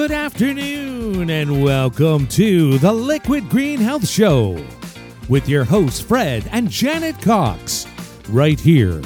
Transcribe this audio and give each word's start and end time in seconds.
Good 0.00 0.12
afternoon, 0.12 1.28
and 1.28 1.62
welcome 1.62 2.26
to 2.28 2.78
the 2.78 2.90
Liquid 2.90 3.50
Green 3.50 3.78
Health 3.78 4.08
Show 4.08 4.64
with 5.28 5.46
your 5.46 5.62
hosts, 5.62 6.00
Fred 6.00 6.48
and 6.52 6.70
Janet 6.70 7.20
Cox, 7.20 7.86
right 8.30 8.58
here 8.58 9.02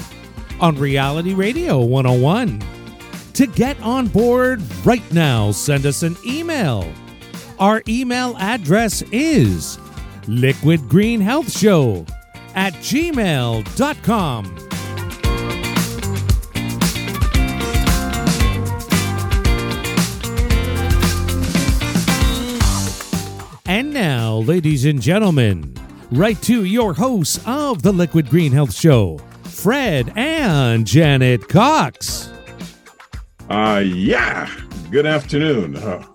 on 0.61 0.77
Reality 0.77 1.35
Radio 1.35 1.81
101. 1.81 2.63
To 3.33 3.47
get 3.49 3.77
on 3.83 4.07
board 4.07 4.63
right 4.85 5.13
now, 5.13 5.51
send 5.51 5.85
us 5.85 6.05
an 6.05 6.17
email. 6.25 6.89
Our 7.59 7.83
email 7.89 8.37
address 8.39 9.03
is 9.11 9.79
liquidgreenhealthshow 10.27 12.09
at 12.55 12.73
gmail.com. 12.75 14.64
And 23.75 23.93
now, 23.93 24.37
ladies 24.37 24.85
and 24.85 25.03
gentlemen, 25.03 25.75
right 26.13 26.41
to 26.43 26.63
your 26.63 26.95
hosts 26.95 27.41
of 27.45 27.83
the 27.83 27.91
Liquid 27.91 28.31
Green 28.31 28.53
Health 28.53 28.73
Show, 28.73 29.19
Fred 29.43 30.13
and 30.15 30.87
Janet 30.87 31.49
Cox. 31.49 32.33
Uh, 33.51 33.83
yeah. 33.85 34.49
Good 34.93 35.07
afternoon. 35.07 35.75
Uh, 35.75 36.07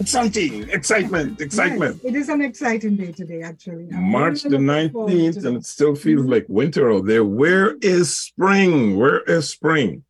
exciting, 0.00 0.70
excitement, 0.70 1.38
excitement. 1.42 2.00
Yes, 2.02 2.14
it 2.14 2.16
is 2.16 2.28
an 2.30 2.40
exciting 2.40 2.96
day 2.96 3.12
today, 3.12 3.42
actually. 3.42 3.86
I'm 3.92 4.04
March 4.04 4.42
the 4.42 4.48
really 4.48 4.64
looking 4.64 4.90
forward 4.90 5.10
to 5.10 5.18
19th, 5.18 5.44
and 5.44 5.56
it 5.58 5.66
still 5.66 5.94
feels 5.94 6.24
like 6.24 6.46
winter 6.48 6.90
out 6.90 7.04
there. 7.04 7.26
Where 7.26 7.76
is 7.82 8.16
spring? 8.16 8.96
Where 8.98 9.20
is 9.24 9.50
spring? 9.50 10.02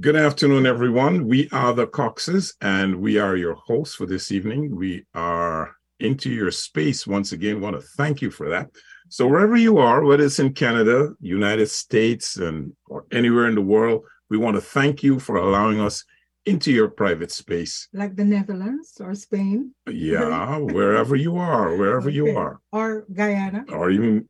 Good 0.00 0.16
afternoon, 0.16 0.64
everyone. 0.64 1.26
We 1.28 1.50
are 1.52 1.74
the 1.74 1.86
Coxes, 1.86 2.54
and 2.62 2.96
we 2.96 3.18
are 3.18 3.36
your 3.36 3.54
hosts 3.54 3.94
for 3.94 4.06
this 4.06 4.32
evening. 4.32 4.74
We 4.74 5.04
are 5.14 5.74
into 6.00 6.30
your 6.30 6.50
space 6.50 7.06
once 7.06 7.32
again. 7.32 7.60
Want 7.60 7.78
to 7.78 7.86
thank 7.98 8.22
you 8.22 8.30
for 8.30 8.48
that. 8.48 8.70
So 9.10 9.26
wherever 9.26 9.54
you 9.56 9.76
are, 9.76 10.02
whether 10.02 10.24
it's 10.24 10.38
in 10.38 10.54
Canada, 10.54 11.10
United 11.20 11.68
States, 11.68 12.38
and 12.38 12.72
or 12.88 13.04
anywhere 13.12 13.48
in 13.48 13.54
the 13.54 13.60
world, 13.60 14.04
we 14.30 14.38
want 14.38 14.56
to 14.56 14.62
thank 14.62 15.02
you 15.02 15.18
for 15.18 15.36
allowing 15.36 15.78
us 15.80 16.04
into 16.46 16.72
your 16.72 16.88
private 16.88 17.30
space. 17.30 17.86
like 17.92 18.16
the 18.16 18.24
Netherlands 18.24 18.98
or 19.00 19.14
Spain 19.14 19.74
Yeah, 19.90 20.56
wherever 20.58 21.16
you 21.16 21.36
are, 21.36 21.76
wherever 21.76 22.08
you 22.08 22.34
are, 22.36 22.60
or 22.72 23.04
Guyana. 23.12 23.64
or 23.68 23.90
even 23.90 24.26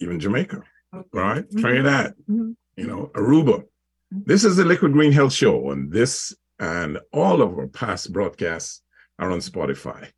even 0.00 0.18
Jamaica, 0.18 0.62
Okay. 0.94 1.08
right? 1.12 1.44
Mhm. 1.50 1.60
Trinidad, 1.60 2.14
Mhm. 2.30 2.56
you 2.76 2.86
know, 2.86 3.10
Aruba. 3.14 3.64
This 4.10 4.44
is 4.44 4.56
the 4.56 4.64
Liquid 4.64 4.92
Green 4.92 5.12
Health 5.12 5.32
Show, 5.34 5.70
and 5.70 5.92
this 5.92 6.34
and 6.58 6.98
all 7.12 7.42
of 7.42 7.52
our 7.58 7.66
past 7.68 8.12
broadcasts 8.12 8.82
are 9.18 9.30
on 9.30 9.38
Spotify. 9.40 10.08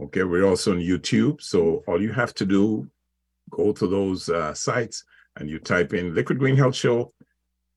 Okay, 0.00 0.24
we're 0.24 0.44
also 0.44 0.72
on 0.72 0.78
YouTube. 0.78 1.40
So 1.42 1.84
all 1.86 2.00
you 2.00 2.12
have 2.12 2.32
to 2.34 2.46
do, 2.46 2.88
go 3.50 3.72
to 3.72 3.86
those 3.86 4.28
uh, 4.28 4.54
sites 4.54 5.04
and 5.36 5.50
you 5.50 5.58
type 5.58 5.92
in 5.92 6.14
Liquid 6.14 6.38
Green 6.38 6.56
Health 6.56 6.74
Show. 6.74 7.12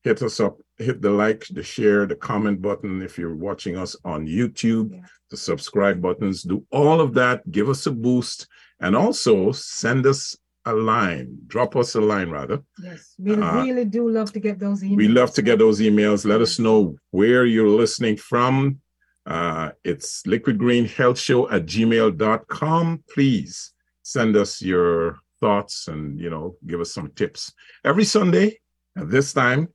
Hit 0.04 0.22
us 0.22 0.40
up, 0.40 0.58
hit 0.78 1.02
the 1.02 1.10
like, 1.10 1.46
the 1.52 1.62
share, 1.62 2.06
the 2.06 2.16
comment 2.16 2.62
button 2.62 3.02
if 3.02 3.18
you're 3.18 3.36
watching 3.36 3.76
us 3.76 3.98
on 4.06 4.26
YouTube, 4.28 4.92
Yeah. 4.94 5.02
the 5.30 5.36
subscribe 5.38 6.02
buttons. 6.02 6.44
Do 6.44 6.66
all 6.72 7.02
of 7.02 7.14
that. 7.16 7.50
Give 7.52 7.68
us 7.68 7.86
a 7.86 7.92
boost, 7.92 8.48
and 8.80 8.96
also 8.96 9.52
send 9.52 10.06
us 10.06 10.38
a 10.66 10.74
line. 10.74 11.38
Drop 11.48 11.76
us 11.76 11.96
a 11.96 12.02
line 12.02 12.30
rather. 12.30 12.60
Yes, 12.84 13.16
we 13.18 13.34
Uh, 13.34 13.64
really 13.64 13.86
do 13.86 14.10
love 14.10 14.32
to 14.34 14.40
get 14.40 14.60
those 14.60 14.84
emails. 14.84 14.98
We 14.98 15.08
love 15.08 15.34
to 15.34 15.42
get 15.42 15.60
those 15.60 15.80
emails. 15.80 16.26
Let 16.26 16.42
us 16.42 16.60
know 16.60 16.96
where 17.12 17.46
you're 17.46 17.70
listening 17.70 18.18
from. 18.18 18.82
Uh, 19.26 19.72
it's 19.84 20.24
liquidgreenhealthshow 20.24 21.52
at 21.52 21.66
gmail.com. 21.66 23.04
Please 23.14 23.74
send 24.04 24.36
us 24.36 24.62
your 24.62 25.20
thoughts 25.40 25.88
and, 25.88 26.20
you 26.20 26.30
know, 26.30 26.56
give 26.66 26.82
us 26.82 26.92
some 26.94 27.12
tips. 27.16 27.54
Every 27.86 28.04
Sunday 28.06 28.60
at 28.98 29.10
this 29.10 29.34
time, 29.34 29.70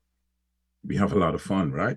we 0.84 0.97
have 0.97 1.12
a 1.12 1.19
lot 1.19 1.34
of 1.34 1.41
fun, 1.43 1.72
right? 1.72 1.97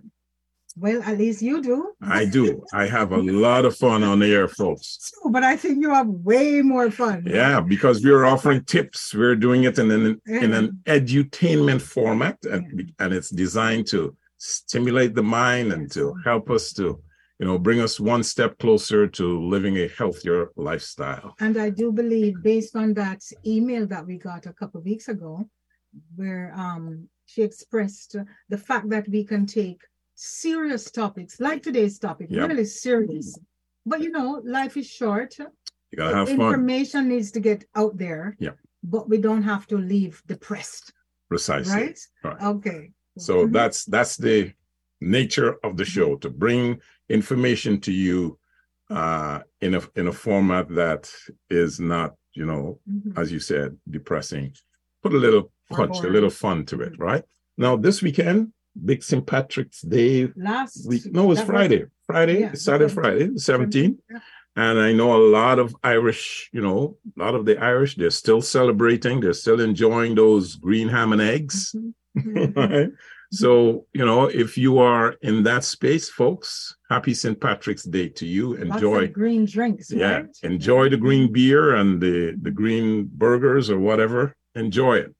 Well, 0.80 1.02
at 1.04 1.18
least 1.18 1.42
you 1.42 1.62
do. 1.64 1.94
I 2.02 2.26
do. 2.26 2.64
I 2.72 2.86
have 2.86 3.12
a 3.12 3.18
lot 3.18 3.66
of 3.66 3.76
fun 3.76 4.04
on 4.04 4.20
the 4.20 4.32
air, 4.34 4.48
folks. 4.48 4.98
So, 5.18 5.30
but 5.32 5.44
I 5.44 5.56
think 5.58 5.82
you 5.82 5.92
have 5.94 6.08
way 6.08 6.62
more 6.62 6.92
fun. 6.92 7.24
Yeah, 7.26 7.60
because 7.62 8.04
we're 8.04 8.26
offering 8.26 8.64
tips. 8.66 9.14
We're 9.14 9.36
doing 9.36 9.64
it 9.64 9.80
in 9.80 9.90
an 9.90 10.22
in 10.28 10.54
an 10.54 10.80
edutainment 10.86 11.82
format, 11.82 12.38
and, 12.44 12.94
and 13.00 13.14
it's 13.14 13.30
designed 13.30 13.88
to 13.88 14.16
stimulate 14.38 15.16
the 15.16 15.24
mind 15.24 15.74
and 15.74 15.90
to 15.94 16.14
help 16.24 16.50
us 16.52 16.74
to, 16.74 17.02
you 17.40 17.46
know, 17.48 17.58
bring 17.58 17.80
us 17.80 18.00
one 18.00 18.24
step 18.24 18.58
closer 18.60 19.08
to 19.08 19.26
living 19.40 19.78
a 19.78 19.88
healthier 19.88 20.52
lifestyle. 20.56 21.34
And 21.40 21.58
I 21.58 21.70
do 21.70 21.92
believe, 21.92 22.44
based 22.44 22.76
on 22.76 22.94
that 22.96 23.22
email 23.46 23.88
that 23.88 24.06
we 24.06 24.18
got 24.18 24.46
a 24.46 24.54
couple 24.54 24.80
of 24.80 24.86
weeks 24.86 25.08
ago, 25.08 25.50
where 26.16 26.54
um, 26.56 27.10
she 27.26 27.42
expressed 27.42 28.16
the 28.50 28.58
fact 28.58 28.90
that 28.90 29.08
we 29.08 29.24
can 29.24 29.46
take 29.46 29.82
serious 30.18 30.90
topics 30.92 31.40
like 31.40 31.62
today's 31.64 32.00
topic, 32.00 32.28
Yeah. 32.30 32.48
really 32.48 32.66
serious. 32.66 33.38
But 33.86 34.02
you 34.02 34.10
know, 34.12 34.42
life 34.44 34.76
is 34.76 34.88
short. 34.88 35.38
You 35.40 35.96
gotta 35.98 36.16
have 36.16 36.28
fun, 36.28 36.42
Information 36.42 37.08
needs 37.08 37.32
to 37.32 37.40
get 37.40 37.64
out 37.76 37.98
there. 37.98 38.36
Yeah. 38.40 38.56
But 38.84 39.08
we 39.08 39.18
don't 39.20 39.44
have 39.44 39.68
to 39.68 39.78
leave 39.78 40.22
depressed, 40.26 40.92
precisely. 41.30 41.74
right? 41.82 42.00
Right. 42.24 42.42
Okay. 42.42 42.92
So 43.18 43.46
Mhm. 43.48 43.54
that's 43.54 43.86
that's 43.86 44.18
the 44.18 44.52
nature 45.00 45.52
of 45.64 45.78
the 45.78 45.86
show 45.86 46.16
to 46.18 46.30
bring 46.30 46.82
information 47.10 47.80
to 47.82 47.92
you 47.92 48.40
uh, 48.90 49.42
in 49.62 49.76
a 49.76 49.82
in 49.96 50.08
a 50.08 50.12
format 50.14 50.68
that 50.70 51.12
is 51.50 51.80
not, 51.80 52.16
you 52.34 52.46
know, 52.46 52.80
Mhm. 52.90 53.18
as 53.22 53.32
you 53.32 53.40
said, 53.40 53.78
depressing. 53.90 54.56
Put 55.04 55.14
a 55.14 55.18
little 55.18 55.52
punch, 55.70 55.98
a 56.04 56.08
little 56.10 56.30
fun 56.30 56.66
to 56.66 56.82
it, 56.82 56.98
right? 56.98 57.24
Now 57.58 57.76
this 57.76 58.02
weekend, 58.02 58.54
big 58.86 59.04
St. 59.04 59.26
Patrick's 59.26 59.82
Day 59.82 60.30
Last 60.36 60.88
week. 60.88 61.04
No, 61.12 61.32
it's 61.32 61.40
that 61.42 61.48
was- 61.48 61.56
Friday. 61.56 61.86
Friday, 62.06 62.40
Yeah, 62.42 62.54
Saturday, 62.54 62.94
Friday, 62.94 63.28
the 63.28 63.40
17th. 63.40 63.98
Yeah. 64.10 64.20
And 64.56 64.80
I 64.80 64.92
know 64.94 65.16
a 65.16 65.22
lot 65.30 65.60
of 65.60 65.76
Irish, 65.84 66.50
you 66.54 66.62
know, 66.62 66.98
a 67.16 67.20
lot 67.24 67.36
of 67.36 67.46
the 67.46 67.62
Irish, 67.62 67.96
they're 67.96 68.10
still 68.10 68.42
celebrating, 68.42 69.20
they're 69.20 69.34
still 69.34 69.60
enjoying 69.60 70.16
those 70.16 70.56
green 70.56 70.88
ham 70.88 71.12
and 71.14 71.22
eggs. 71.22 71.76
Mhm. 71.76 71.94
Mhm. 72.18 72.56
right? 72.56 72.90
So, 73.32 73.86
you 73.94 74.06
know, 74.06 74.26
if 74.26 74.58
you 74.58 74.80
are 74.80 75.16
in 75.22 75.44
that 75.44 75.64
space, 75.66 76.10
folks, 76.10 76.76
happy 76.90 77.14
St. 77.14 77.40
Patrick's 77.40 77.84
Day 77.84 78.08
to 78.10 78.26
you. 78.26 78.54
Enjoy, 78.56 79.08
green 79.10 79.44
drinks. 79.46 79.92
yeah, 79.92 80.12
right? 80.20 80.26
enjoy 80.44 80.88
the 80.90 80.96
green 80.98 81.32
beer 81.34 81.76
and 81.76 82.02
the, 82.02 82.36
the 82.42 82.52
green 82.52 83.10
burgers 83.14 83.70
or 83.70 83.80
whatever. 83.80 84.34
Enjoy 84.56 84.96
it. 84.96 85.14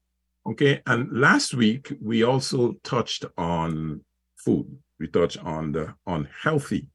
Okay. 0.52 0.82
And 0.86 1.12
last 1.12 1.54
week 1.54 1.94
we 2.02 2.24
also 2.24 2.74
touched 2.84 3.26
on 3.38 4.02
food. 4.38 4.68
We 5.00 5.08
touched 5.08 5.44
on 5.44 5.72
the 5.72 5.94
unhealthy 6.06 6.88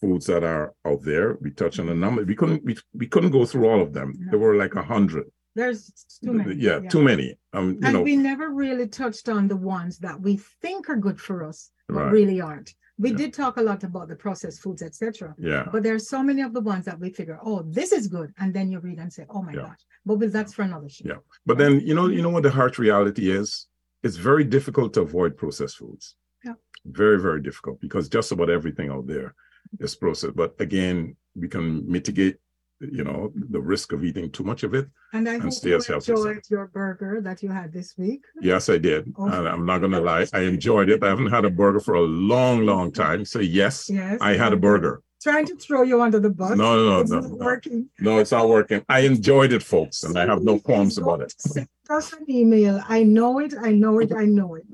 foods 0.00 0.26
that 0.26 0.44
are 0.44 0.74
out 0.86 1.02
there. 1.02 1.36
We 1.40 1.50
touched 1.50 1.80
on 1.80 1.88
a 1.88 1.94
number. 1.94 2.24
We 2.24 2.34
couldn't 2.36 2.64
we, 2.64 2.76
we 2.94 3.06
couldn't 3.06 3.30
go 3.32 3.44
through 3.44 3.68
all 3.68 3.80
of 3.82 3.92
them. 3.92 4.14
No. 4.18 4.30
There 4.30 4.38
were 4.38 4.56
like 4.56 4.74
a 4.74 4.82
hundred. 4.82 5.26
There's 5.56 5.92
too 6.24 6.32
many. 6.32 6.56
Yeah, 6.56 6.80
too 6.80 7.02
many. 7.02 7.36
Um, 7.52 7.74
you 7.74 7.80
and 7.84 7.92
know, 7.94 8.02
we 8.02 8.16
never 8.16 8.50
really 8.50 8.88
touched 8.88 9.28
on 9.28 9.46
the 9.46 9.56
ones 9.56 9.98
that 9.98 10.20
we 10.20 10.40
think 10.62 10.88
are 10.88 10.96
good 10.96 11.20
for 11.20 11.44
us, 11.44 11.70
but 11.88 11.94
Right. 11.96 12.12
really 12.12 12.40
aren't. 12.40 12.74
We 12.96 13.10
Yeah. 13.10 13.16
did 13.16 13.34
talk 13.34 13.56
a 13.56 13.62
lot 13.62 13.82
about 13.82 14.06
the 14.08 14.14
processed 14.16 14.60
foods, 14.62 14.82
etc. 14.82 15.34
yeah. 15.38 15.68
But 15.72 15.82
there 15.82 15.94
are 15.94 15.98
so 16.14 16.22
many 16.22 16.42
of 16.42 16.52
the 16.54 16.60
ones 16.60 16.84
that 16.84 16.98
we 17.00 17.10
figure, 17.10 17.38
oh, 17.42 17.62
this 17.62 17.90
is 17.92 18.06
good, 18.06 18.32
and 18.38 18.54
then 18.54 18.70
you 18.70 18.78
read 18.78 18.98
and 18.98 19.12
say, 19.12 19.26
oh 19.30 19.42
my 19.42 19.52
Yeah. 19.52 19.62
gosh. 19.62 19.80
But 20.06 20.18
well, 20.18 20.30
that's 20.30 20.54
for 20.54 20.62
another 20.62 20.88
show. 20.88 21.04
Yeah. 21.08 21.18
But 21.44 21.58
then 21.58 21.80
you 21.80 21.94
know, 21.94 22.06
you 22.08 22.22
know 22.22 22.30
what 22.30 22.44
the 22.44 22.50
harsh 22.50 22.78
reality 22.78 23.30
is? 23.30 23.66
It's 24.04 24.16
very 24.16 24.44
difficult 24.44 24.92
to 24.94 25.00
avoid 25.00 25.36
processed 25.36 25.76
foods. 25.78 26.14
Yeah. 26.44 26.54
Very, 26.84 27.18
very 27.20 27.40
difficult 27.42 27.80
because 27.80 28.08
just 28.08 28.30
about 28.32 28.50
everything 28.50 28.90
out 28.90 29.06
there 29.06 29.34
is 29.80 29.96
processed. 29.96 30.36
But 30.36 30.54
again, 30.60 31.16
we 31.34 31.48
can 31.48 31.90
mitigate 31.90 32.36
you 32.80 33.04
know, 33.04 33.32
the 33.34 33.60
risk 33.60 33.92
of 33.92 34.04
eating 34.04 34.30
too 34.30 34.44
much 34.44 34.62
of 34.62 34.74
it. 34.74 34.86
And 35.12 35.28
I 35.28 35.34
And 35.34 35.42
hope 35.44 35.52
stay 35.52 35.70
you 35.70 35.76
as 35.76 35.86
healthy 35.86 36.12
as 36.12 36.18
enjoyed 36.18 36.42
your 36.50 36.66
burger 36.68 37.20
that 37.22 37.42
you 37.42 37.50
had 37.50 37.72
this 37.72 37.94
week. 37.96 38.22
Yes, 38.40 38.68
I 38.68 38.78
did. 38.78 39.12
Oh. 39.16 39.26
And 39.26 39.48
I'm 39.48 39.64
not 39.64 39.78
gonna 39.80 40.00
lie, 40.00 40.26
I 40.32 40.40
enjoyed 40.40 40.88
it. 40.90 41.02
I 41.02 41.08
haven't 41.08 41.30
had 41.30 41.44
a 41.44 41.50
burger 41.50 41.80
for 41.80 41.94
a 41.94 42.02
long, 42.02 42.66
long 42.66 42.92
time. 42.92 43.24
So 43.24 43.38
yes, 43.40 43.88
Yes. 43.88 44.18
I 44.20 44.34
had 44.34 44.52
a 44.52 44.56
burger. 44.56 45.02
Trying 45.22 45.46
to 45.46 45.56
throw 45.56 45.82
you 45.82 46.02
under 46.02 46.20
the 46.20 46.28
bus. 46.28 46.50
No, 46.56 46.76
no, 46.76 46.90
no, 46.90 47.00
It's 47.00 47.10
no, 47.10 47.20
not 47.20 47.30
no. 47.30 47.36
working. 47.36 47.88
No, 47.98 48.18
it's 48.18 48.32
not 48.32 48.46
working. 48.48 48.84
I 48.90 49.00
enjoyed 49.00 49.52
it, 49.52 49.62
folks, 49.62 50.02
and 50.02 50.18
I 50.18 50.26
have 50.26 50.42
no 50.42 50.58
qualms 50.58 50.98
about 50.98 51.22
it. 51.22 51.32
Send 51.38 51.68
us 51.88 52.12
an 52.12 52.26
email. 52.28 52.82
I 52.88 53.04
know 53.04 53.38
it. 53.38 53.54
I 53.58 53.72
know 53.72 54.00
it. 54.00 54.12
I 54.12 54.26
know 54.26 54.54
it. 54.56 54.64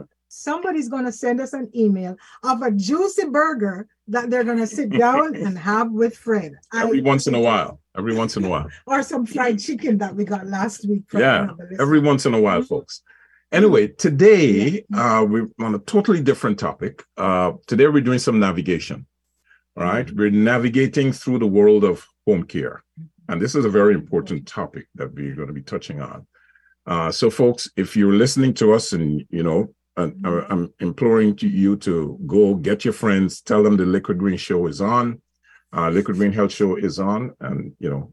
Somebody's 0.41 0.89
going 0.89 1.05
to 1.07 1.13
send 1.13 1.41
us 1.41 1.53
an 1.55 1.69
email 1.75 2.17
of 2.45 2.63
a 2.63 2.71
juicy 2.71 3.27
burger 3.27 3.89
that 4.07 4.31
they're 4.31 4.45
going 4.45 4.59
to 4.59 4.67
sit 4.67 4.91
down 4.91 5.35
and 5.45 5.59
have 5.59 5.91
with 5.91 6.17
Fred. 6.17 6.53
I- 6.73 6.85
Every 6.85 7.01
once 7.01 7.27
in 7.27 7.35
a 7.35 7.41
while, 7.41 7.81
every 7.99 8.15
once 8.15 8.37
in 8.37 8.45
a 8.45 8.49
while. 8.49 8.69
Or 8.87 9.03
some 9.03 9.27
fried 9.27 9.59
chicken 9.59 9.99
that 9.99 10.15
we 10.15 10.25
got 10.25 10.47
last 10.47 10.89
week. 10.89 11.03
from 11.09 11.21
Yeah, 11.21 11.49
every 11.81 11.99
once 11.99 12.27
in 12.27 12.35
a 12.35 12.41
while, 12.41 12.63
folks. 12.63 13.03
Anyway, 13.51 13.89
today 13.89 14.85
uh, 14.95 15.27
we're 15.29 15.49
on 15.61 15.75
a 15.75 15.81
totally 15.81 16.23
different 16.23 16.61
topic. 16.61 17.03
Uh, 17.17 17.53
today 17.67 17.89
we're 17.89 18.01
doing 18.01 18.21
some 18.21 18.39
navigation. 18.39 19.07
All 19.77 19.83
right, 19.85 20.09
we're 20.13 20.31
navigating 20.31 21.11
through 21.13 21.41
the 21.41 21.47
world 21.47 21.83
of 21.83 22.07
home 22.27 22.45
care, 22.45 22.85
and 23.29 23.41
this 23.43 23.57
is 23.57 23.65
a 23.65 23.69
very 23.71 23.95
important 23.95 24.47
topic 24.47 24.87
that 24.95 25.13
we're 25.13 25.35
going 25.35 25.49
to 25.49 25.55
be 25.55 25.63
touching 25.63 26.01
on. 26.01 26.27
Uh, 26.87 27.11
so, 27.11 27.31
folks, 27.31 27.69
if 27.77 27.97
you're 27.97 28.13
listening 28.13 28.53
to 28.55 28.73
us, 28.73 28.93
and 28.93 29.25
you 29.31 29.43
know, 29.43 29.73
uh, 29.97 30.09
uh, 30.25 30.47
I'm 30.49 30.73
imploring 30.81 31.37
to 31.37 31.49
you 31.49 31.77
to 31.79 32.19
go 32.27 32.55
get 32.55 32.85
your 32.85 32.95
friends, 32.95 33.41
tell 33.41 33.63
them 33.63 33.77
the 33.77 33.87
Liquid 33.87 34.19
Green 34.19 34.37
Show 34.39 34.67
is 34.67 34.81
on. 34.81 35.21
Uh, 35.77 35.89
Liquid 35.91 36.17
Green 36.17 36.33
Health 36.33 36.53
Show 36.53 36.77
is 36.77 36.99
on, 36.99 37.33
and 37.41 37.73
you 37.79 37.91
know, 37.91 38.13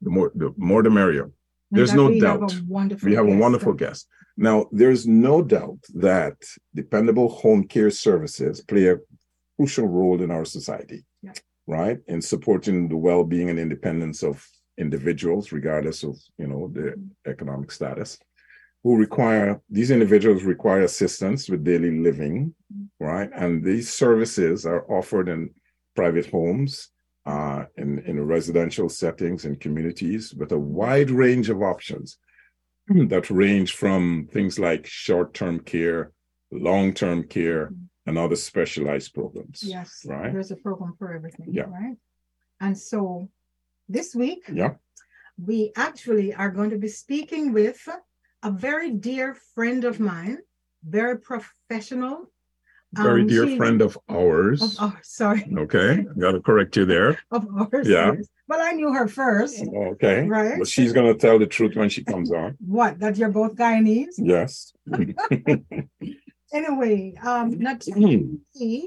the 0.00 0.10
more 0.10 0.30
the 0.34 0.52
more 0.56 0.82
the 0.82 0.90
merrier. 0.90 1.24
And 1.24 1.32
there's 1.70 1.94
no 1.94 2.06
we 2.06 2.20
have 2.20 2.36
a 2.36 2.46
doubt. 2.46 2.60
wonderful 2.68 3.08
We 3.08 3.14
have 3.16 3.26
a 3.26 3.30
guest. 3.30 3.40
wonderful 3.40 3.72
guest. 3.72 4.08
Now, 4.36 4.66
there's 4.72 5.06
no 5.06 5.42
doubt 5.42 5.78
that 5.94 6.36
dependable 6.74 7.28
home 7.28 7.66
care 7.66 7.90
services 7.90 8.60
play 8.60 8.88
a 8.88 8.96
crucial 9.56 9.86
role 9.88 10.20
in 10.22 10.30
our 10.30 10.44
society, 10.44 11.04
Yeah. 11.22 11.32
right? 11.66 11.98
In 12.08 12.20
supporting 12.20 12.88
the 12.88 12.96
well-being 12.96 13.50
and 13.50 13.58
independence 13.58 14.22
of 14.22 14.44
individuals, 14.78 15.52
regardless 15.52 16.02
of 16.04 16.16
you 16.38 16.46
know 16.48 16.68
their 16.72 16.94
economic 17.26 17.70
status, 17.72 18.18
who 18.84 18.96
require 18.98 19.60
these 19.70 19.90
individuals 19.90 20.44
require 20.44 20.82
assistance 20.82 21.48
with 21.48 21.64
daily 21.64 21.98
living, 21.98 22.54
right? 23.00 23.30
And 23.34 23.64
these 23.64 23.92
services 23.92 24.66
are 24.66 24.84
offered 24.92 25.28
in 25.30 25.50
private 25.96 26.26
homes, 26.26 26.90
uh, 27.24 27.64
in, 27.78 28.00
in 28.00 28.22
residential 28.26 28.90
settings 28.90 29.46
and 29.46 29.58
communities 29.58 30.34
with 30.34 30.52
a 30.52 30.58
wide 30.58 31.10
range 31.10 31.48
of 31.48 31.62
options 31.62 32.18
that 32.88 33.30
range 33.30 33.74
from 33.74 34.28
things 34.30 34.58
like 34.58 34.86
short-term 34.86 35.60
care, 35.60 36.12
long-term 36.52 37.24
care, 37.24 37.72
and 38.06 38.18
other 38.18 38.36
specialized 38.36 39.14
programs. 39.14 39.62
Yes, 39.62 40.04
Right? 40.06 40.30
there's 40.30 40.50
a 40.50 40.56
program 40.56 40.94
for 40.98 41.14
everything, 41.14 41.46
Yeah. 41.50 41.70
right? 41.70 41.96
And 42.60 42.76
so 42.76 43.30
this 43.88 44.14
week, 44.14 44.42
Yeah. 44.52 44.74
we 45.42 45.72
actually 45.74 46.34
are 46.34 46.50
going 46.50 46.68
to 46.68 46.76
be 46.78 46.88
speaking 46.88 47.54
with 47.54 47.88
a 48.44 48.50
very 48.50 48.90
dear 48.92 49.34
friend 49.54 49.84
of 49.84 49.98
mine, 49.98 50.38
very 50.84 51.18
professional. 51.18 52.30
Very 52.92 53.22
Um, 53.22 53.26
dear 53.26 53.46
she- 53.48 53.56
friend 53.56 53.82
of 53.82 53.98
ours. 54.08 54.62
Of, 54.62 54.70
oh, 54.78 54.96
sorry, 55.02 55.42
Okay, 55.64 56.06
got 56.16 56.32
to 56.32 56.40
correct 56.40 56.76
you 56.76 56.84
there. 56.84 57.18
of 57.32 57.42
ours. 57.58 57.88
Yeah. 57.88 58.12
yes. 58.14 58.28
Well, 58.46 58.60
I 58.62 58.72
knew 58.72 58.92
her 58.92 59.08
first. 59.08 59.64
Okay, 59.94 60.28
Right. 60.28 60.58
but 60.60 60.68
she's 60.68 60.92
gonna 60.92 61.14
tell 61.14 61.38
the 61.40 61.46
truth 61.46 61.74
when 61.74 61.88
she 61.88 62.04
comes 62.04 62.30
on. 62.30 62.56
What, 62.78 63.00
that 63.00 63.16
you're 63.16 63.30
both 63.40 63.54
Guyanese? 63.56 64.14
Yes. 64.18 64.72
Anyway, 66.52 67.14
um. 67.20 67.50
Natalie 67.58 68.38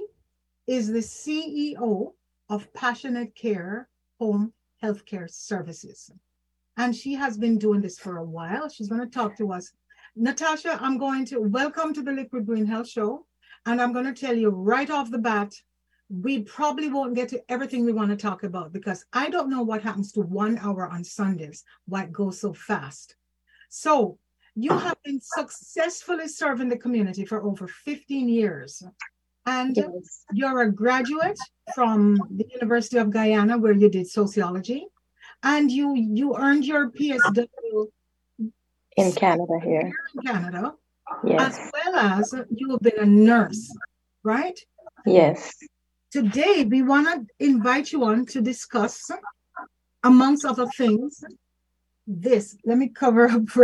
is 0.67 0.87
the 0.87 0.99
CEO 0.99 2.13
of 2.49 2.71
Passionate 2.73 3.35
Care 3.35 3.89
Home 4.21 4.53
Healthcare 4.81 5.29
Services. 5.29 6.09
And 6.77 6.95
she 6.95 7.15
has 7.15 7.37
been 7.37 7.57
doing 7.57 7.81
this 7.81 7.97
for 7.97 8.17
a 8.17 8.23
while. 8.23 8.69
She's 8.69 8.87
going 8.87 9.01
to 9.01 9.07
talk 9.07 9.35
to 9.37 9.51
us. 9.51 9.71
Natasha, 10.15 10.77
I'm 10.81 10.97
going 10.97 11.25
to 11.25 11.39
welcome 11.39 11.93
to 11.93 12.01
the 12.03 12.11
Liquid 12.11 12.45
Green 12.45 12.65
Health 12.65 12.87
Show. 12.87 13.25
And 13.65 13.81
I'm 13.81 13.93
going 13.93 14.05
to 14.05 14.13
tell 14.13 14.35
you 14.35 14.49
right 14.49 14.89
off 14.89 15.11
the 15.11 15.17
bat, 15.17 15.53
we 16.09 16.43
probably 16.43 16.89
won't 16.89 17.15
get 17.15 17.29
to 17.29 17.43
everything 17.51 17.83
we 17.83 17.91
want 17.93 18.11
to 18.11 18.15
talk 18.15 18.43
about 18.43 18.71
because 18.71 19.05
I 19.11 19.29
don't 19.29 19.49
know 19.49 19.63
what 19.63 19.81
happens 19.83 20.11
to 20.13 20.21
one 20.21 20.57
hour 20.59 20.87
on 20.87 21.03
Sundays, 21.03 21.63
why 21.85 22.03
it 22.03 22.13
goes 22.13 22.39
so 22.39 22.53
fast. 22.53 23.15
So 23.69 24.17
you 24.55 24.77
have 24.77 24.97
been 25.03 25.19
successfully 25.21 26.27
serving 26.27 26.69
the 26.69 26.77
community 26.77 27.25
for 27.25 27.43
over 27.43 27.67
15 27.67 28.29
years. 28.29 28.83
And 29.45 29.75
Yes. 29.75 30.23
you're 30.31 30.61
a 30.61 30.71
graduate 30.71 31.39
from 31.75 32.15
the 32.29 32.45
University 32.53 32.97
of 32.97 33.09
Guyana, 33.09 33.57
where 33.57 33.73
you 33.73 33.89
did 33.89 34.07
sociology, 34.07 34.87
and 35.43 35.71
you 35.71 35.95
you 35.95 36.35
earned 36.35 36.65
your 36.65 36.89
PSW 36.91 37.87
In 38.97 39.11
Canada 39.13 39.59
here. 39.63 39.91
in 40.15 40.21
Canada, 40.23 40.73
Yes. 41.25 41.57
as 41.57 41.71
well 41.73 41.95
as 41.95 42.33
you 42.51 42.71
have 42.71 42.81
been 42.81 42.99
a 42.99 43.05
nurse, 43.05 43.73
right? 44.23 44.59
Yes. 45.05 45.53
Today, 46.11 46.65
we 46.65 46.81
want 46.81 47.07
to 47.07 47.45
invite 47.45 47.91
you 47.91 48.03
on 48.05 48.25
to 48.27 48.41
discuss, 48.41 49.09
amongst 50.03 50.45
other 50.45 50.65
things, 50.67 51.23
this. 52.07 52.57
Let 52.65 52.77
me 52.77 52.89
cover 52.89 53.27
up 53.29 53.45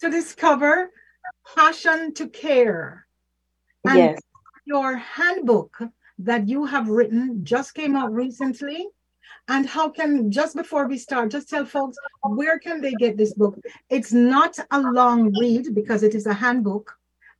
to 0.00 0.10
discover 0.10 0.90
passion 1.56 2.14
to 2.14 2.28
care. 2.28 3.06
And 3.84 3.96
Yes. 3.98 4.20
your 4.66 4.96
handbook 4.96 5.78
that 6.18 6.48
you 6.48 6.66
have 6.66 6.88
written 6.88 7.44
just 7.44 7.74
came 7.74 7.96
out 7.96 8.12
recently. 8.12 8.88
And 9.50 9.66
how 9.66 9.88
can, 9.90 10.30
just 10.30 10.54
before 10.54 10.86
we 10.86 10.96
start, 10.96 11.32
just 11.32 11.48
tell 11.50 11.66
folks 11.66 11.96
where 12.22 12.58
can 12.60 12.80
they 12.80 12.94
get 12.94 13.16
this 13.16 13.34
book? 13.34 13.58
It's 13.90 14.12
not 14.12 14.56
a 14.70 14.80
long 14.80 15.32
read 15.40 15.74
because 15.74 16.04
it 16.04 16.14
is 16.14 16.26
a 16.26 16.32
handbook. 16.32 16.86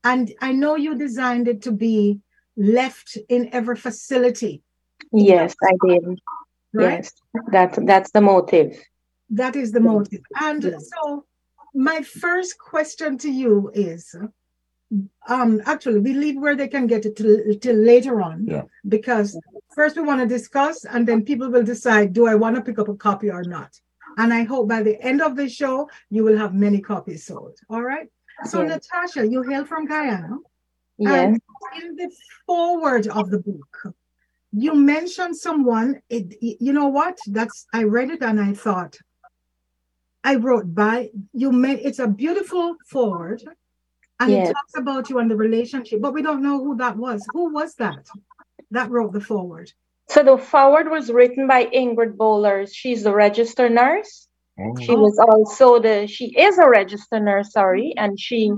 And 0.02 0.32
I 0.40 0.50
know 0.52 0.74
you 0.76 0.96
designed 0.98 1.46
it 1.46 1.62
to 1.62 1.72
be 1.72 2.18
left 2.56 3.16
in 3.28 3.48
every 3.52 3.76
facility, 3.76 4.62
Yes, 5.12 5.54
I 5.62 5.72
did. 5.86 6.04
right? 6.72 7.04
Yes. 7.04 7.12
That's 7.52 7.78
that's 7.90 8.10
the 8.10 8.20
motive. 8.20 8.70
That 9.30 9.54
is 9.56 9.72
the 9.72 9.80
motive. 9.80 10.20
And 10.40 10.62
so 10.62 11.24
my 11.74 12.02
first 12.02 12.58
question 12.58 13.18
to 13.18 13.30
you 13.30 13.70
is 13.72 14.14
um 15.28 15.60
actually 15.66 16.00
we 16.00 16.12
leave 16.14 16.38
where 16.40 16.56
they 16.56 16.68
can 16.68 16.86
get 16.86 17.06
it 17.06 17.14
till, 17.16 17.36
till 17.60 17.76
later 17.76 18.20
on. 18.20 18.46
Yeah. 18.46 18.64
Because 18.88 19.38
first 19.74 19.96
we 19.96 20.02
want 20.02 20.20
to 20.20 20.26
discuss 20.26 20.84
and 20.84 21.06
then 21.06 21.24
people 21.24 21.48
will 21.50 21.62
decide 21.62 22.12
do 22.12 22.26
I 22.26 22.34
want 22.34 22.56
to 22.56 22.62
pick 22.62 22.78
up 22.78 22.88
a 22.88 22.94
copy 22.94 23.30
or 23.30 23.44
not. 23.44 23.72
And 24.18 24.32
I 24.34 24.42
hope 24.42 24.68
by 24.68 24.82
the 24.82 25.00
end 25.00 25.22
of 25.22 25.36
the 25.36 25.48
show 25.48 25.88
you 26.10 26.24
will 26.24 26.36
have 26.36 26.52
many 26.54 26.80
copies 26.80 27.26
sold. 27.26 27.56
All 27.68 27.82
right. 27.82 28.08
So 28.44 28.62
Yes. 28.62 28.70
Natasha, 28.92 29.26
you 29.26 29.42
hail 29.42 29.64
from 29.64 29.86
Guyana. 29.86 30.36
Yes. 30.98 31.38
In 31.82 31.96
the 31.96 32.10
forward 32.46 33.06
of 33.08 33.30
the 33.30 33.38
book, 33.38 33.94
you 34.52 34.74
mentioned 34.74 35.36
someone. 35.36 36.02
It, 36.08 36.36
you 36.40 36.72
know 36.72 36.88
what? 36.88 37.18
That's 37.26 37.66
I 37.72 37.84
read 37.84 38.10
it 38.10 38.22
and 38.22 38.40
I 38.40 38.52
thought. 38.52 38.98
I 40.24 40.34
wrote 40.36 40.74
by 40.74 41.10
you. 41.32 41.52
Made 41.52 41.80
it's 41.82 41.98
a 41.98 42.06
beautiful 42.06 42.76
forward, 42.86 43.42
and 44.18 44.30
Yes. 44.30 44.50
it 44.50 44.52
talks 44.52 44.76
about 44.76 45.08
you 45.08 45.18
and 45.18 45.30
the 45.30 45.36
relationship, 45.36 46.00
but 46.02 46.12
we 46.12 46.20
don't 46.20 46.42
know 46.42 46.58
who 46.62 46.76
that 46.76 46.96
was. 46.96 47.26
Who 47.32 47.52
was 47.52 47.74
that? 47.76 48.06
That 48.70 48.90
wrote 48.90 49.12
the 49.12 49.20
forward. 49.20 49.72
So 50.08 50.22
the 50.22 50.38
forward 50.38 50.90
was 50.90 51.10
written 51.10 51.46
by 51.46 51.66
Ingrid 51.66 52.16
Bowlers. 52.16 52.74
She's 52.74 53.02
the 53.04 53.14
registered 53.14 53.72
nurse. 53.72 54.26
She 54.82 54.92
Oh. 54.92 55.00
was 55.00 55.18
also 55.18 55.80
the 55.80 56.06
she 56.06 56.26
is 56.36 56.58
a 56.58 56.68
registered 56.68 57.22
nurse, 57.22 57.52
sorry, 57.52 57.94
and 57.96 58.18
she 58.20 58.52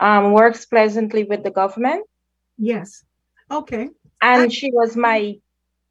um, 0.00 0.32
works 0.32 0.66
pleasantly 0.66 1.24
with 1.24 1.42
the 1.44 1.50
government. 1.50 2.04
Yes. 2.58 3.04
Okay. 3.50 3.88
And 4.20 4.42
And- 4.44 4.52
she 4.52 4.70
was 4.72 4.96
my 4.96 5.38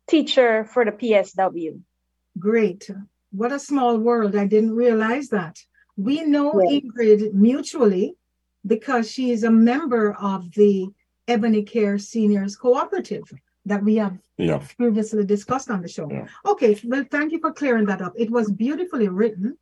teacher 0.07 0.65
for 0.65 0.85
the 0.85 0.91
PSW. 0.91 1.81
Great. 2.39 2.89
What 3.31 3.51
a 3.51 3.59
small 3.59 3.97
world. 3.97 4.35
I 4.35 4.45
didn't 4.47 4.75
realize 4.75 5.29
that. 5.29 5.57
We 5.97 6.23
know 6.23 6.51
Yes. 6.61 6.81
Ingrid 6.83 7.33
mutually 7.33 8.15
because 8.65 9.09
she 9.11 9.31
is 9.31 9.43
a 9.43 9.51
member 9.51 10.13
of 10.13 10.51
the 10.53 10.87
Ebony 11.27 11.63
Care 11.63 11.97
Seniors 11.97 12.55
Cooperative 12.55 13.23
that 13.65 13.83
we 13.83 13.95
have 13.95 14.17
Yeah. 14.37 14.61
previously 14.77 15.25
discussed 15.25 15.69
on 15.69 15.81
the 15.81 15.87
show. 15.87 16.09
Yeah. 16.09 16.27
Okay, 16.45 16.79
well, 16.83 17.05
thank 17.11 17.31
you 17.31 17.39
for 17.39 17.53
clearing 17.53 17.85
that 17.85 18.01
up. 18.01 18.13
It 18.17 18.31
was 18.31 18.51
beautifully 18.51 19.07
written. 19.07 19.57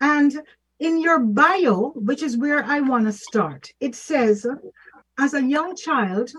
And 0.00 0.42
in 0.78 1.00
your 1.00 1.18
bio, 1.20 1.90
which 1.94 2.22
is 2.22 2.36
where 2.36 2.64
I 2.64 2.80
want 2.80 3.06
to 3.06 3.12
start, 3.12 3.72
it 3.80 3.94
says, 3.94 4.46
as 5.18 5.34
a 5.34 5.42
young 5.42 5.76
child, 5.76 6.30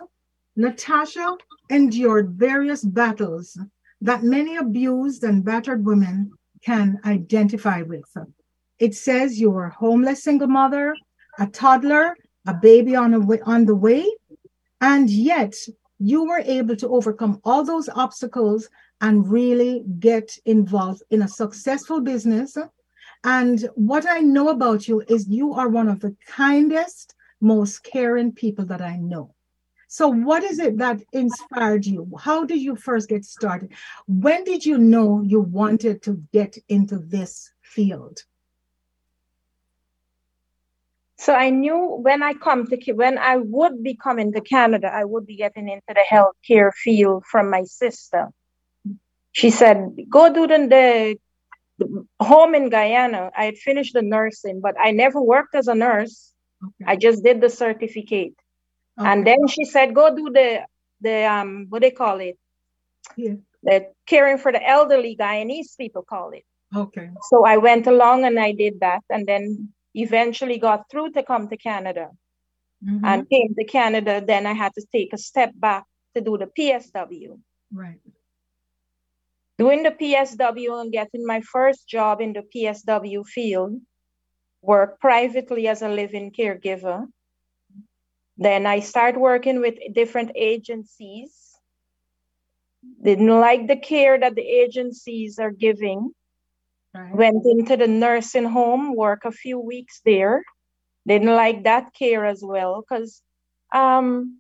Natasha 0.56 1.38
endured 1.70 2.32
various 2.32 2.84
battles 2.84 3.58
that 4.02 4.24
many 4.24 4.58
abused 4.58 5.24
and 5.24 5.44
battered 5.44 5.86
women 5.86 6.32
can 6.64 7.00
identify 7.06 7.82
with. 7.82 8.06
It 8.80 8.96
says 8.96 9.40
you 9.40 9.52
were 9.52 9.66
a 9.66 9.74
homeless 9.74 10.24
single 10.24 10.48
mother, 10.48 10.96
a 11.40 11.48
toddler, 11.48 12.16
a 12.46 12.54
baby 12.54 12.96
on, 12.96 13.14
a 13.14 13.20
way, 13.20 13.40
on 13.46 13.66
the 13.66 13.76
way, 13.76 14.06
and 14.82 15.10
yet 15.10 15.56
you 16.00 16.26
were 16.26 16.40
able 16.46 16.76
to 16.76 16.90
overcome 16.90 17.40
all 17.44 17.64
those 17.64 17.90
obstacles 17.90 18.70
and 19.02 19.30
really 19.30 19.84
get 20.00 20.38
involved 20.46 21.04
in 21.10 21.22
a 21.22 21.28
successful 21.28 22.02
business. 22.02 22.58
And 23.24 23.70
what 23.76 24.10
I 24.10 24.20
know 24.20 24.50
about 24.50 24.88
you 24.88 25.04
is 25.08 25.28
you 25.28 25.54
are 25.54 25.70
one 25.70 25.88
of 25.88 26.00
the 26.00 26.16
kindest, 26.28 27.16
most 27.40 27.84
caring 27.84 28.32
people 28.32 28.66
that 28.66 28.82
I 28.82 28.98
know. 28.98 29.34
So, 29.88 30.08
what 30.08 30.44
is 30.44 30.58
it 30.58 30.78
that 30.80 31.02
inspired 31.12 31.86
you? 31.86 32.10
How 32.20 32.46
did 32.46 32.60
you 32.60 32.76
first 32.76 33.10
get 33.10 33.24
started? 33.24 33.74
When 34.08 34.44
did 34.44 34.66
you 34.66 34.80
know 34.80 35.22
you 35.22 35.40
wanted 35.40 36.02
to 36.04 36.24
get 36.34 36.58
into 36.68 36.98
this 36.98 37.52
field? 37.62 38.24
So 41.24 41.34
I 41.34 41.52
knew 41.52 41.78
when 42.08 42.22
I 42.22 42.34
come 42.34 42.68
to 42.68 42.92
when 42.92 43.18
I 43.18 43.38
would 43.38 43.82
be 43.82 43.96
coming 43.96 44.34
to 44.34 44.42
Canada, 44.42 44.92
I 44.94 45.06
would 45.06 45.26
be 45.26 45.38
getting 45.38 45.70
into 45.70 45.94
the 46.00 46.04
healthcare 46.14 46.74
field 46.74 47.24
from 47.32 47.50
my 47.50 47.64
sister. 47.64 48.28
She 49.32 49.50
said, 49.50 49.78
"Go 50.10 50.34
do 50.34 50.48
the, 50.48 51.18
the 51.78 52.06
home 52.20 52.56
in 52.56 52.70
Guyana." 52.70 53.32
I 53.38 53.46
had 53.46 53.58
finished 53.58 53.94
the 53.94 54.02
nursing, 54.02 54.60
but 54.60 54.76
I 54.78 54.92
never 54.92 55.22
worked 55.22 55.56
as 55.56 55.70
a 55.70 55.76
nurse. 55.76 56.34
Okay. 56.62 56.92
I 56.92 56.98
just 56.98 57.24
did 57.24 57.40
the 57.40 57.50
certificate, 57.50 58.36
okay. 59.00 59.10
and 59.10 59.26
then 59.26 59.48
she 59.48 59.64
said, 59.64 59.96
"Go 59.96 60.14
do 60.14 60.30
the 60.30 60.66
the 61.00 61.24
um 61.24 61.68
what 61.70 61.84
they 61.84 61.92
call 61.92 62.20
it, 62.20 62.38
yeah. 63.16 63.36
the 63.64 63.88
caring 64.08 64.40
for 64.40 64.52
the 64.52 64.64
elderly 64.76 65.16
Guyanese 65.16 65.78
people 65.78 66.04
call 66.04 66.32
it." 66.32 66.44
Okay. 66.76 67.12
So 67.30 67.46
I 67.46 67.56
went 67.56 67.88
along 67.88 68.26
and 68.26 68.38
I 68.38 68.52
did 68.52 68.82
that, 68.82 69.04
and 69.10 69.26
then 69.26 69.74
eventually 69.94 70.58
got 70.58 70.90
through 70.90 71.12
to 71.12 71.24
come 71.24 71.48
to 71.50 71.58
Canada 71.58 72.10
mm-hmm. 72.84 73.06
and 73.06 73.30
came 73.30 73.54
to 73.56 73.64
Canada. 73.66 74.24
Then 74.26 74.46
I 74.46 74.54
had 74.54 74.74
to 74.74 74.86
take 74.92 75.14
a 75.14 75.18
step 75.18 75.52
back 75.56 75.86
to 76.16 76.22
do 76.22 76.38
the 76.38 76.48
PSW. 76.48 77.40
Right. 77.72 78.00
Doing 79.58 79.84
the 79.84 79.92
PSW 79.92 80.82
and 80.82 80.92
getting 80.92 81.26
my 81.26 81.42
first 81.42 81.88
job 81.88 82.22
in 82.22 82.34
the 82.34 82.44
PSW 82.54 83.26
field, 83.26 83.80
work 84.62 85.00
privately 85.00 85.68
as 85.68 85.82
a 85.82 85.90
living 85.90 86.32
caregiver. 86.32 87.06
Then 88.38 88.66
I 88.66 88.80
started 88.80 89.20
working 89.20 89.60
with 89.60 89.76
different 89.94 90.32
agencies. 90.36 91.32
Didn't 93.04 93.28
like 93.28 93.68
the 93.68 93.78
care 93.78 94.20
that 94.20 94.36
the 94.36 94.42
agencies 94.42 95.38
are 95.38 95.52
giving. 95.52 96.12
Right. 96.94 97.16
Went 97.16 97.46
into 97.46 97.78
the 97.78 97.88
nursing 97.88 98.46
home, 98.46 98.96
work 98.96 99.26
a 99.26 99.32
few 99.32 99.60
weeks 99.60 100.02
there. 100.06 100.44
Didn't 101.08 101.36
like 101.36 101.64
that 101.64 101.94
care 101.94 102.26
as 102.26 102.42
well 102.44 102.82
because 102.82 103.22
um, 103.74 104.40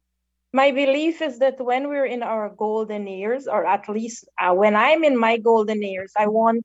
my 0.53 0.71
belief 0.71 1.21
is 1.21 1.39
that 1.39 1.59
when 1.59 1.89
we're 1.89 2.05
in 2.05 2.23
our 2.23 2.49
golden 2.49 3.07
years, 3.07 3.47
or 3.47 3.65
at 3.65 3.89
least 3.89 4.25
uh, 4.39 4.53
when 4.53 4.75
I'm 4.75 5.03
in 5.03 5.17
my 5.17 5.37
golden 5.37 5.81
years, 5.81 6.13
I 6.17 6.27
want 6.27 6.63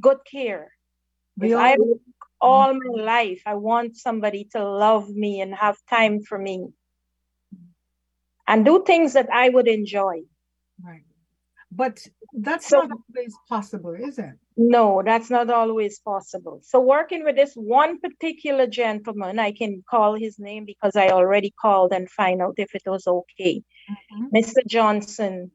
good 0.00 0.18
care. 0.30 0.70
I 1.42 1.76
all 2.40 2.74
my 2.74 3.02
life, 3.02 3.42
I 3.46 3.54
want 3.54 3.96
somebody 3.96 4.48
to 4.52 4.64
love 4.64 5.08
me 5.08 5.40
and 5.40 5.54
have 5.54 5.76
time 5.90 6.20
for 6.22 6.38
me 6.38 6.68
and 8.46 8.64
do 8.64 8.82
things 8.84 9.14
that 9.14 9.28
I 9.32 9.48
would 9.48 9.68
enjoy. 9.68 10.22
Right. 10.84 11.04
But 11.70 12.06
that's 12.36 12.68
so, 12.68 12.80
not 12.80 12.98
always 13.08 13.34
possible, 13.48 13.94
is 13.94 14.18
it? 14.18 14.32
No, 14.56 15.02
that's 15.04 15.30
not 15.30 15.50
always 15.50 16.00
possible. 16.00 16.60
So, 16.62 16.80
working 16.80 17.24
with 17.24 17.36
this 17.36 17.54
one 17.54 18.00
particular 18.00 18.66
gentleman, 18.66 19.38
I 19.38 19.52
can 19.52 19.84
call 19.88 20.14
his 20.14 20.38
name 20.38 20.64
because 20.64 20.96
I 20.96 21.08
already 21.08 21.52
called 21.60 21.92
and 21.92 22.10
find 22.10 22.42
out 22.42 22.54
if 22.56 22.74
it 22.74 22.82
was 22.86 23.06
okay. 23.06 23.62
Mm-hmm. 23.90 24.36
Mr. 24.36 24.66
Johnson, 24.66 25.52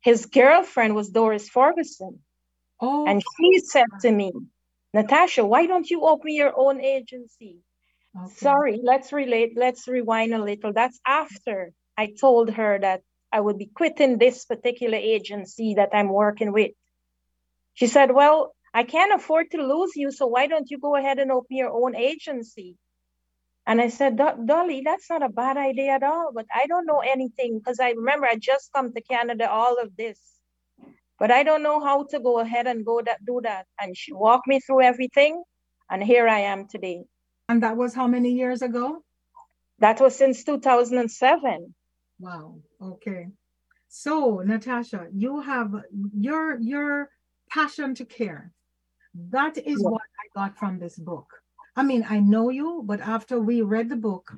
his 0.00 0.26
girlfriend 0.26 0.94
was 0.94 1.10
Doris 1.10 1.48
Ferguson. 1.48 2.20
Oh. 2.80 3.06
And 3.06 3.22
she 3.22 3.60
said 3.60 3.86
to 4.02 4.10
me, 4.10 4.32
Natasha, 4.94 5.44
why 5.44 5.66
don't 5.66 5.88
you 5.88 6.02
open 6.02 6.32
your 6.32 6.52
own 6.56 6.80
agency? 6.80 7.58
Okay. 8.16 8.34
Sorry, 8.34 8.80
let's 8.82 9.12
relate, 9.12 9.52
let's 9.56 9.88
rewind 9.88 10.34
a 10.34 10.42
little. 10.42 10.72
That's 10.72 10.98
after 11.06 11.72
I 11.96 12.14
told 12.18 12.50
her 12.50 12.78
that 12.80 13.02
I 13.32 13.40
would 13.40 13.58
be 13.58 13.66
quitting 13.66 14.18
this 14.18 14.44
particular 14.44 14.96
agency 14.96 15.74
that 15.74 15.90
I'm 15.92 16.08
working 16.08 16.52
with. 16.52 16.72
She 17.74 17.86
said, 17.86 18.10
Well, 18.12 18.54
I 18.72 18.84
can't 18.84 19.14
afford 19.14 19.50
to 19.52 19.62
lose 19.62 19.92
you, 19.96 20.10
so 20.10 20.26
why 20.26 20.46
don't 20.46 20.70
you 20.70 20.78
go 20.78 20.96
ahead 20.96 21.18
and 21.18 21.30
open 21.30 21.56
your 21.56 21.70
own 21.70 21.94
agency? 21.94 22.76
And 23.66 23.80
I 23.82 23.88
said, 23.88 24.16
Dolly, 24.16 24.82
that's 24.84 25.10
not 25.10 25.22
a 25.22 25.28
bad 25.28 25.58
idea 25.58 25.92
at 25.92 26.02
all, 26.02 26.30
but 26.34 26.46
I 26.54 26.66
don't 26.66 26.86
know 26.86 27.00
anything 27.00 27.58
because 27.58 27.80
I 27.80 27.90
remember 27.90 28.26
I 28.26 28.36
just 28.36 28.72
come 28.72 28.94
to 28.94 29.00
Canada, 29.02 29.50
all 29.50 29.76
of 29.78 29.94
this, 29.94 30.18
but 31.18 31.30
I 31.30 31.42
don't 31.42 31.62
know 31.62 31.80
how 31.80 32.04
to 32.04 32.18
go 32.18 32.38
ahead 32.40 32.66
and 32.66 32.84
go 32.84 33.02
that 33.02 33.24
do 33.24 33.40
that. 33.42 33.66
And 33.78 33.94
she 33.94 34.14
walked 34.14 34.46
me 34.46 34.60
through 34.60 34.82
everything, 34.82 35.42
and 35.90 36.02
here 36.02 36.26
I 36.26 36.40
am 36.40 36.66
today. 36.66 37.04
And 37.50 37.62
that 37.62 37.76
was 37.76 37.94
how 37.94 38.06
many 38.06 38.32
years 38.32 38.62
ago? 38.62 39.02
That 39.80 40.00
was 40.00 40.16
since 40.16 40.44
2007. 40.44 41.74
Wow. 42.18 42.56
Okay. 42.80 43.28
So, 43.88 44.42
Natasha, 44.44 45.08
you 45.12 45.40
have 45.40 45.74
your 46.16 46.58
your 46.60 47.10
passion 47.48 47.94
to 47.94 48.04
care. 48.04 48.52
That 49.30 49.56
is 49.56 49.80
yeah. 49.82 49.88
what 49.88 50.02
I 50.02 50.26
got 50.34 50.58
from 50.58 50.78
this 50.78 50.96
book. 50.96 51.32
I 51.74 51.82
mean, 51.82 52.04
I 52.08 52.20
know 52.20 52.50
you, 52.50 52.82
but 52.84 53.00
after 53.00 53.40
we 53.40 53.62
read 53.62 53.88
the 53.88 53.96
book, 53.96 54.32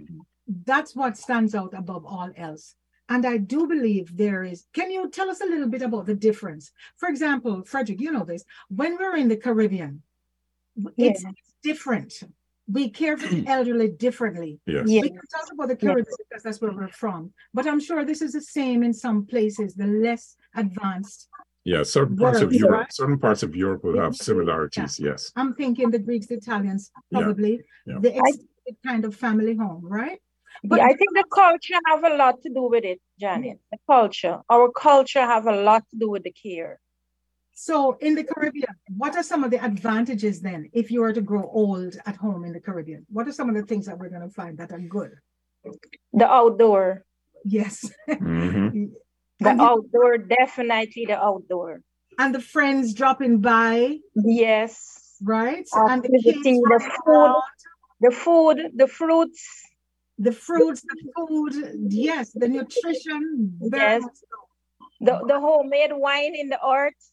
that's 0.64 0.94
what 0.94 1.16
stands 1.16 1.54
out 1.54 1.74
above 1.74 2.04
all 2.04 2.30
else. 2.36 2.74
And 3.08 3.26
I 3.26 3.38
do 3.38 3.66
believe 3.66 4.16
there 4.16 4.44
is. 4.44 4.66
Can 4.72 4.90
you 4.90 5.10
tell 5.10 5.30
us 5.30 5.40
a 5.40 5.46
little 5.46 5.66
bit 5.66 5.82
about 5.82 6.06
the 6.06 6.14
difference? 6.14 6.70
For 6.96 7.08
example, 7.08 7.64
Frederick, 7.64 8.00
you 8.00 8.12
know 8.12 8.24
this. 8.24 8.44
When 8.68 8.96
we're 8.96 9.16
in 9.16 9.28
the 9.28 9.36
Caribbean, 9.36 10.02
yeah. 10.76 11.10
it's 11.10 11.24
different 11.62 12.22
we 12.72 12.90
care 12.90 13.16
for 13.16 13.28
the 13.28 13.46
elderly 13.56 13.88
differently. 13.88 14.60
Yes. 14.66 14.84
yes. 14.86 15.02
We 15.02 15.08
can 15.10 15.20
talk 15.32 15.48
about 15.52 15.68
the 15.68 15.76
Caribbean 15.76 16.06
yes. 16.08 16.16
because 16.28 16.42
that's 16.42 16.60
where 16.60 16.72
we're 16.72 16.88
from, 16.88 17.32
but 17.54 17.66
I'm 17.66 17.80
sure 17.80 18.04
this 18.04 18.22
is 18.22 18.32
the 18.32 18.42
same 18.42 18.82
in 18.82 18.92
some 18.92 19.26
places, 19.26 19.74
the 19.74 19.86
less 19.86 20.36
advanced. 20.54 21.28
Yeah, 21.64 21.82
certain 21.82 22.16
parts 22.16 22.40
of 22.40 22.52
Europe, 22.52 22.70
right? 22.72 22.92
certain 22.92 23.18
parts 23.18 23.42
of 23.42 23.54
Europe 23.54 23.84
will 23.84 24.00
have 24.00 24.16
similarities. 24.16 24.98
Yeah. 24.98 25.10
Yes. 25.10 25.30
I'm 25.36 25.54
thinking 25.54 25.90
the 25.90 25.98
Greeks, 25.98 26.26
the 26.26 26.36
Italians, 26.36 26.90
probably 27.12 27.60
yeah. 27.86 27.94
Yeah. 27.94 27.98
the 28.00 28.16
extended 28.16 28.76
kind 28.86 29.04
of 29.04 29.14
family 29.14 29.56
home, 29.56 29.82
right? 29.84 30.18
But 30.64 30.78
yeah, 30.78 30.86
I 30.86 30.88
think 30.88 31.10
the 31.14 31.24
culture 31.32 31.78
have 31.86 32.04
a 32.04 32.16
lot 32.16 32.42
to 32.42 32.48
do 32.50 32.62
with 32.62 32.84
it, 32.84 33.00
Janet. 33.18 33.58
The 33.70 33.78
culture, 33.86 34.40
our 34.48 34.70
culture 34.70 35.20
have 35.20 35.46
a 35.46 35.62
lot 35.62 35.84
to 35.90 35.96
do 35.96 36.10
with 36.10 36.24
the 36.24 36.32
care. 36.32 36.80
So 37.52 37.96
in 38.00 38.14
the 38.14 38.24
Caribbean, 38.24 38.74
what 38.96 39.16
are 39.16 39.22
some 39.22 39.44
of 39.44 39.50
the 39.50 39.62
advantages 39.62 40.40
then 40.40 40.70
if 40.72 40.90
you 40.90 41.00
were 41.00 41.12
to 41.12 41.20
grow 41.20 41.48
old 41.52 41.96
at 42.06 42.16
home 42.16 42.44
in 42.44 42.52
the 42.52 42.60
Caribbean? 42.60 43.06
What 43.10 43.28
are 43.28 43.32
some 43.32 43.48
of 43.48 43.54
the 43.54 43.62
things 43.62 43.86
that 43.86 43.98
we're 43.98 44.08
going 44.08 44.22
to 44.22 44.34
find 44.34 44.58
that 44.58 44.72
are 44.72 44.80
good? 44.80 45.12
The 46.12 46.26
outdoor. 46.26 47.04
Yes. 47.44 47.90
Mm-hmm. 48.08 48.84
the 49.40 49.48
and 49.48 49.60
outdoor, 49.60 50.16
you, 50.16 50.26
definitely 50.38 51.06
the 51.06 51.18
outdoor. 51.18 51.80
And 52.18 52.34
the 52.34 52.40
friends 52.40 52.94
dropping 52.94 53.40
by. 53.40 53.98
Yes. 54.14 55.16
Right. 55.22 55.66
and 55.72 56.02
the, 56.02 56.20
kids 56.22 56.42
the 56.42 56.90
food, 57.04 57.34
the 58.00 58.10
food, 58.10 58.70
the 58.74 58.86
fruits. 58.88 59.66
The 60.22 60.32
fruits, 60.32 60.82
the 60.82 61.12
food, 61.16 61.54
yes, 61.88 62.30
the 62.34 62.46
nutrition. 62.46 63.56
Yes. 63.72 64.02
The, 65.00 65.18
the 65.26 65.40
homemade 65.40 65.92
wine 65.94 66.34
in 66.34 66.50
the 66.50 66.60
arts 66.60 67.10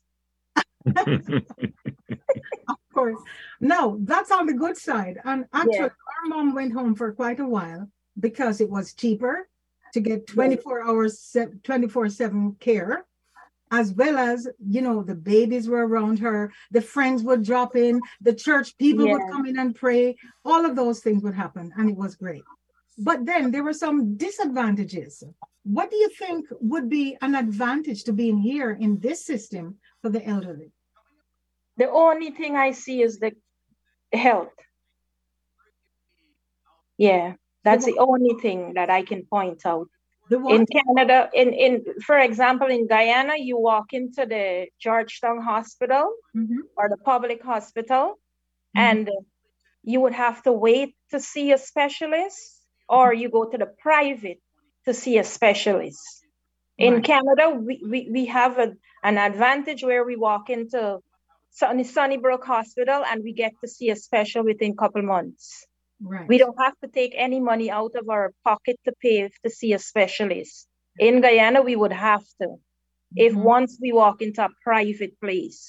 of 0.85 2.77
course. 2.93 3.19
No, 3.59 3.97
that's 4.01 4.31
on 4.31 4.45
the 4.45 4.53
good 4.53 4.77
side. 4.77 5.19
And 5.23 5.45
actually, 5.53 5.75
yeah. 5.75 5.83
our 5.83 6.27
mom 6.27 6.53
went 6.53 6.73
home 6.73 6.95
for 6.95 7.11
quite 7.11 7.39
a 7.39 7.47
while 7.47 7.89
because 8.19 8.61
it 8.61 8.69
was 8.69 8.93
cheaper 8.93 9.47
to 9.93 9.99
get 9.99 10.27
24 10.27 10.83
hours, 10.83 11.35
24 11.63 12.09
7 12.09 12.55
care, 12.59 13.05
as 13.71 13.93
well 13.93 14.17
as, 14.17 14.47
you 14.65 14.81
know, 14.81 15.03
the 15.03 15.15
babies 15.15 15.67
were 15.67 15.87
around 15.87 16.19
her, 16.19 16.51
the 16.71 16.81
friends 16.81 17.23
would 17.23 17.43
drop 17.43 17.75
in, 17.75 18.01
the 18.21 18.33
church 18.33 18.77
people 18.77 19.05
yeah. 19.05 19.13
would 19.13 19.31
come 19.31 19.45
in 19.45 19.59
and 19.59 19.75
pray. 19.75 20.15
All 20.45 20.65
of 20.65 20.75
those 20.75 20.99
things 20.99 21.23
would 21.23 21.35
happen, 21.35 21.73
and 21.77 21.89
it 21.89 21.95
was 21.95 22.15
great. 22.15 22.43
But 22.97 23.25
then 23.25 23.51
there 23.51 23.63
were 23.63 23.73
some 23.73 24.15
disadvantages. 24.17 25.23
What 25.63 25.91
do 25.91 25.97
you 25.97 26.09
think 26.09 26.47
would 26.61 26.89
be 26.89 27.17
an 27.21 27.35
advantage 27.35 28.05
to 28.05 28.13
being 28.13 28.37
here 28.37 28.71
in 28.71 28.99
this 28.99 29.25
system 29.25 29.75
for 30.01 30.09
the 30.09 30.25
elderly? 30.25 30.71
The 31.77 31.89
only 31.89 32.31
thing 32.31 32.55
I 32.55 32.71
see 32.71 33.01
is 33.01 33.19
the 33.19 33.33
health. 34.11 34.53
Yeah, 36.97 37.33
that's 37.63 37.85
the 37.85 37.97
only 37.99 38.35
thing 38.41 38.73
that 38.73 38.89
I 38.89 39.03
can 39.03 39.25
point 39.25 39.65
out. 39.65 39.89
In 40.31 40.65
Canada, 40.65 41.29
in, 41.33 41.53
in 41.53 41.85
for 42.05 42.17
example, 42.17 42.67
in 42.67 42.87
Guyana, 42.87 43.35
you 43.37 43.57
walk 43.57 43.93
into 43.93 44.25
the 44.25 44.67
Georgetown 44.79 45.41
Hospital 45.41 46.11
Mhm. 46.35 46.57
or 46.75 46.89
the 46.89 46.97
public 46.97 47.41
hospital, 47.43 48.19
Mhm. 48.75 48.81
and 48.87 49.11
you 49.83 50.01
would 50.01 50.13
have 50.13 50.41
to 50.43 50.51
wait 50.51 50.95
to 51.11 51.19
see 51.19 51.53
a 51.53 51.57
specialist, 51.57 52.65
or 52.89 53.13
you 53.13 53.29
go 53.29 53.45
to 53.45 53.57
the 53.57 53.67
private 53.67 54.41
to 54.85 54.93
see 54.93 55.17
a 55.17 55.23
specialist. 55.23 56.03
In 56.77 56.95
Right. 56.95 57.03
Canada, 57.03 57.49
we, 57.51 57.81
we, 57.91 58.09
we 58.11 58.25
have 58.25 58.57
a, 58.59 58.75
an 59.07 59.17
advantage 59.17 59.83
where 59.89 60.03
we 60.03 60.15
walk 60.17 60.49
into 60.49 60.99
Sunny, 61.51 61.85
Sunnybrook 61.85 62.43
Hospital 62.45 62.99
and 63.09 63.23
we 63.23 63.31
get 63.43 63.53
to 63.61 63.67
see 63.75 63.89
a 63.89 63.95
special 63.95 64.43
within 64.43 64.71
a 64.73 64.75
couple 64.75 65.01
months. 65.01 65.65
Right. 66.01 66.27
We 66.27 66.37
don't 66.37 66.59
have 66.65 66.77
to 66.83 66.89
take 66.99 67.13
any 67.15 67.39
money 67.39 67.71
out 67.71 67.93
of 67.95 68.09
our 68.09 68.33
pocket 68.43 68.77
to 68.85 68.91
pay 69.01 69.17
to 69.43 69.49
see 69.49 69.71
a 69.73 69.79
specialist. 69.79 70.67
In 70.99 71.21
Guyana, 71.21 71.61
we 71.61 71.75
would 71.81 71.93
have 71.93 72.25
to. 72.41 72.47
If 73.15 73.33
Mhm. 73.33 73.43
once 73.55 73.71
we 73.83 73.91
walk 74.03 74.17
into 74.21 74.41
a 74.43 74.49
private 74.69 75.15
place 75.23 75.61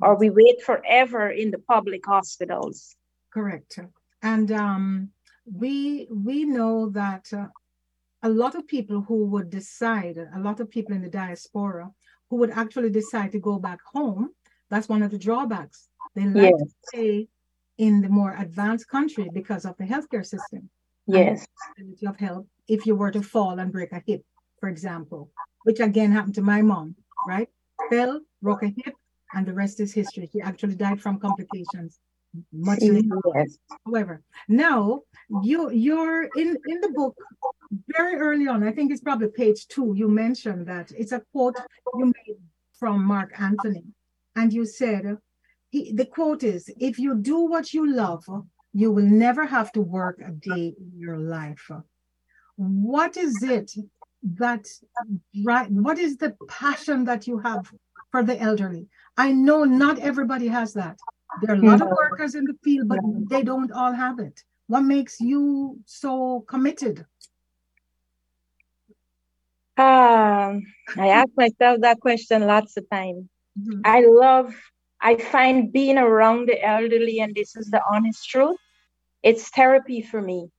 or 0.00 0.10
we 0.22 0.28
wait 0.30 0.58
forever 0.62 1.24
in 1.42 1.50
the 1.50 1.62
public 1.74 2.02
hospitals. 2.06 2.96
Correct. 3.36 3.72
And 4.22 4.48
um, 4.52 4.84
we 5.62 6.06
we 6.28 6.44
know 6.56 6.76
that 6.90 7.24
uh, 7.32 7.48
a 8.22 8.30
lot 8.42 8.54
of 8.54 8.66
people 8.66 8.98
who 9.08 9.18
would 9.32 9.50
decide, 9.50 10.16
a 10.38 10.42
lot 10.48 10.60
of 10.60 10.70
people 10.76 10.94
in 10.94 11.02
the 11.02 11.16
diaspora 11.22 11.86
who 12.34 12.40
would 12.40 12.50
actually 12.50 12.90
decide 12.90 13.30
to 13.30 13.38
go 13.38 13.60
back 13.60 13.78
home, 13.92 14.30
that's 14.68 14.88
one 14.88 15.04
of 15.04 15.12
the 15.12 15.18
drawbacks. 15.18 15.88
They 16.16 16.26
like 16.26 16.56
to 16.58 16.66
stay 16.82 17.28
in 17.78 18.02
the 18.02 18.08
more 18.08 18.34
advanced 18.36 18.88
country 18.88 19.30
because 19.32 19.64
of 19.64 19.76
the 19.76 19.84
healthcare 19.84 20.26
system. 20.26 20.68
Yes. 21.06 21.46
possibility 21.56 22.06
of 22.08 22.16
help 22.16 22.48
if 22.66 22.86
you 22.88 22.96
were 22.96 23.12
to 23.12 23.22
fall 23.22 23.60
and 23.60 23.70
break 23.70 23.92
a 23.92 24.02
hip, 24.04 24.24
for 24.58 24.68
example, 24.68 25.30
which 25.62 25.78
again 25.78 26.10
happened 26.10 26.34
to 26.34 26.42
my 26.42 26.60
mom, 26.60 26.96
right? 27.24 27.48
Fell, 27.88 28.20
broke 28.42 28.64
a 28.64 28.74
hip, 28.78 28.96
and 29.32 29.46
the 29.46 29.54
rest 29.54 29.78
is 29.78 29.94
history. 29.94 30.28
She 30.32 30.40
actually 30.40 30.74
died 30.74 31.00
from 31.00 31.20
complications 31.20 32.00
much. 32.52 32.80
Yes. 32.82 33.58
However, 33.86 34.22
now 34.48 35.02
you 35.42 35.70
you're 35.70 36.24
in 36.36 36.56
in 36.66 36.80
the 36.80 36.92
book 36.94 37.16
very 37.96 38.16
early 38.16 38.48
on. 38.48 38.62
I 38.62 38.72
think 38.72 38.92
it's 38.92 39.00
probably 39.00 39.28
page 39.28 39.66
two. 39.68 39.94
You 39.96 40.08
mentioned 40.08 40.66
that 40.66 40.92
it's 40.96 41.12
a 41.12 41.22
quote 41.32 41.56
you 41.98 42.06
made 42.06 42.36
from 42.78 43.04
Marc 43.04 43.38
Anthony, 43.40 43.84
and 44.36 44.52
you 44.52 44.66
said, 44.66 45.16
he, 45.70 45.92
the 45.92 46.06
quote 46.06 46.42
is, 46.42 46.70
"If 46.78 46.98
you 46.98 47.14
do 47.14 47.38
what 47.38 47.72
you 47.72 47.90
love, 47.90 48.24
you 48.72 48.90
will 48.92 49.04
never 49.04 49.46
have 49.46 49.72
to 49.72 49.80
work 49.80 50.20
a 50.20 50.30
day 50.30 50.74
in 50.78 50.92
your 50.96 51.18
life." 51.18 51.70
What 52.56 53.16
is 53.16 53.42
it 53.42 53.72
that 54.22 54.66
right? 55.44 55.70
What 55.70 55.98
is 55.98 56.16
the 56.16 56.36
passion 56.48 57.04
that 57.04 57.26
you 57.26 57.38
have 57.38 57.70
for 58.10 58.22
the 58.22 58.40
elderly? 58.40 58.88
I 59.16 59.32
know 59.32 59.64
not 59.64 59.98
everybody 59.98 60.48
has 60.48 60.72
that. 60.74 60.98
There 61.42 61.54
are 61.54 61.58
a 61.58 61.62
lot 61.66 61.80
of 61.80 61.88
workers 61.88 62.34
in 62.34 62.44
the 62.44 62.54
field, 62.62 62.88
but 62.88 63.00
they 63.30 63.42
don't 63.42 63.72
all 63.72 63.92
have 63.92 64.18
it. 64.18 64.42
What 64.66 64.80
makes 64.82 65.20
you 65.20 65.78
so 65.84 66.40
committed? 66.48 67.06
Um, 69.76 70.62
I 70.96 71.08
ask 71.08 71.30
myself 71.36 71.80
that 71.80 72.00
question 72.00 72.46
lots 72.46 72.76
of 72.76 72.88
times. 72.90 73.24
Mhm. 73.58 73.80
I 73.84 74.00
love, 74.06 74.54
I 75.00 75.16
find 75.16 75.72
being 75.72 75.98
around 75.98 76.48
the 76.48 76.62
elderly, 76.62 77.20
and 77.20 77.34
this 77.34 77.56
is 77.56 77.70
the 77.70 77.82
honest 77.90 78.28
truth, 78.28 78.58
it's 79.22 79.48
therapy 79.50 80.00
for 80.02 80.20
me. 80.20 80.50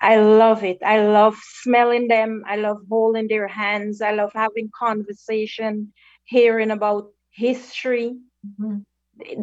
I 0.00 0.16
love 0.16 0.64
it. 0.64 0.78
I 0.82 1.06
love 1.06 1.36
smelling 1.62 2.08
them. 2.08 2.42
I 2.46 2.56
love 2.56 2.78
holding 2.88 3.28
their 3.28 3.46
hands. 3.48 4.00
I 4.00 4.12
love 4.12 4.32
having 4.32 4.70
conversation, 4.78 5.92
hearing 6.24 6.70
about 6.70 7.12
history. 7.30 8.16
Mhm. 8.46 8.84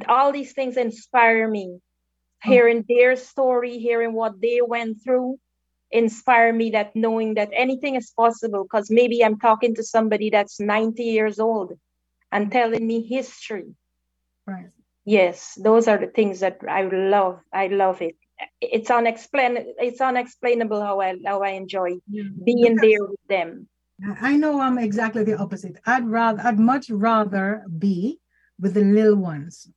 All 0.07 0.31
these 0.31 0.53
things 0.53 0.77
inspire 0.77 1.47
me. 1.47 1.79
Hearing 2.43 2.85
their 2.87 3.15
story, 3.15 3.79
hearing 3.79 4.13
what 4.13 4.39
they 4.39 4.61
went 4.61 5.03
through, 5.03 5.39
inspire 5.91 6.53
me 6.53 6.71
that 6.71 6.95
knowing 6.95 7.35
that 7.35 7.49
anything 7.51 7.95
is 7.95 8.11
possible 8.11 8.63
because 8.63 8.91
maybe 8.91 9.23
I'm 9.23 9.39
talking 9.39 9.75
to 9.75 9.83
somebody 9.83 10.29
that's 10.29 10.59
90 10.59 11.03
years 11.03 11.39
old 11.39 11.73
and 12.31 12.51
telling 12.51 12.85
me 12.85 13.01
history. 13.07 13.73
Right. 14.45 14.69
Yes, 15.05 15.57
those 15.61 15.87
are 15.87 15.97
the 15.97 16.07
things 16.07 16.41
that 16.41 16.59
I 16.67 16.83
love. 16.83 17.39
I 17.53 17.67
love 17.67 18.01
it. 18.01 18.17
It's 18.61 18.89
unexplain 18.89 19.65
it's 19.79 20.01
unexplainable 20.01 20.81
how 20.81 20.99
I 21.01 21.15
how 21.25 21.41
I 21.41 21.51
enjoy 21.51 21.93
mm-hmm. 21.93 22.43
being 22.43 22.75
Because 22.75 22.81
there 22.81 23.05
with 23.05 23.27
them. 23.27 23.67
I 24.21 24.37
know 24.37 24.59
I'm 24.59 24.77
exactly 24.77 25.23
the 25.23 25.37
opposite. 25.37 25.77
I'd 25.85 26.07
rather, 26.07 26.41
I'd 26.43 26.59
much 26.59 26.89
rather 26.91 27.63
be 27.79 28.19
with 28.59 28.73
the 28.73 28.81
little 28.81 29.15
ones, 29.15 29.69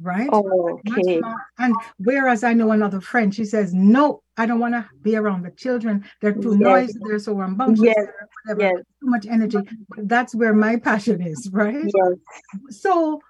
right? 0.00 0.28
Much 0.30 0.98
Okay. 0.98 1.20
And 1.58 1.74
whereas 1.98 2.44
I 2.44 2.52
know 2.54 2.72
another 2.72 3.00
friend, 3.00 3.34
she 3.34 3.44
says, 3.44 3.72
no, 3.74 4.22
I 4.36 4.46
don't 4.46 4.60
want 4.60 4.74
to 4.74 4.88
be 5.02 5.16
around 5.16 5.42
the 5.44 5.50
children. 5.50 6.04
They're 6.20 6.32
too 6.32 6.56
Yes. 6.58 6.60
noisy. 6.60 6.98
They're 7.02 7.18
so 7.18 7.34
rambunctious. 7.34 7.84
Yes, 7.84 8.06
whatever, 8.44 8.60
Yes, 8.60 8.84
too 9.00 9.06
much 9.10 9.26
energy. 9.26 9.58
That's 9.96 10.34
where 10.34 10.54
my 10.54 10.76
passion 10.76 11.20
is, 11.22 11.48
right? 11.52 11.84
yes. 11.84 12.18
So 12.70 13.20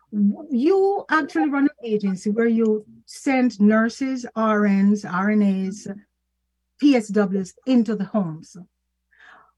you 0.51 1.05
actually 1.11 1.51
run 1.51 1.65
an 1.65 1.93
agency 1.93 2.31
where 2.31 2.47
you 2.47 2.85
send 3.07 3.61
nurses, 3.61 4.27
RNs, 4.37 5.05
RNAs, 5.05 5.87
PSWs 6.83 7.53
into 7.67 7.95
the 7.95 8.05
homes. 8.05 8.57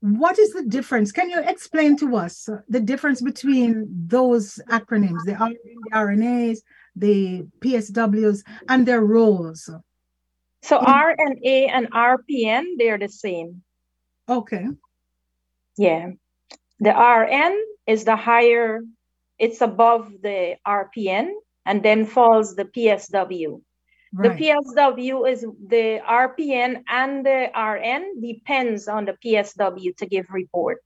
What 0.03 0.37
is 0.37 0.53
the 0.53 0.65
difference? 0.65 1.12
Can 1.12 1.31
you 1.31 1.38
explain 1.38 1.97
to 1.99 2.17
us 2.17 2.49
the 2.69 2.81
difference 2.81 3.21
between 3.23 3.87
those 3.88 4.59
acronyms, 4.69 5.23
the 5.25 5.35
the 5.38 5.91
RNAs, 5.95 6.59
the 6.97 7.47
PSWs, 7.61 8.43
and 8.69 8.85
their 8.85 9.01
roles? 9.01 9.71
So 10.62 10.79
In- 10.81 10.87
RNA 10.87 11.69
and 11.71 11.93
RPN, 11.93 12.65
they're 12.79 12.99
the 12.99 13.09
same. 13.09 13.62
Okay. 14.29 14.67
Yeah. 15.79 16.11
The 16.81 16.91
RN 16.91 17.57
is 17.87 18.03
the 18.03 18.17
higher, 18.17 18.83
it's 19.38 19.61
above 19.61 20.11
the 20.21 20.57
RPN, 20.67 21.31
and 21.65 21.81
then 21.81 22.07
falls 22.07 22.57
the 22.57 22.65
PSW. 22.65 23.62
The 24.12 24.29
PSW 24.29 25.31
is 25.31 25.40
the 25.40 26.01
RPN 26.07 26.83
and 26.88 27.25
the 27.25 27.51
RN 27.57 28.20
depends 28.20 28.87
on 28.87 29.07
the 29.07 29.16
PSW 29.25 29.96
to 29.96 30.07
give 30.07 30.27
report 30.31 30.83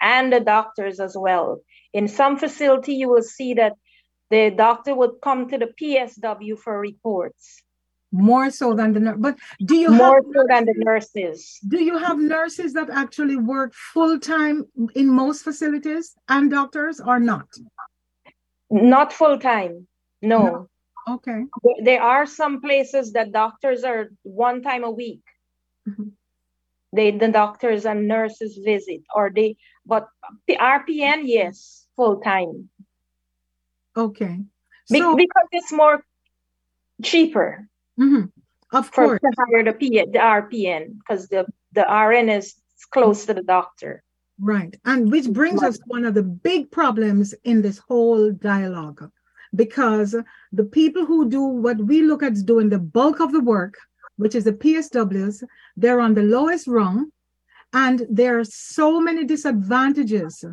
and 0.00 0.32
the 0.32 0.40
doctors 0.40 1.00
as 1.00 1.16
well. 1.16 1.62
In 1.94 2.08
some 2.08 2.36
facility, 2.36 2.94
you 2.94 3.08
will 3.08 3.22
see 3.22 3.54
that 3.54 3.74
the 4.30 4.50
doctor 4.50 4.94
would 4.94 5.20
come 5.22 5.48
to 5.48 5.58
the 5.58 5.72
PSW 5.80 6.58
for 6.58 6.78
reports 6.78 7.62
More 8.12 8.50
so 8.50 8.74
than 8.74 8.92
the 8.92 9.00
nurse. 9.00 9.16
But 9.18 9.38
do 9.64 9.76
you 9.76 9.90
more 9.90 10.16
have 10.16 10.24
so 10.34 10.44
than 10.48 10.64
the 10.66 10.74
nurses. 10.76 11.58
Do 11.66 11.82
you 11.82 11.98
have 11.98 12.18
nurses 12.18 12.72
that 12.74 12.90
actually 12.90 13.36
work 13.36 13.74
full 13.74 14.18
time 14.18 14.64
in 14.94 15.08
most 15.08 15.42
facilities 15.42 16.14
and 16.28 16.50
doctors 16.50 17.00
or 17.00 17.20
not? 17.20 17.48
Not 18.70 19.12
full 19.12 19.38
time. 19.38 19.86
No. 20.22 20.38
No. 20.38 20.68
Okay. 21.08 21.44
There- 21.82 22.02
are 22.02 22.26
some 22.26 22.60
places 22.60 23.12
that 23.12 23.32
doctors 23.32 23.84
are 23.84 24.10
one 24.22 24.62
time 24.62 24.84
a 24.84 24.90
week. 24.90 25.22
Mhm. 25.88 26.12
They 26.92 27.10
the 27.12 27.28
doctors 27.28 27.84
and 27.86 28.08
nurses 28.08 28.56
visit 28.64 29.02
or 29.14 29.30
they 29.30 29.56
but 29.86 30.08
the 30.46 30.56
RPN, 30.56 31.22
yes, 31.24 31.86
full 31.96 32.20
time. 32.20 32.68
Okay. 33.96 34.36
Be- 34.90 34.98
So, 35.00 35.16
because 35.16 35.48
it's 35.52 35.72
more 35.72 36.04
cheaper 37.02 37.68
mhm, 37.98 38.30
of 38.72 38.92
course, 38.92 39.20
to 39.20 39.30
hire 39.38 39.64
the 39.64 39.72
P 39.72 39.90
the 40.00 40.18
RPN 40.18 40.98
because 40.98 41.28
the, 41.28 41.46
the 41.72 41.84
RN 41.88 42.28
is 42.28 42.54
close 42.90 43.26
to 43.26 43.34
the 43.34 43.42
doctor. 43.42 44.02
right. 44.40 44.74
And 44.84 45.10
which 45.10 45.28
brings 45.32 45.62
us 45.62 45.78
to 45.78 45.84
one 45.86 46.04
of 46.04 46.14
the 46.14 46.22
big 46.22 46.70
problems 46.70 47.34
in 47.42 47.60
this 47.62 47.78
whole 47.78 48.30
dialogue 48.32 49.10
because 49.54 50.14
the 50.52 50.64
people 50.64 51.04
who 51.04 51.28
do 51.28 51.42
what 51.42 51.78
we 51.78 52.02
look 52.02 52.22
at 52.22 52.34
doing 52.44 52.68
the 52.68 52.78
bulk 52.78 53.20
of 53.20 53.32
the 53.32 53.40
work, 53.40 53.74
which 54.16 54.34
is 54.34 54.44
the 54.44 54.52
PSWs, 54.52 55.42
they're 55.76 56.00
on 56.00 56.14
the 56.14 56.22
lowest 56.22 56.66
rung. 56.66 57.10
And 57.72 58.06
there 58.10 58.38
are 58.38 58.44
so 58.44 59.00
many 59.00 59.24
disadvantages 59.24 60.44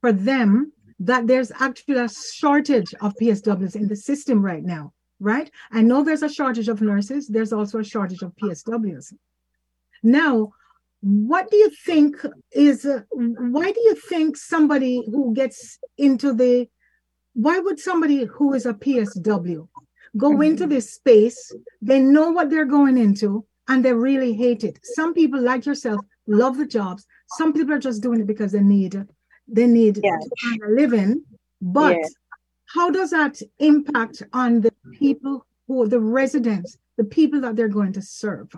for 0.00 0.12
them 0.12 0.72
that 1.00 1.26
there's 1.26 1.50
actually 1.58 1.98
a 1.98 2.08
shortage 2.08 2.94
of 3.00 3.14
PSWs 3.20 3.74
in 3.74 3.88
the 3.88 3.96
system 3.96 4.42
right 4.42 4.62
now, 4.62 4.92
right? 5.18 5.50
I 5.72 5.82
know 5.82 6.04
there's 6.04 6.22
a 6.22 6.28
shortage 6.28 6.68
of 6.68 6.82
nurses, 6.82 7.26
there's 7.26 7.52
also 7.52 7.78
a 7.78 7.84
shortage 7.84 8.22
of 8.22 8.34
PSWs. 8.36 9.14
Now, 10.02 10.52
what 11.00 11.50
do 11.50 11.56
you 11.56 11.70
think 11.70 12.16
is, 12.52 12.84
uh, 12.84 13.00
why 13.10 13.72
do 13.72 13.80
you 13.80 13.94
think 13.94 14.36
somebody 14.36 15.02
who 15.06 15.34
gets 15.34 15.78
into 15.96 16.34
the, 16.34 16.68
why 17.34 17.58
would 17.58 17.78
somebody 17.78 18.24
who 18.24 18.54
is 18.54 18.66
a 18.66 18.74
PSW 18.74 19.68
go 20.16 20.30
mm-hmm. 20.30 20.42
into 20.42 20.66
this 20.66 20.92
space? 20.92 21.54
They 21.80 22.00
know 22.00 22.30
what 22.30 22.50
they're 22.50 22.64
going 22.64 22.98
into 22.98 23.44
and 23.68 23.84
they 23.84 23.92
really 23.92 24.32
hate 24.32 24.64
it. 24.64 24.78
Some 24.82 25.14
people, 25.14 25.40
like 25.40 25.64
yourself, 25.66 26.00
love 26.26 26.58
the 26.58 26.66
jobs. 26.66 27.06
some 27.38 27.52
people 27.52 27.72
are 27.72 27.78
just 27.78 28.02
doing 28.02 28.20
it 28.20 28.26
because 28.26 28.50
they 28.50 28.60
need 28.60 29.06
they 29.46 29.66
need 29.66 30.00
Yeah. 30.02 30.16
to 30.16 30.30
earn 30.46 30.70
a 30.70 30.74
living. 30.80 31.24
But 31.60 31.96
Yeah. 31.96 32.08
how 32.74 32.90
does 32.90 33.10
that 33.10 33.40
impact 33.58 34.22
on 34.32 34.60
the 34.60 34.72
people 34.92 35.46
who 35.66 35.86
the 35.86 36.00
residents, 36.00 36.76
the 36.96 37.04
people 37.04 37.40
that 37.42 37.56
they're 37.56 37.68
going 37.68 37.92
to 37.92 38.02
serve? 38.02 38.48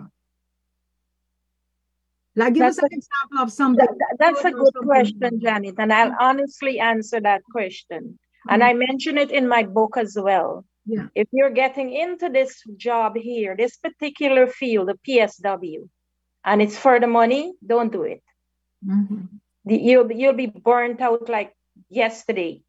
Like 2.35 2.55
give 2.55 2.63
us 2.63 2.77
That's 2.77 2.91
an 2.91 2.97
example 2.99 3.39
of 3.39 3.51
something. 3.51 3.85
That- 3.85 3.97
that- 3.99 4.17
that's 4.19 4.45
a 4.45 4.51
good 4.51 4.53
or 4.53 4.63
good 4.65 4.73
something 4.73 4.87
question, 4.87 5.39
Janet, 5.39 5.75
and 5.77 5.93
I'll 5.93 6.15
honestly 6.19 6.79
answer 6.79 7.21
that 7.21 7.43
question. 7.51 8.17
And 8.49 8.63
I 8.63 8.73
mention 8.73 9.17
it 9.17 9.31
in 9.31 9.47
my 9.47 9.63
book 9.63 9.97
as 9.97 10.17
well. 10.19 10.65
Yeah. 10.85 11.07
If 11.15 11.27
you're 11.31 11.51
getting 11.51 11.93
into 11.93 12.29
this 12.29 12.61
job 12.75 13.15
here, 13.15 13.55
this 13.55 13.77
particular 13.77 14.47
field, 14.47 14.89
the 14.89 14.97
PSW, 15.07 15.87
and 16.43 16.61
it's 16.61 16.77
for 16.77 16.99
the 16.99 17.07
money, 17.07 17.53
don't 17.65 17.91
do 17.91 18.03
it. 18.03 18.21
Mhm. 18.85 19.29
The- 19.65 19.77
You'll, 19.77 20.03
be- 20.03 20.15
you'll 20.15 20.33
be 20.33 20.47
burnt 20.47 20.99
out 21.01 21.29
like 21.29 21.55
yesterday. 21.89 22.61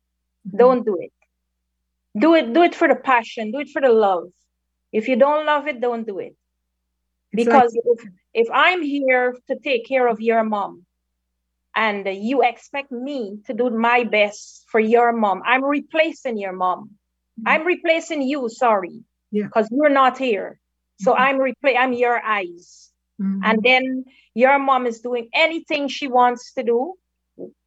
Don't 0.46 0.84
do 0.84 0.96
it. 1.00 1.12
Do 2.16 2.34
it, 2.34 2.52
do 2.52 2.62
it 2.62 2.74
for 2.74 2.86
the 2.86 2.94
passion, 2.94 3.50
do 3.50 3.58
it 3.58 3.70
for 3.70 3.80
the 3.82 3.88
love. 3.88 4.30
If 4.92 5.08
you 5.08 5.16
don't 5.16 5.44
love 5.44 5.66
it, 5.66 5.80
don't 5.80 6.06
do 6.06 6.20
it. 6.20 6.36
Because 7.32 7.74
if, 7.74 8.08
if 8.32 8.48
I'm 8.52 8.80
here 8.82 9.36
to 9.48 9.58
take 9.58 9.86
care 9.88 10.06
of 10.06 10.20
your 10.20 10.44
mom 10.44 10.86
and 11.76 12.06
you 12.06 12.42
expect 12.42 12.92
me 12.92 13.38
to 13.46 13.54
do 13.54 13.70
my 13.70 14.04
best 14.04 14.64
for 14.68 14.80
your 14.80 15.12
mom, 15.12 15.42
I'm 15.44 15.64
replacing 15.64 16.38
your 16.38 16.52
mom. 16.52 16.90
I'm 17.46 17.66
replacing 17.66 18.22
you, 18.22 18.48
sorry. 18.48 19.02
Yeah. 19.30 19.44
Because 19.46 19.68
you're 19.70 19.90
not 19.90 20.18
here. 20.18 20.60
So 21.00 21.12
Mhm. 21.12 21.18
I'm 21.18 21.38
repla- 21.38 21.76
I'm 21.76 21.92
your 21.92 22.20
eyes. 22.22 22.92
Mhm. 23.20 23.40
And 23.42 23.62
then 23.62 24.04
your 24.34 24.58
mom 24.58 24.86
is 24.86 25.00
doing 25.00 25.28
anything 25.32 25.88
she 25.88 26.06
wants 26.08 26.54
to 26.54 26.62
do, 26.62 26.94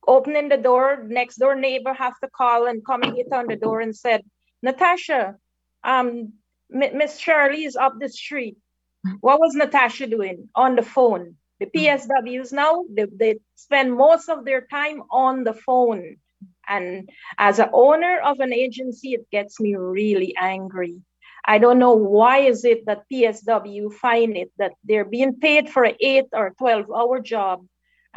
opening 0.07 0.49
the 0.49 0.57
door, 0.57 1.03
next 1.07 1.35
door 1.37 1.55
neighbor 1.55 1.93
have 1.93 2.17
to 2.19 2.29
call 2.29 2.67
and 2.67 2.85
come 2.85 3.03
and 3.03 3.15
hit 3.15 3.31
on 3.33 3.47
the 3.47 3.55
door 3.57 3.81
and 3.81 3.95
said, 3.95 4.23
Natasha, 4.63 5.35
um, 5.83 6.33
Miss 6.69 7.17
Shirley 7.19 7.65
is 7.65 7.75
up 7.75 7.93
the 7.99 8.09
street. 8.09 8.57
What 9.21 9.39
was 9.39 9.55
Natasha 9.55 10.07
doing 10.07 10.49
on 10.55 10.75
the 10.75 10.83
phone? 10.83 11.37
The 11.59 11.65
PSWs 11.65 12.53
now, 12.53 12.85
they, 12.89 13.05
they 13.11 13.35
spend 13.55 13.95
most 13.95 14.29
of 14.29 14.45
their 14.45 14.61
time 14.61 15.03
on 15.09 15.43
the 15.43 15.53
phone. 15.53 16.17
And 16.67 17.09
as 17.37 17.59
an 17.59 17.69
owner 17.73 18.19
of 18.19 18.39
an 18.39 18.53
agency, 18.53 19.13
it 19.13 19.27
gets 19.31 19.59
me 19.59 19.75
really 19.75 20.35
angry. 20.37 21.01
I 21.45 21.57
don't 21.57 21.79
know 21.79 21.93
why 21.93 22.39
is 22.39 22.65
it 22.65 22.85
that 22.85 23.05
PSW 23.11 23.93
find 23.93 24.35
it 24.35 24.51
that 24.57 24.73
they're 24.83 25.05
being 25.05 25.39
paid 25.39 25.69
for 25.69 25.83
an 25.83 25.95
eight 25.99 26.25
or 26.33 26.53
12 26.59 26.91
hour 26.91 27.21
job 27.21 27.65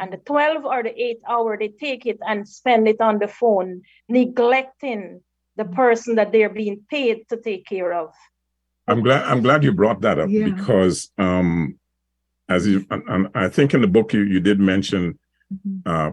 and 0.01 0.11
the 0.11 0.17
12 0.17 0.65
or 0.65 0.83
the 0.83 0.99
eight 0.99 1.19
hour, 1.29 1.57
they 1.57 1.69
take 1.69 2.05
it 2.07 2.17
and 2.27 2.47
spend 2.47 2.87
it 2.87 2.99
on 2.99 3.19
the 3.19 3.27
phone, 3.27 3.83
neglecting 4.09 5.21
the 5.57 5.65
person 5.65 6.15
that 6.15 6.31
they're 6.31 6.49
being 6.49 6.81
paid 6.89 7.29
to 7.29 7.37
take 7.37 7.67
care 7.67 7.93
of. 7.93 8.09
I'm 8.87 9.03
glad 9.03 9.23
I'm 9.25 9.41
glad 9.43 9.63
you 9.63 9.71
brought 9.71 10.01
that 10.01 10.17
up 10.17 10.27
Yeah. 10.29 10.45
because 10.45 11.11
um 11.19 11.77
as 12.55 12.67
you 12.67 12.85
and, 12.91 13.27
I 13.35 13.47
think 13.55 13.73
in 13.73 13.81
the 13.81 13.87
book 13.97 14.07
you 14.15 14.21
you 14.33 14.39
did 14.49 14.59
mention 14.73 15.01
Mhm. 15.53 15.81
uh 15.93 16.11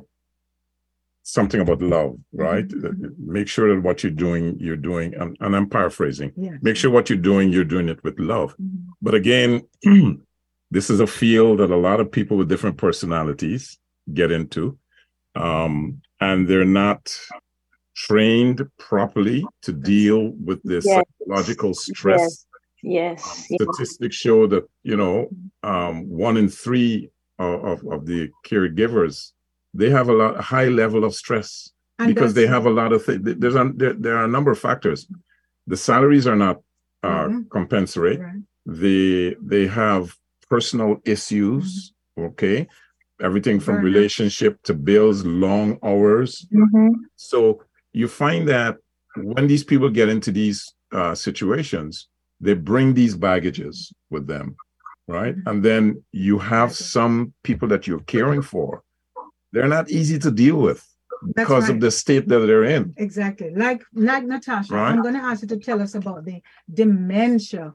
something 1.37 1.61
about 1.61 1.83
love, 1.83 2.12
right? 2.33 2.66
Mhm. 2.68 3.18
Make 3.37 3.48
sure 3.55 3.66
that 3.74 3.83
what 3.87 4.03
you're 4.03 4.18
doing, 4.27 4.44
you're 4.66 4.83
doing, 4.90 5.09
and, 5.20 5.37
and 5.40 5.55
I'm 5.57 5.68
paraphrasing. 5.68 6.31
Yeah. 6.37 6.57
Make 6.62 6.77
sure 6.81 6.90
what 6.90 7.07
you're 7.11 7.27
doing, 7.33 7.53
you're 7.53 7.72
doing 7.74 7.88
it 7.94 8.01
with 8.03 8.16
love. 8.18 8.51
Mhm. 8.57 8.87
But 9.07 9.14
again, 9.22 9.51
this 10.77 10.87
is 10.92 11.01
a 11.01 11.07
field 11.20 11.55
that 11.61 11.70
a 11.70 11.77
lot 11.88 12.01
of 12.01 12.11
people 12.18 12.37
with 12.38 12.48
different 12.53 12.79
personalities 12.79 13.62
get 14.20 14.31
into. 14.38 14.79
Um, 15.35 16.01
and 16.27 16.48
they're 16.48 16.72
not 16.85 17.03
trained 18.07 18.59
properly 18.79 19.44
to 19.62 19.72
deal 19.94 20.22
with 20.48 20.61
this 20.62 20.85
Yes. 20.87 21.05
psychological 21.20 21.74
stress. 21.74 22.20
Yes. 22.20 22.46
Yes. 22.83 23.47
Statistics 23.61 24.17
show 24.17 24.47
that, 24.49 24.64
you 24.83 24.97
know, 24.97 25.29
um, 25.62 26.09
one 26.09 26.37
in 26.37 26.49
three 26.49 27.11
of, 27.38 27.64
of, 27.64 27.87
of 27.93 28.07
the 28.07 28.31
caregivers, 28.47 29.33
they 29.75 29.91
have 29.91 30.09
a 30.09 30.12
lot 30.12 30.38
a 30.38 30.43
high 30.43 30.69
level 30.69 31.05
of 31.05 31.14
stress 31.14 31.71
And 31.99 32.09
because 32.14 32.35
they 32.35 32.47
have 32.47 32.67
a 32.67 32.71
lot 32.71 32.93
of 32.93 33.05
things. 33.05 33.21
There's 33.25 33.55
a, 33.55 33.71
there, 33.75 33.95
there 33.95 34.17
are 34.17 34.25
a 34.25 34.29
number 34.37 34.51
of 34.51 34.59
factors. 34.59 35.07
The 35.67 35.77
salaries 35.77 36.27
are 36.27 36.37
not 36.37 36.57
uh, 37.05 37.29
Mhm. 37.29 37.49
compensate 37.51 38.19
Right. 38.21 38.43
they 38.67 39.37
they 39.41 39.67
have 39.69 40.14
personal 40.51 40.97
issues 41.05 41.93
okay 42.19 42.67
everything 43.21 43.61
from 43.61 43.77
Burnout. 43.77 43.83
relationship 43.91 44.53
to 44.64 44.75
bills 44.75 45.25
long 45.25 45.79
hours 45.85 46.31
Mhm. 46.53 46.91
so 47.17 47.62
you 47.93 48.09
find 48.09 48.49
that 48.49 48.77
when 49.17 49.47
these 49.47 49.62
people 49.71 49.91
get 49.91 50.09
into 50.09 50.31
these 50.33 50.59
uh, 50.99 51.14
situations 51.14 52.09
they 52.40 52.55
bring 52.55 52.94
these 52.94 53.16
baggages 53.16 53.92
with 54.11 54.27
them 54.27 54.57
right 55.07 55.35
and 55.46 55.64
then 55.64 56.03
you 56.12 56.38
have 56.38 56.74
some 56.74 57.33
people 57.42 57.68
that 57.68 57.87
you're 57.87 58.01
caring 58.01 58.42
for 58.42 58.83
they're 59.53 59.68
not 59.68 59.90
easy 59.90 60.18
to 60.18 60.31
deal 60.31 60.57
with 60.57 60.85
because 61.35 61.64
right. 61.64 61.74
of 61.74 61.81
the 61.81 61.90
state 61.90 62.29
that 62.29 62.40
they're 62.40 62.64
in 62.64 62.94
Exactly. 62.96 63.55
Like 63.55 63.83
like 63.92 64.24
Natasha, 64.24 64.74
Right. 64.74 64.90
I'm 64.90 65.03
going 65.03 65.14
to 65.14 65.20
ask 65.20 65.42
you 65.42 65.48
to 65.48 65.59
tell 65.59 65.83
us 65.83 65.94
about 65.94 66.24
the 66.24 66.40
dementia 66.72 67.74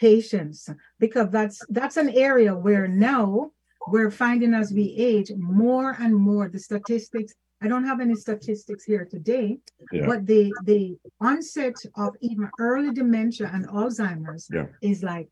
patients 0.00 0.68
because 0.98 1.30
that's 1.30 1.60
that's 1.68 1.96
an 1.96 2.10
area 2.10 2.54
where 2.54 2.86
now 2.86 3.50
we're 3.88 4.10
finding 4.10 4.54
as 4.54 4.72
we 4.72 4.94
age 4.96 5.32
more 5.36 5.96
and 5.98 6.14
more 6.14 6.48
the 6.48 6.58
statistics. 6.58 7.34
I 7.60 7.66
don't 7.68 7.84
have 7.84 8.00
any 8.00 8.14
statistics 8.14 8.84
here 8.84 9.04
today, 9.04 9.58
Yeah. 9.92 10.06
but 10.06 10.26
the 10.26 10.52
the 10.64 10.96
onset 11.20 11.74
of 11.96 12.14
even 12.20 12.48
early 12.58 12.92
dementia 12.92 13.50
and 13.52 13.66
Alzheimer's 13.68 14.48
Yeah. 14.52 14.66
is 14.80 15.02
like 15.02 15.28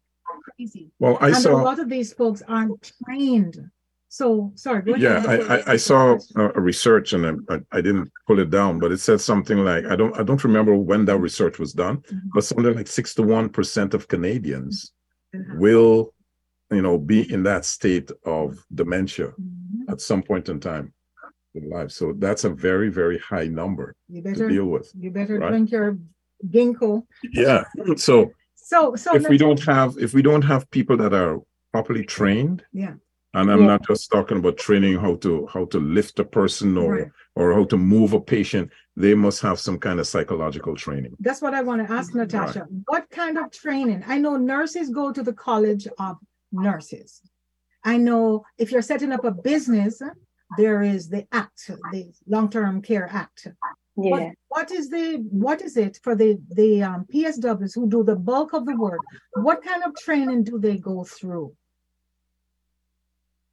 crazy. 0.57 0.91
well 0.99 1.17
i 1.21 1.29
and 1.29 1.47
a 1.47 1.57
lot 1.71 1.79
of 1.79 1.89
these 1.89 2.13
folks 2.13 2.43
aren't 2.49 2.93
trained. 3.05 3.57
So 4.09 4.53
sorry, 4.55 4.83
go 4.83 4.95
Yeah. 4.97 5.23
I, 5.29 5.37
I, 5.57 5.73
I 5.75 5.77
saw 5.77 6.17
a, 6.37 6.45
a 6.59 6.61
research 6.61 7.13
and 7.13 7.23
I, 7.49 7.59
I 7.73 7.81
didn't 7.81 8.11
pull 8.27 8.39
it 8.41 8.51
down, 8.51 8.79
but 8.79 8.93
it 8.93 8.99
said 8.99 9.21
something 9.21 9.59
like 9.59 9.85
I 9.87 9.95
don't 9.97 10.15
I 10.19 10.23
don't 10.25 10.43
remember 10.45 10.75
when 10.77 11.05
that 11.07 11.19
research 11.19 11.59
was 11.59 11.73
done, 11.73 11.97
Mhm. 11.99 12.21
but 12.35 12.45
something 12.45 12.75
like 12.75 12.89
six 12.89 13.15
to 13.15 13.23
one 13.23 13.49
percent 13.49 13.95
of 13.95 14.09
Canadians 14.09 14.93
Mhm. 15.35 15.59
will, 15.59 16.13
you 16.71 16.83
know, 16.83 16.97
be 16.99 17.21
in 17.35 17.43
that 17.45 17.65
state 17.65 18.11
of 18.25 18.49
dementia 18.81 19.29
Mhm. 19.29 19.93
at 19.93 20.01
some 20.01 20.23
point 20.23 20.49
in 20.49 20.59
time 20.61 20.93
in 21.57 21.69
life. 21.71 21.91
So 21.91 22.13
that's 22.25 22.45
a 22.45 22.51
very 22.51 22.89
very 22.91 23.19
high 23.19 23.47
number 23.47 23.95
You 24.09 24.23
to 24.23 24.29
better 24.31 24.49
deal 24.49 24.67
with. 24.67 24.91
You 24.95 25.11
better 25.11 25.39
right? 25.39 25.49
drink 25.51 25.71
your 25.71 25.99
ginkgo. 26.47 27.03
Yeah. 27.33 27.65
So 27.97 28.33
So, 28.55 28.97
so 28.97 29.15
if 29.15 29.29
we 29.29 29.39
don't 29.39 29.63
have 29.65 29.97
if 30.07 30.13
we 30.15 30.23
don't 30.23 30.43
have 30.53 30.69
people 30.71 30.97
that 31.03 31.13
are 31.15 31.41
properly 31.73 32.05
trained, 32.05 32.65
yeah, 32.73 32.95
and 33.35 33.51
I'm 33.53 33.61
Yeah. 33.61 33.67
not 33.75 33.87
just 33.87 34.11
talking 34.11 34.39
about 34.39 34.57
training 34.57 34.95
how 35.05 35.15
to 35.25 35.47
how 35.55 35.65
to 35.73 35.79
lift 35.79 36.19
a 36.19 36.25
person 36.25 36.77
or 36.77 36.93
Right. 36.95 37.11
or 37.39 37.47
how 37.57 37.65
to 37.73 37.77
move 37.95 38.13
a 38.13 38.21
patient. 38.21 38.71
They 39.05 39.15
must 39.15 39.41
have 39.43 39.59
some 39.67 39.79
kind 39.87 39.99
of 40.01 40.07
psychological 40.13 40.75
training. 40.85 41.13
that's 41.27 41.43
what 41.45 41.55
I 41.55 41.63
want 41.69 41.79
to 41.87 41.93
ask 41.99 42.15
Natasha. 42.15 42.63
What 42.93 43.05
kind 43.21 43.37
of 43.39 43.47
training? 43.63 44.01
I 44.15 44.17
know 44.25 44.35
nurses 44.55 44.87
go 45.01 45.13
to 45.17 45.23
the 45.29 45.37
College 45.49 45.87
of 46.07 46.15
Nurses. 46.67 47.11
I 47.85 47.97
know 48.07 48.25
if 48.63 48.67
you're 48.73 48.89
setting 48.93 49.13
up 49.17 49.25
a 49.25 49.31
business, 49.53 49.95
there 50.57 50.83
is 50.83 51.09
the 51.09 51.27
Act, 51.33 51.71
the 51.93 52.13
Long-Term 52.27 52.83
Care 52.83 53.09
Act. 53.11 53.49
What- 53.95 54.23
Yeah. 54.23 54.33
what 54.49 54.71
is 54.71 54.91
the 54.91 55.17
what 55.31 55.63
is 55.63 55.77
it 55.77 55.99
for 56.03 56.15
the 56.15 56.39
the 56.55 56.83
um, 56.83 57.07
PSWs 57.13 57.75
who 57.75 57.89
do 57.89 58.03
the 58.05 58.17
bulk 58.17 58.53
of 58.53 58.67
the 58.67 58.77
work? 58.77 59.01
What 59.35 59.63
kind 59.65 59.83
of 59.85 59.95
training 59.97 60.45
do 60.45 60.59
they 60.59 60.77
go 60.77 61.03
through? 61.05 61.57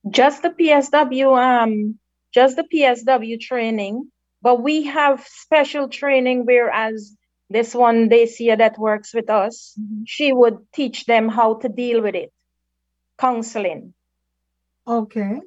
Just 0.10 0.41
the 0.41 0.49
PSW, 0.49 1.27
um, 1.38 1.97
just 2.34 2.58
the 2.58 2.63
PSW 2.65 3.39
training, 3.39 4.12
but 4.41 4.62
we 4.62 4.84
have 4.84 5.25
special 5.25 5.88
training 5.88 6.45
whereas 6.45 7.15
this 7.49 7.73
one 7.73 8.10
Dacia 8.10 8.58
that 8.58 8.77
works 8.77 9.13
with 9.13 9.29
us, 9.29 9.75
Mhm. 9.79 10.03
she 10.06 10.34
would 10.34 10.58
teach 10.73 11.06
them 11.06 11.29
how 11.29 11.56
to 11.62 11.69
deal 11.69 12.01
with 12.01 12.15
it. 12.15 12.34
Counseling. 13.17 13.93
Okay. 14.86 15.39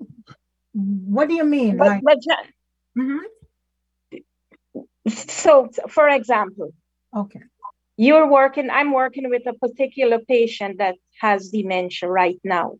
What 0.76 1.28
do 1.28 1.34
you 1.34 1.44
mean? 1.44 1.78
But, 1.78 1.86
Like, 1.86 2.02
but 2.02 2.18
Mhm. 2.98 3.20
so 5.08 5.70
for 5.88 6.08
example, 6.08 6.72
okay. 7.14 7.40
you're 7.96 8.30
working, 8.30 8.68
I'm 8.68 8.92
working 8.92 9.30
with 9.30 9.46
a 9.46 9.54
particular 9.54 10.18
patient 10.18 10.78
that 10.78 10.96
has 11.20 11.48
dementia 11.48 12.10
right 12.10 12.38
now. 12.44 12.76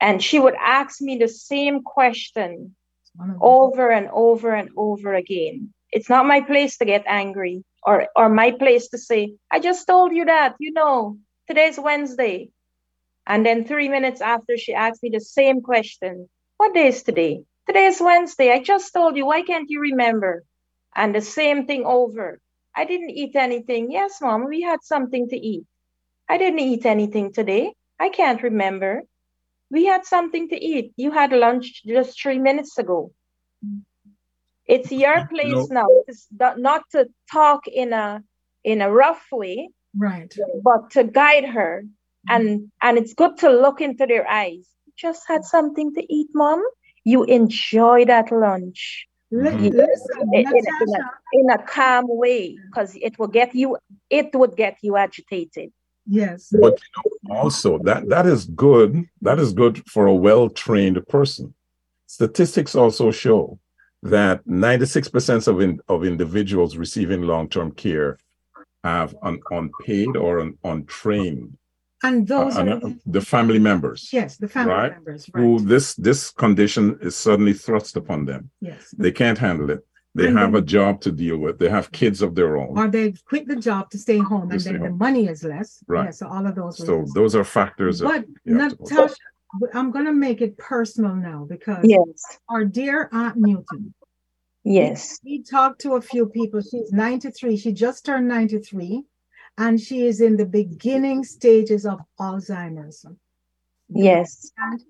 And 0.00 0.22
she 0.22 0.38
would 0.38 0.54
ask 0.54 1.00
me 1.00 1.16
the 1.18 1.28
same 1.28 1.82
question 1.82 2.76
One 3.16 3.30
of 3.30 3.38
the- 3.38 3.44
over 3.44 3.90
and 3.90 4.08
over 4.12 4.54
and 4.54 4.70
over 4.76 5.14
again. 5.14 5.72
It's 5.90 6.08
not 6.08 6.26
my 6.26 6.40
place 6.42 6.76
to 6.78 6.84
get 6.84 7.04
angry 7.06 7.64
or, 7.82 8.08
or 8.16 8.28
my 8.28 8.50
place 8.52 8.88
to 8.88 8.98
say, 8.98 9.34
I 9.50 9.58
just 9.60 9.86
told 9.86 10.14
you 10.14 10.26
that, 10.26 10.54
you 10.60 10.72
know, 10.72 11.18
today's 11.48 11.78
Wednesday. 11.78 12.50
And 13.26 13.44
then 13.46 13.64
three 13.64 13.88
minutes 13.88 14.20
after 14.20 14.56
she 14.58 14.74
asked 14.74 15.02
me 15.02 15.10
the 15.10 15.20
same 15.20 15.60
question, 15.62 16.28
What 16.56 16.74
day 16.74 16.88
is 16.88 17.02
today? 17.02 17.44
Today 17.66 17.86
is 17.86 18.00
Wednesday. 18.00 18.52
I 18.52 18.62
just 18.62 18.92
told 18.92 19.16
you. 19.16 19.26
Why 19.26 19.42
can't 19.42 19.70
you 19.70 19.80
remember? 19.80 20.44
And 20.94 21.14
the 21.14 21.20
same 21.20 21.66
thing 21.66 21.84
over. 21.84 22.40
I 22.76 22.84
didn't 22.84 23.10
eat 23.10 23.36
anything. 23.36 23.90
Yes, 23.90 24.20
mom, 24.20 24.46
we 24.46 24.62
had 24.62 24.82
something 24.82 25.28
to 25.28 25.36
eat. 25.36 25.64
I 26.28 26.38
didn't 26.38 26.60
eat 26.60 26.86
anything 26.86 27.32
today. 27.32 27.74
I 27.98 28.08
can't 28.08 28.42
remember. 28.42 29.02
We 29.70 29.86
had 29.86 30.04
something 30.06 30.48
to 30.50 30.56
eat. 30.64 30.92
You 30.96 31.10
had 31.10 31.32
lunch 31.32 31.82
just 31.84 32.20
three 32.20 32.38
minutes 32.38 32.78
ago. 32.78 33.12
It's 34.66 34.90
your 34.92 35.26
place 35.28 35.68
now. 35.70 35.86
It's 36.06 36.26
not 36.32 36.82
to 36.92 37.08
talk 37.30 37.66
in 37.66 37.92
a 37.92 38.22
in 38.62 38.80
a 38.80 38.90
rough 38.90 39.26
way, 39.32 39.70
right? 39.96 40.32
But 40.62 40.90
to 40.92 41.04
guide 41.04 41.44
her, 41.46 41.84
and 42.28 42.70
and 42.80 42.98
it's 42.98 43.14
good 43.14 43.38
to 43.38 43.50
look 43.50 43.80
into 43.80 44.06
their 44.06 44.26
eyes. 44.28 44.66
Just 44.96 45.22
had 45.26 45.44
something 45.44 45.94
to 45.94 46.12
eat, 46.12 46.28
mom. 46.34 46.62
You 47.04 47.24
enjoy 47.24 48.04
that 48.06 48.30
lunch. 48.32 49.06
Listen, 49.30 49.64
in, 50.32 50.46
in, 50.46 50.46
a, 50.46 51.10
in 51.32 51.50
a 51.50 51.58
calm 51.58 52.04
way, 52.06 52.56
because 52.66 52.94
it 52.94 53.18
will 53.18 53.28
get 53.28 53.54
you. 53.54 53.76
It 54.08 54.34
would 54.34 54.56
get 54.56 54.78
you 54.82 54.96
agitated. 54.96 55.72
Yes. 56.06 56.48
But 56.52 56.78
you 57.04 57.18
know, 57.24 57.36
also 57.36 57.78
that 57.78 58.08
that 58.08 58.26
is 58.26 58.44
good. 58.46 59.04
That 59.22 59.38
is 59.38 59.52
good 59.52 59.82
for 59.88 60.06
a 60.06 60.14
well-trained 60.14 61.06
person. 61.08 61.54
Statistics 62.06 62.74
also 62.74 63.10
show 63.10 63.58
that 64.02 64.46
96% 64.46 65.48
of 65.48 65.60
in, 65.60 65.80
of 65.88 66.04
individuals 66.04 66.76
receiving 66.76 67.22
long-term 67.22 67.72
care 67.72 68.18
have 68.84 69.16
un, 69.22 69.40
unpaid 69.50 70.14
or 70.16 70.40
un, 70.40 70.58
untrained. 70.62 71.56
And 72.04 72.28
those 72.28 72.56
uh, 72.56 72.60
are 72.60 72.80
the 73.06 73.20
family 73.22 73.58
members. 73.58 74.10
Yes, 74.12 74.36
the 74.36 74.48
family 74.48 74.74
right? 74.74 74.92
members. 74.92 75.28
Right. 75.32 75.40
Who 75.40 75.58
this 75.60 75.94
this 75.94 76.30
condition 76.30 76.98
is 77.00 77.16
suddenly 77.16 77.54
thrust 77.54 77.96
upon 77.96 78.26
them. 78.26 78.50
Yes. 78.60 78.94
They 78.96 79.10
can't 79.10 79.38
handle 79.38 79.70
it. 79.70 79.80
They 80.14 80.28
and 80.28 80.38
have 80.38 80.52
then, 80.52 80.62
a 80.62 80.64
job 80.64 81.00
to 81.00 81.10
deal 81.10 81.38
with. 81.38 81.58
They 81.58 81.68
have 81.68 81.90
kids 81.90 82.22
of 82.22 82.34
their 82.34 82.56
own. 82.56 82.78
Or 82.78 82.86
they 82.88 83.14
quit 83.30 83.48
the 83.48 83.56
job 83.56 83.90
to 83.90 83.98
stay 83.98 84.18
home, 84.18 84.48
to 84.48 84.54
and 84.54 84.64
then 84.64 84.76
home. 84.76 84.84
the 84.84 84.90
money 85.06 85.26
is 85.26 85.42
less. 85.42 85.82
Right. 85.88 86.04
Yeah, 86.04 86.10
so 86.10 86.28
all 86.28 86.46
of 86.46 86.54
those. 86.54 86.76
So 86.78 87.04
those 87.14 87.34
are 87.34 87.42
factors. 87.42 88.00
But 88.00 88.24
Natasha, 88.44 89.14
I'm 89.72 89.90
going 89.90 90.04
to 90.04 90.12
make 90.12 90.40
it 90.40 90.56
personal 90.58 91.14
now 91.16 91.46
because 91.48 91.84
yes. 91.84 92.38
our 92.48 92.64
dear 92.64 93.08
Aunt 93.12 93.36
Newton. 93.36 93.94
Yes. 94.62 95.18
We, 95.24 95.38
we 95.38 95.42
talked 95.42 95.80
to 95.82 95.94
a 95.94 96.02
few 96.02 96.26
people. 96.26 96.60
She's 96.60 96.92
93. 96.92 97.56
She 97.56 97.72
just 97.72 98.04
turned 98.04 98.28
93, 98.28 99.04
and 99.58 99.80
she 99.80 100.06
is 100.06 100.20
in 100.20 100.36
the 100.36 100.46
beginning 100.46 101.24
stages 101.24 101.86
of 101.86 102.00
Alzheimer's. 102.18 103.04
Yes. 103.88 104.50
And 104.58 104.80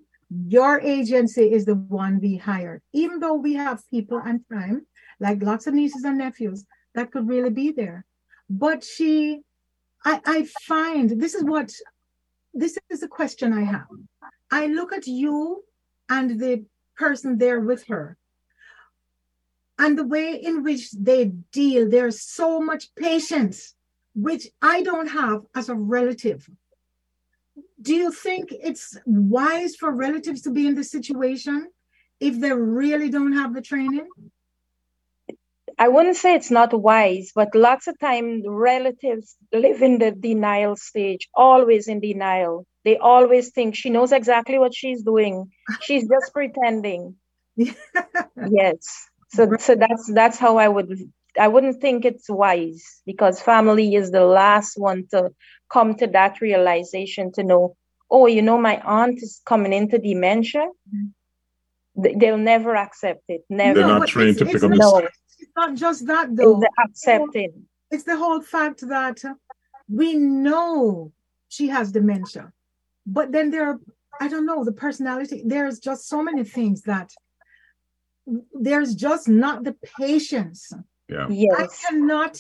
your 0.46 0.81
agency 0.81 1.53
is 1.53 1.64
the 1.64 1.74
one 1.74 2.20
we 2.20 2.37
hired, 2.37 2.83
even 2.92 3.20
though 3.20 3.35
we 3.35 3.55
have 3.55 3.88
people 3.90 4.20
and 4.24 4.40
time 4.53 4.87
like 5.20 5.42
lots 5.42 5.66
of 5.66 5.74
nieces 5.74 6.05
and 6.05 6.18
nephews 6.18 6.64
that 6.94 7.11
could 7.12 7.29
really 7.29 7.50
be 7.50 7.72
there. 7.72 8.05
But 8.48 8.85
she, 8.85 9.42
I, 10.05 10.20
I 10.27 10.48
find 10.62 11.20
this 11.20 11.35
is 11.35 11.44
what, 11.44 11.72
this 12.53 12.79
is 12.90 13.03
a 13.03 13.09
question 13.09 13.53
I 13.53 13.62
have. 13.62 13.87
I 14.50 14.66
look 14.66 14.92
at 14.92 15.07
you 15.07 15.64
and 16.09 16.40
the 16.40 16.64
person 16.96 17.38
there 17.38 17.61
with 17.61 17.87
her 17.88 18.16
and 19.79 19.98
the 19.98 20.07
way 20.07 20.35
in 20.35 20.62
which 20.62 20.92
they 20.92 21.27
deal, 21.53 21.88
there's 21.88 22.20
so 22.20 22.61
much 22.61 22.94
patience, 22.94 23.74
which 24.14 24.48
I 24.62 24.83
don't 24.83 25.09
have 25.09 25.42
as 25.55 25.68
a 25.68 25.74
relative. 25.74 26.48
Do 27.81 27.94
you 27.94 28.11
think 28.11 28.48
it's 28.50 28.96
wise 29.05 29.77
for 29.77 29.90
relatives 29.90 30.42
to 30.42 30.50
be 30.50 30.66
in 30.66 30.74
this 30.74 30.90
situation 30.90 31.68
if 32.20 32.40
they 32.40 32.53
really 32.53 33.11
don't 33.11 33.33
have 33.33 33.55
the 33.55 33.62
training? 33.62 34.09
I 35.79 35.88
wouldn't 35.88 36.16
say 36.16 36.35
it's 36.35 36.50
not 36.50 36.72
wise, 36.72 37.33
but 37.35 37.55
lots 37.55 37.88
of 37.88 37.98
time 37.98 38.42
relatives 38.46 39.37
live 39.53 39.83
in 39.83 39.98
the 39.98 40.12
denial 40.12 40.77
stage, 40.77 41.29
always 41.35 41.88
in 41.88 42.00
denial. 42.00 42.66
They 42.85 42.96
always 42.96 43.50
think 43.50 43.74
she 43.74 43.90
knows 43.90 44.12
exactly 44.12 44.59
what 44.59 44.74
she's 44.74 45.03
doing. 45.03 45.50
She's 45.81 46.09
just 46.09 46.33
pretending. 46.33 47.16
yes. 47.57 49.09
So 49.31 49.50
so 49.59 49.74
that's 49.74 50.12
that's 50.12 50.38
how 50.38 50.59
I 50.59 50.68
would 50.68 51.11
I 51.38 51.49
wouldn't 51.49 51.81
think 51.81 52.05
it's 52.05 52.29
wise 52.29 53.03
because 53.07 53.40
family 53.40 53.94
is 53.94 54.11
the 54.11 54.25
last 54.25 54.79
one 54.79 55.07
to 55.11 55.31
come 55.73 55.94
to 55.97 56.07
that 56.09 56.40
realization 56.40 57.33
to 57.33 57.42
know, 57.42 57.77
oh, 58.11 58.27
you 58.27 58.42
know, 58.42 58.59
my 58.59 58.81
aunt 58.81 59.23
is 59.23 59.40
coming 59.44 59.73
into 59.73 59.99
dementia. 59.99 60.68
Mm-hmm. 60.94 62.18
They'll 62.18 62.38
never 62.38 62.75
accept 62.77 63.25
it. 63.29 63.44
Never. 63.49 63.81
They're 63.81 63.88
not 63.88 64.09
trained 64.09 64.38
to 64.38 64.47
pick 64.47 64.62
up 64.62 64.70
no 64.70 65.07
it's 65.38 65.51
not 65.57 65.75
just 65.75 66.07
that 66.07 66.35
though. 66.35 66.61
It's 66.62 66.75
accepting. 66.85 67.66
It's 67.90 68.05
the 68.05 68.16
whole 68.16 68.40
fact 68.40 68.81
that 68.88 69.23
we 69.88 70.14
know 70.14 71.12
she 71.49 71.68
has 71.68 71.92
dementia, 71.92 72.53
but 73.07 73.31
then 73.31 73.51
there 73.51 73.66
are, 73.68 73.81
I 74.20 74.29
don't 74.29 74.47
know, 74.47 74.64
the 74.64 74.73
personality, 74.73 75.42
there's 75.44 75.79
just 75.79 76.09
so 76.09 76.23
many 76.23 76.44
things 76.44 76.83
that 76.83 77.12
there's 78.53 78.94
just 78.94 79.29
not 79.29 79.64
the 79.64 79.77
patience. 79.99 80.73
Yeah. 81.08 81.26
Yes. 81.28 81.54
I 81.58 81.88
cannot 81.88 82.38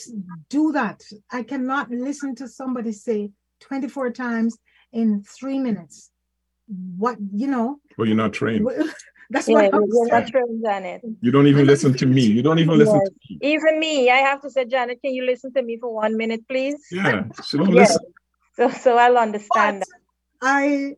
do 0.48 0.72
that. 0.72 1.02
I 1.30 1.42
cannot 1.42 1.90
listen 1.90 2.34
to 2.36 2.48
somebody 2.48 2.92
say 2.92 3.30
24 3.60 4.10
times 4.12 4.56
in 4.92 5.22
three 5.22 5.58
minutes. 5.58 6.10
What, 6.66 7.18
you 7.32 7.46
know? 7.46 7.78
Well, 7.98 8.06
you're 8.06 8.16
not 8.16 8.32
trained. 8.32 8.66
That's 9.30 9.48
yeah, 9.48 9.54
what 9.54 9.74
I'm 9.74 9.84
you're 9.88 10.08
not 10.08 10.26
trained, 10.28 10.62
Janet. 10.64 11.02
You 11.20 11.30
don't 11.30 11.46
even 11.46 11.66
listen 11.66 11.94
to 11.94 12.06
me. 12.06 12.22
You 12.22 12.42
don't 12.42 12.58
even 12.58 12.78
listen 12.78 13.00
yes. 13.00 13.08
to 13.08 13.34
me. 13.34 13.54
Even 13.54 13.80
me, 13.80 14.10
I 14.10 14.18
have 14.18 14.42
to 14.42 14.50
say, 14.50 14.64
Janet, 14.64 15.00
can 15.02 15.14
you 15.14 15.24
listen 15.24 15.52
to 15.54 15.62
me 15.62 15.78
for 15.78 15.92
one 15.92 16.16
minute, 16.16 16.46
please? 16.46 16.76
Yeah, 16.90 17.24
she 17.44 17.56
don't 17.56 17.72
yes. 17.72 17.90
listen. 17.90 18.04
So, 18.56 18.70
so 18.70 18.98
I'll 18.98 19.18
understand. 19.18 19.82
But 20.40 20.48
I, 20.48 20.96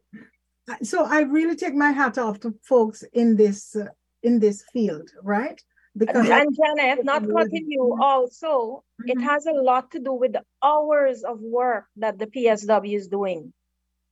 so 0.83 1.05
I 1.05 1.21
really 1.21 1.57
take 1.57 1.75
my 1.75 1.93
hat 1.93 2.19
off 2.19 2.41
to 2.41 2.55
folks 2.63 3.05
in 3.13 3.37
this 3.37 3.77
uh, 3.77 3.87
in 4.23 4.41
this 4.41 4.65
field, 4.73 5.11
right? 5.23 5.61
Because 5.97 6.29
and 6.29 6.55
Janet, 6.55 7.05
not 7.05 7.23
cutting 7.29 7.71
you 7.71 7.97
also, 8.01 8.85
mm-hmm. 9.01 9.19
it 9.19 9.23
has 9.23 9.47
a 9.47 9.53
lot 9.53 9.93
to 9.93 9.99
do 9.99 10.13
with 10.13 10.33
the 10.33 10.43
hours 10.63 11.23
of 11.25 11.41
work 11.41 11.87
that 11.97 12.19
the 12.19 12.27
PSW 12.27 12.95
is 12.95 13.09
doing. 13.09 13.53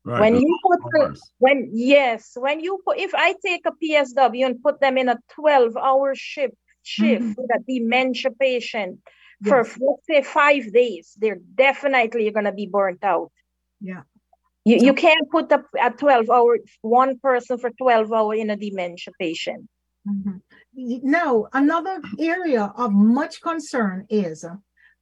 Right. 0.05 0.21
When 0.21 0.37
you 0.37 0.59
put 0.63 0.81
the, 0.93 1.21
when 1.39 1.71
yes, 1.73 2.33
when 2.37 2.61
you 2.61 2.81
put 2.85 2.99
if 2.99 3.15
I 3.15 3.35
take 3.45 3.63
a 3.67 3.73
PSW 3.73 4.47
and 4.47 4.63
put 4.63 4.81
them 4.81 4.99
in 4.99 5.09
a 5.09 5.19
12 5.35 5.77
hour 5.77 6.15
shift 6.15 6.55
shift 6.83 7.23
mm-hmm. 7.23 7.33
with 7.37 7.51
a 7.51 7.61
dementia 7.67 8.31
patient 8.31 9.01
yes. 9.41 9.49
for 9.49 9.59
let's 9.59 10.07
say 10.07 10.23
five 10.23 10.73
days, 10.73 11.17
they're 11.19 11.41
definitely 11.55 12.31
gonna 12.31 12.53
be 12.53 12.67
burnt 12.67 13.03
out. 13.03 13.33
Yeah. 13.81 14.03
You, 14.67 14.77
you 14.77 14.95
can't 14.95 15.31
put 15.31 15.53
a, 15.53 15.63
a 15.83 15.91
12 15.91 16.31
hour 16.31 16.59
one 16.81 17.19
person 17.19 17.59
for 17.59 17.71
12 17.71 18.13
hour 18.13 18.35
in 18.35 18.51
a 18.51 18.57
dementia 18.57 19.13
patient. 19.19 19.69
Mm-hmm. 20.09 20.37
Now, 20.77 21.47
another 21.53 22.01
area 22.19 22.73
of 22.77 22.93
much 22.93 23.41
concern 23.41 24.07
is 24.09 24.45
uh, 24.45 24.57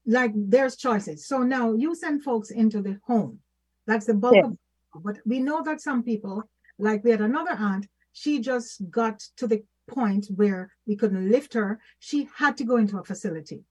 like 0.06 0.32
there's 0.35 0.76
choices. 0.76 1.26
So 1.26 1.38
now 1.42 1.72
you 1.72 1.94
send 1.94 2.22
folks 2.22 2.50
into 2.50 2.82
the 2.82 2.98
home. 3.06 3.38
That's 3.87 4.06
the 4.06 4.14
bulk 4.14 4.35
yeah. 4.35 4.46
of 4.46 4.56
but 4.94 5.18
we 5.24 5.40
know 5.40 5.62
that 5.62 5.80
some 5.80 6.02
people, 6.02 6.42
like 6.78 7.04
we 7.04 7.11
had 7.11 7.20
another 7.20 7.52
aunt, 7.52 7.87
she 8.12 8.40
just 8.40 8.90
got 8.90 9.20
to 9.37 9.46
the 9.46 9.64
point 9.88 10.26
where 10.35 10.70
we 10.87 10.96
couldn't 10.96 11.30
lift 11.30 11.54
her. 11.54 11.80
She 11.98 12.28
had 12.37 12.56
to 12.58 12.64
go 12.64 12.76
into 12.76 12.98
a 12.98 13.04
facility, 13.04 13.64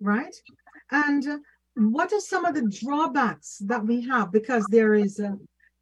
right? 0.00 0.34
And 0.90 1.40
what 1.74 2.12
are 2.12 2.20
some 2.20 2.44
of 2.44 2.54
the 2.54 2.68
drawbacks 2.68 3.58
that 3.64 3.84
we 3.84 4.02
have? 4.02 4.32
Because 4.32 4.66
there 4.70 4.94
is, 4.94 5.18
a, 5.18 5.36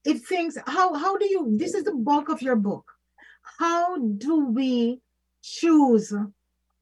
it 0.04 0.24
thinks, 0.26 0.56
how 0.66 0.94
how 0.94 1.16
do 1.16 1.26
you? 1.26 1.56
This 1.56 1.74
is 1.74 1.84
the 1.84 1.94
bulk 1.94 2.28
of 2.28 2.42
your 2.42 2.56
book. 2.56 2.84
How 3.58 3.98
do 3.98 4.46
we 4.46 5.00
choose 5.44 6.12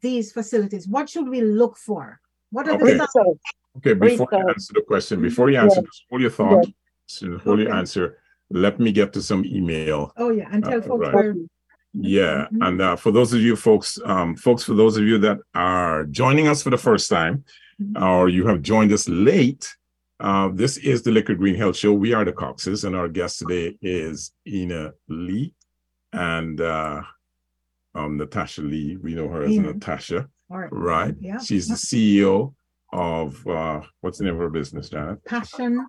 these 0.01 0.33
facilities? 0.33 0.87
What 0.87 1.09
should 1.11 1.29
we 1.29 1.40
look 1.40 1.77
for? 1.77 2.20
What 2.51 2.68
are 2.68 2.75
okay. 2.75 2.94
the 2.94 3.37
Okay, 3.79 3.94
before 3.94 4.29
you 4.31 4.48
answer 4.48 4.72
the 4.75 4.83
question, 4.83 5.22
before 5.22 5.48
you 5.51 5.59
answer, 5.59 5.81
yes. 5.81 6.01
hold 6.11 6.20
your 6.20 6.31
thought. 6.31 6.66
Yes 6.66 6.75
to 7.18 7.38
fully 7.38 7.66
okay. 7.66 7.77
answer, 7.77 8.18
let 8.51 8.81
me 8.81 8.92
get 8.92 9.12
to 9.14 9.22
some 9.22 9.44
email. 9.44 10.12
Oh 10.16 10.31
yeah, 10.31 10.48
and 10.51 10.64
tell 10.64 10.79
uh, 10.79 10.83
folks 10.83 11.07
right. 11.07 11.14
where. 11.14 11.35
Yeah, 11.94 12.46
mm-hmm. 12.46 12.62
and 12.62 12.81
uh, 12.81 12.96
for 12.96 13.11
those 13.11 13.35
of 13.35 13.40
you 13.40 13.55
folks, 13.55 13.98
um, 14.05 14.35
folks, 14.35 14.64
for 14.64 14.75
those 14.75 14.96
of 14.96 15.05
you 15.05 15.18
that 15.18 15.38
are 15.55 16.05
joining 16.05 16.48
us 16.48 16.62
for 16.62 16.70
the 16.70 16.79
first 16.79 17.11
time, 17.11 17.44
mm-hmm. 17.81 18.03
or 18.03 18.31
you 18.31 18.46
have 18.46 18.62
joined 18.62 18.92
us 18.92 19.09
late, 19.09 19.75
uh, 20.20 20.48
this 20.53 20.79
is 20.79 21.03
the 21.03 21.11
Liquid 21.11 21.37
Green 21.37 21.55
Health 21.55 21.77
Show. 21.77 21.92
We 21.92 22.14
are 22.14 22.25
the 22.25 22.33
Coxes, 22.33 22.85
and 22.85 22.96
our 22.96 23.09
guest 23.09 23.40
today 23.40 23.77
is 23.83 24.33
Ina 24.46 24.92
Lee 25.09 25.55
and 26.14 26.61
uh, 26.61 27.03
um, 27.94 28.16
Natasha 28.16 28.62
Lee. 28.62 28.96
We 28.96 29.14
know 29.14 29.28
her 29.28 29.42
as 29.42 29.52
Ina. 29.52 29.74
Natasha, 29.74 30.28
right? 30.48 30.68
right? 30.72 31.14
Yeah. 31.20 31.38
She's 31.38 31.68
the 31.68 31.74
CEO 31.74 32.55
of 32.92 33.46
uh, 33.46 33.81
what's 34.00 34.18
the 34.18 34.24
name 34.24 34.35
of 34.35 34.40
her 34.40 34.50
business, 34.50 34.90
Janet? 34.90 35.24
Passion 35.24 35.87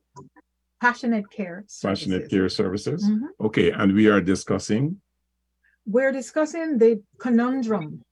Passionate 0.82 1.30
Care 1.32 1.64
Services. 1.68 2.06
Passionate 2.06 2.30
Care 2.30 2.50
Services. 2.50 3.10
Mm-hmm. 3.10 3.46
Okay, 3.46 3.72
and 3.72 3.94
we 3.94 4.08
are 4.08 4.22
discussing 4.22 5.02
we're 5.86 6.12
discussing 6.12 6.78
the 6.78 7.02
conundrum 7.20 8.04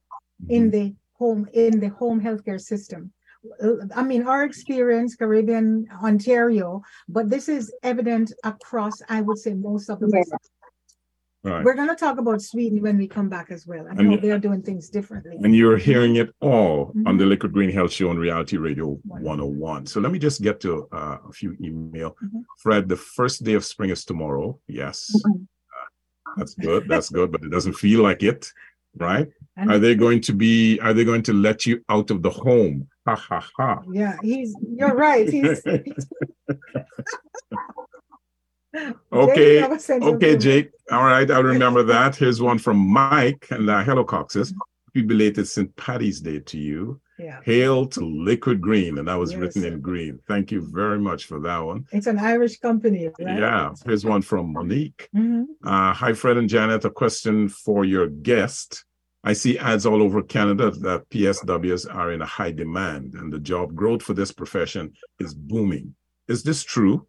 in 0.49 0.71
the 0.71 0.93
home 1.13 1.47
in 1.54 1.80
the 1.80 1.89
home 1.89 2.19
healthcare 2.21 2.60
system. 2.60 3.12
Uh, 3.63 3.88
I 3.95 4.04
mean, 4.04 4.27
our 4.27 4.43
experience, 4.43 5.15
Caribbean, 5.15 5.88
Ontario, 6.04 6.82
but 7.10 7.30
this 7.30 7.49
is 7.49 7.73
evident 7.82 8.32
across, 8.43 9.01
I 9.10 9.21
would 9.21 9.39
say, 9.39 9.54
most 9.54 9.89
of 9.89 9.99
the 9.99 10.10
Yes. 10.13 10.30
Right. 11.43 11.65
We're 11.65 11.73
going 11.73 11.89
to 11.89 11.95
talk 11.95 12.19
about 12.19 12.39
Sweden 12.43 12.84
when 12.84 12.97
we 12.97 13.08
come 13.08 13.27
back 13.27 13.49
as 13.49 13.65
well. 13.65 13.88
I 13.88 13.91
And 13.95 14.10
know 14.12 14.17
they're 14.17 14.38
doing 14.38 14.62
things 14.62 14.89
differently. 14.89 15.38
And 15.43 15.56
you're 15.56 15.77
hearing 15.77 16.17
it 16.17 16.30
all 16.39 16.89
Mm-hmm. 16.91 17.08
on 17.08 17.17
the 17.17 17.25
Liquid 17.25 17.51
Green 17.51 17.71
Health 17.71 17.91
Show 17.93 18.10
on 18.10 18.17
Reality 18.17 18.58
Radio 18.58 18.99
101. 19.06 19.88
So 19.88 19.99
let 19.99 20.12
me 20.12 20.19
just 20.19 20.43
get 20.43 20.60
to 20.62 20.88
uh, 20.91 21.17
a 21.27 21.32
few 21.32 21.58
email. 21.60 22.15
Mhm. 22.23 22.43
Fred, 22.60 22.88
the 22.88 22.95
first 22.97 23.43
day 23.43 23.54
of 23.56 23.65
spring 23.65 23.89
is 23.89 24.06
tomorrow. 24.06 24.60
Yes, 24.67 25.10
Mm-hmm. 25.15 25.43
Uh, 25.43 26.36
that's 26.38 26.54
good. 26.54 26.88
That's 26.88 27.10
good, 27.10 27.32
but 27.32 27.43
it 27.43 27.49
doesn't 27.49 27.73
feel 27.73 28.04
like 28.04 28.21
it, 28.23 28.47
right? 28.95 29.27
And- 29.58 29.71
Are 29.71 29.80
they 29.80 29.95
going 29.95 30.21
to 30.21 30.34
be? 30.34 30.80
Are 30.80 30.93
they 30.93 31.04
going 31.04 31.23
to 31.23 31.34
let 31.34 31.65
you 31.65 31.84
out 31.89 32.12
of 32.12 32.21
the 32.21 32.30
home? 32.30 32.88
Ha 33.08 33.15
ha 33.15 33.45
ha. 33.58 33.82
Yeah, 33.91 34.15
he's. 34.21 34.56
You're 34.77 34.95
right. 34.95 35.27
He's. 35.27 35.62
Okay, 39.12 39.36
Jake, 39.36 39.62
have 39.62 39.71
a 39.71 39.79
sense 39.79 40.03
of 40.05 40.15
Okay. 40.15 40.38
Jake. 40.38 40.71
All 40.91 41.03
right, 41.03 41.29
I'll 41.29 41.43
remember 41.43 41.84
that. 41.84 42.15
Here's 42.15 42.41
one 42.41 42.57
from 42.57 42.77
Mike 42.77 43.47
and 43.51 43.69
uh, 43.69 43.84
hello, 43.84 44.03
Coxes. 44.03 44.53
Happy 44.93 45.05
belated 45.05 45.47
St. 45.47 45.73
Patty's 45.75 46.19
Day 46.21 46.39
to 46.39 46.57
you. 46.57 46.99
Yeah, 47.19 47.39
Hail 47.43 47.86
to 47.88 47.99
Liquid 48.03 48.62
Green, 48.62 48.97
and 48.97 49.07
that 49.07 49.13
was 49.15 49.31
Yes. 49.31 49.39
written 49.39 49.63
in 49.65 49.79
green. 49.79 50.19
Thank 50.27 50.51
you 50.51 50.67
very 50.73 50.97
much 50.99 51.25
for 51.25 51.39
that 51.41 51.60
one. 51.60 51.86
it's 51.91 52.07
an 52.07 52.17
Irish 52.17 52.57
company, 52.60 53.07
right? 53.19 53.39
Yeah, 53.39 53.73
here's 53.86 54.03
one 54.05 54.21
from 54.23 54.53
Monique. 54.53 55.07
Mhm. 55.15 55.45
Uh, 55.63 55.93
hi, 55.93 56.13
Fred 56.13 56.38
and 56.38 56.49
Janet. 56.49 56.84
A 56.86 56.89
question 56.89 57.47
for 57.47 57.86
your 57.86 58.07
guest. 58.07 58.86
I 59.23 59.34
see 59.34 59.60
ads 59.60 59.86
all 59.86 60.01
over 60.01 60.23
Canada 60.23 60.71
that 60.71 61.07
PSWs 61.12 61.86
are 61.93 62.12
in 62.12 62.23
a 62.23 62.25
high 62.25 62.51
demand 62.51 63.13
and 63.13 63.31
the 63.31 63.39
job 63.39 63.75
growth 63.75 64.01
for 64.01 64.15
this 64.15 64.31
profession 64.31 64.93
is 65.19 65.36
booming. 65.36 65.93
Is 66.27 66.41
this 66.41 66.63
true? 66.63 67.05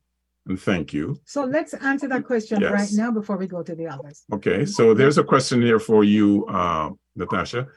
And 0.47 0.61
thank 0.61 0.93
you. 0.93 1.21
So 1.25 1.45
let's 1.45 1.73
answer 1.75 2.09
that 2.09 2.25
question 2.25 2.61
Yes. 2.61 2.73
right 2.73 2.91
now 2.95 3.13
before 3.13 3.37
we 3.37 3.47
go 3.47 3.63
to 3.63 3.75
the 3.75 3.87
others. 3.87 4.25
Okay, 4.33 4.65
so 4.67 4.93
there's 4.93 5.19
a 5.19 5.25
question 5.25 5.63
here 5.63 5.79
for 5.79 6.03
you, 6.03 6.45
uh, 6.47 6.91
Natasha. 7.15 7.69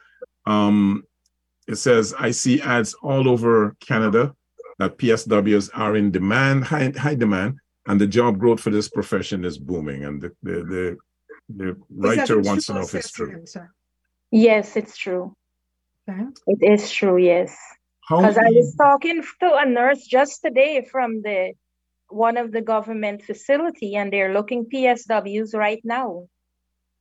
Um, 0.45 1.03
it 1.67 1.75
says, 1.75 2.13
I 2.17 2.31
see 2.31 2.61
ads 2.61 2.93
all 2.95 3.29
over 3.29 3.75
Canada 3.79 4.33
that 4.79 4.97
PSWs 4.97 5.69
are 5.73 5.95
in 5.95 6.11
demand, 6.11 6.65
high, 6.65 6.91
high 6.97 7.15
demand, 7.15 7.59
and 7.87 8.01
the 8.01 8.07
job 8.07 8.39
growth 8.39 8.59
for 8.59 8.71
this 8.71 8.89
profession 8.89 9.45
is 9.45 9.57
booming. 9.57 10.03
And 10.03 10.21
the, 10.21 10.31
the, 10.43 10.53
the, 10.53 10.97
the 11.55 11.77
writer 11.89 12.39
wants 12.41 12.65
to 12.67 12.73
know 12.73 12.81
if 12.81 12.95
it's 12.95 13.11
true. 13.11 13.27
assessment. 13.43 13.69
Yes, 14.31 14.75
it's 14.75 14.97
true. 14.97 15.35
Okay. 16.09 16.23
It 16.47 16.59
is 16.61 16.91
true, 16.91 17.17
yes. 17.17 17.55
Because 18.07 18.37
I 18.37 18.49
was 18.49 18.75
talking 18.75 19.23
to 19.39 19.55
a 19.55 19.65
nurse 19.65 20.05
just 20.05 20.41
today 20.43 20.87
from 20.91 21.21
the 21.23 21.53
one 22.15 22.37
of 22.37 22.51
the 22.51 22.61
government 22.61 23.21
facility, 23.23 23.95
and 23.95 24.11
they're 24.11 24.33
looking 24.33 24.65
PSWs 24.65 25.53
right 25.53 25.81
now. 25.83 26.27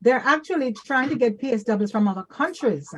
They're 0.03 0.23
actually 0.25 0.75
trying 0.85 1.09
to 1.11 1.17
get 1.17 1.39
PSWs 1.41 1.93
from 1.93 2.09
other 2.09 2.25
countries, 2.25 2.93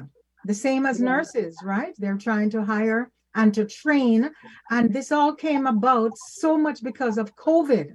the 0.45 0.55
same 0.55 0.87
as 0.87 0.99
Yeah. 0.99 1.05
nurses, 1.13 1.55
right? 1.63 1.95
They're 1.99 2.17
trying 2.29 2.51
to 2.51 2.65
hire 2.65 3.11
and 3.35 3.53
to 3.55 3.65
train. 3.67 4.31
And 4.71 4.93
this 4.93 5.13
all 5.13 5.35
came 5.35 5.67
about 5.67 6.13
so 6.17 6.57
much 6.57 6.83
because 6.83 7.19
of 7.19 7.37
COVID. 7.37 7.95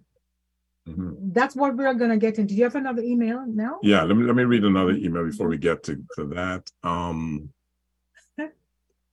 Mhm. 0.87 1.33
That's 1.33 1.55
what 1.55 1.75
we're 1.75 1.93
going 1.93 2.11
to 2.11 2.17
get 2.17 2.37
into. 2.39 2.53
Do 2.53 2.57
you 2.59 2.63
have 2.63 2.75
another 2.75 3.01
email 3.01 3.43
now? 3.47 3.79
Yeah, 3.83 4.03
let 4.03 4.15
me 4.17 4.23
let 4.23 4.35
me 4.35 4.43
read 4.43 4.63
another 4.63 4.91
email 5.05 5.25
before 5.25 5.47
we 5.47 5.57
get 5.57 5.83
to, 5.83 5.93
to 6.15 6.25
that. 6.37 6.63
Um 6.83 7.49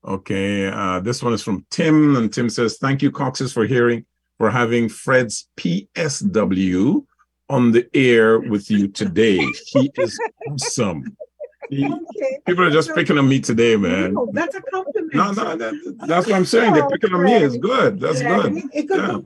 okay, 0.05 0.67
uh 0.67 1.01
this 1.01 1.23
one 1.23 1.33
is 1.35 1.43
from 1.43 1.67
Tim, 1.71 2.17
and 2.17 2.33
Tim 2.33 2.49
says, 2.51 2.79
Thank 2.79 3.03
you, 3.03 3.11
Coxes, 3.11 3.53
for 3.53 3.65
hearing 3.67 4.05
for 4.39 4.51
having 4.51 4.89
Fred's 4.89 5.49
PSW 5.57 7.05
on 7.51 7.73
the 7.73 7.89
air 7.95 8.39
with 8.39 8.71
you 8.71 8.89
today. 8.89 9.39
He 9.67 9.91
is 9.99 10.19
awesome. 10.49 11.17
He- 11.71 11.85
Okay. 11.85 12.39
people 12.47 12.65
are 12.65 12.71
just 12.71 12.95
picking 12.95 13.19
on 13.19 13.29
me 13.29 13.41
today, 13.41 13.77
man. 13.77 14.15
No, 14.15 14.31
that's 14.33 14.55
a 14.55 14.63
compliment. 14.63 15.13
No, 15.15 15.33
no, 15.33 15.55
that, 15.57 15.97
that's 16.07 16.27
what 16.27 16.37
I'm 16.37 16.47
saying. 16.47 16.73
They're 16.73 16.89
picking 16.89 17.13
on 17.13 17.25
me. 17.25 17.35
It's 17.35 17.59
good. 17.59 18.01
That's 18.01 18.23
Yeah, 18.23 18.43
good. 18.43 18.63
It, 18.73 18.89
could 18.89 18.99
Yeah. 19.01 19.19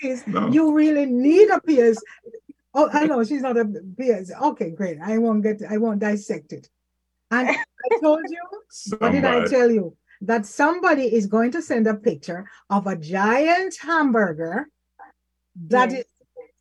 be 0.00 0.08
is 0.08 0.26
No. 0.26 0.48
you 0.48 0.72
really 0.72 1.04
need 1.04 1.50
a 1.50 1.60
PS. 1.60 2.02
Oh, 2.74 2.88
I 2.92 3.06
know 3.06 3.22
she's 3.24 3.42
not 3.42 3.58
a 3.58 3.66
PS. 3.98 4.32
Okay, 4.42 4.70
great. 4.70 4.98
I 5.02 5.18
won't 5.18 5.42
get. 5.42 5.60
I 5.68 5.76
won't 5.76 6.00
dissect 6.00 6.52
it. 6.54 6.70
And 7.30 7.48
I 7.50 7.98
told 8.00 8.20
you. 8.28 8.40
What 8.98 9.12
did 9.12 9.24
I 9.26 9.46
tell 9.46 9.70
you? 9.70 9.94
That 10.22 10.46
somebody 10.46 11.12
is 11.12 11.26
going 11.26 11.50
to 11.52 11.60
send 11.60 11.86
a 11.88 11.94
picture 11.94 12.46
of 12.70 12.86
a 12.86 12.96
giant 12.96 13.76
hamburger. 13.80 14.68
That 15.68 15.90
Yes. 15.90 16.04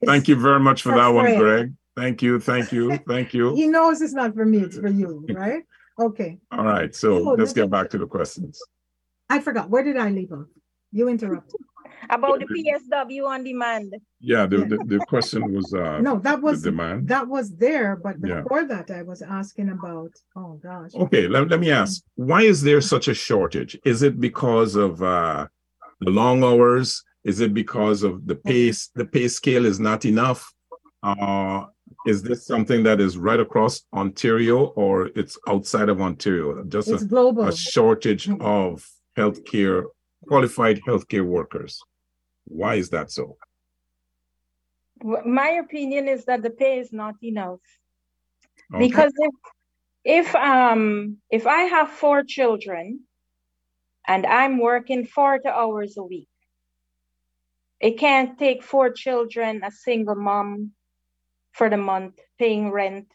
is. 0.02 0.08
Thank 0.08 0.28
you 0.28 0.36
very 0.36 0.60
much 0.60 0.82
for 0.82 0.90
For 0.92 0.98
that 0.98 1.10
one, 1.10 1.38
Greg. 1.38 1.74
Thank 1.96 2.22
you, 2.24 2.40
thank 2.40 2.72
you, 2.72 2.98
thank 3.08 3.34
you. 3.34 3.54
He 3.62 3.68
knows 3.68 4.02
it's 4.02 4.14
not 4.14 4.34
for 4.34 4.46
me. 4.46 4.60
It's 4.60 4.78
for 4.80 4.88
you, 4.88 5.26
right? 5.30 5.64
Okay. 6.00 6.40
All 6.52 6.66
right, 6.66 6.96
so 6.96 7.30
Oh, 7.30 7.34
let's 7.38 7.54
get 7.54 7.70
back 7.70 7.90
to 7.92 7.98
the 8.00 8.08
questions. 8.08 8.60
I 9.30 9.40
forgot. 9.40 9.70
Where 9.70 9.84
did 9.84 9.98
I 9.98 10.10
leave 10.10 10.32
off? 10.32 10.48
You 10.92 11.08
interrupted. 11.08 11.60
About 12.10 12.40
the 12.40 12.46
PSW 12.48 13.26
on 13.28 13.44
demand. 13.44 13.94
Yeah, 14.20 14.46
the, 14.46 14.58
Yeah. 14.60 14.66
the, 14.66 14.78
the 14.86 15.00
question 15.14 15.54
was 15.54 15.74
uh 15.74 16.00
No, 16.02 16.20
that 16.20 16.38
the 16.38 16.42
was 16.42 16.62
demand. 16.62 17.08
that 17.08 17.28
was 17.28 17.56
there, 17.56 17.96
but 17.96 18.16
Yeah. 18.24 18.42
before 18.42 18.66
that, 18.66 18.90
I 18.92 19.02
was 19.04 19.22
asking 19.22 19.70
about. 19.70 20.12
Oh 20.36 20.60
gosh. 20.64 20.92
Okay, 20.96 21.28
let, 21.28 21.50
let 21.50 21.60
me 21.60 21.72
ask, 21.72 22.02
why 22.16 22.42
is 22.42 22.62
there 22.62 22.82
such 22.82 23.08
a 23.08 23.14
shortage? 23.14 23.78
Is 23.86 24.02
it 24.04 24.20
because 24.20 24.76
of 24.76 25.02
uh 25.04 25.48
the 26.00 26.10
long 26.12 26.44
hours? 26.44 27.04
Is 27.24 27.40
it 27.40 27.54
because 27.54 28.02
of 28.04 28.26
the 28.26 28.36
pace? 28.36 28.90
The 28.96 29.06
pay 29.06 29.28
scale 29.28 29.66
is 29.66 29.80
not 29.80 30.06
enough? 30.06 30.42
Uh 31.04 31.66
is 32.08 32.24
this 32.24 32.48
something 32.48 32.82
that 32.84 33.00
is 33.00 33.18
right 33.18 33.40
across 33.40 33.82
Ontario 33.94 34.58
or 34.84 35.12
it's 35.16 35.38
outside 35.48 35.90
of 35.90 36.02
Ontario? 36.02 36.64
Just 36.64 36.88
It's 36.90 37.04
a, 37.04 37.06
global. 37.06 37.44
a 37.48 37.56
shortage 37.56 38.26
Mhm. 38.28 38.42
of 38.42 38.84
healthcare, 39.18 39.84
qualified 40.28 40.80
healthcare 40.88 41.26
workers. 41.26 41.80
Why 42.52 42.76
is 42.76 42.90
that 42.90 43.12
so? 43.12 43.38
My 45.04 45.50
opinion 45.64 46.08
is 46.08 46.26
that 46.26 46.44
the 46.44 46.50
pay 46.50 46.80
is 46.80 46.92
not 46.92 47.16
enough. 47.24 47.60
Okay. 48.74 48.88
Because 48.88 49.14
if 49.18 49.36
if 50.04 50.36
um 50.36 51.18
if 51.30 51.48
I 51.48 51.62
have 51.64 51.90
four 51.90 52.24
children 52.24 53.02
and 54.08 54.26
I'm 54.26 54.60
working 54.60 55.06
40 55.06 55.48
hours 55.48 55.98
a 55.98 56.04
week, 56.04 56.28
it 57.80 57.98
can't 57.98 58.38
take 58.38 58.64
four 58.64 58.92
children, 58.92 59.62
a 59.64 59.72
single 59.72 60.16
mom 60.16 60.72
for 61.54 61.70
the 61.70 61.78
month, 61.78 62.20
paying 62.38 62.72
rent, 62.72 63.08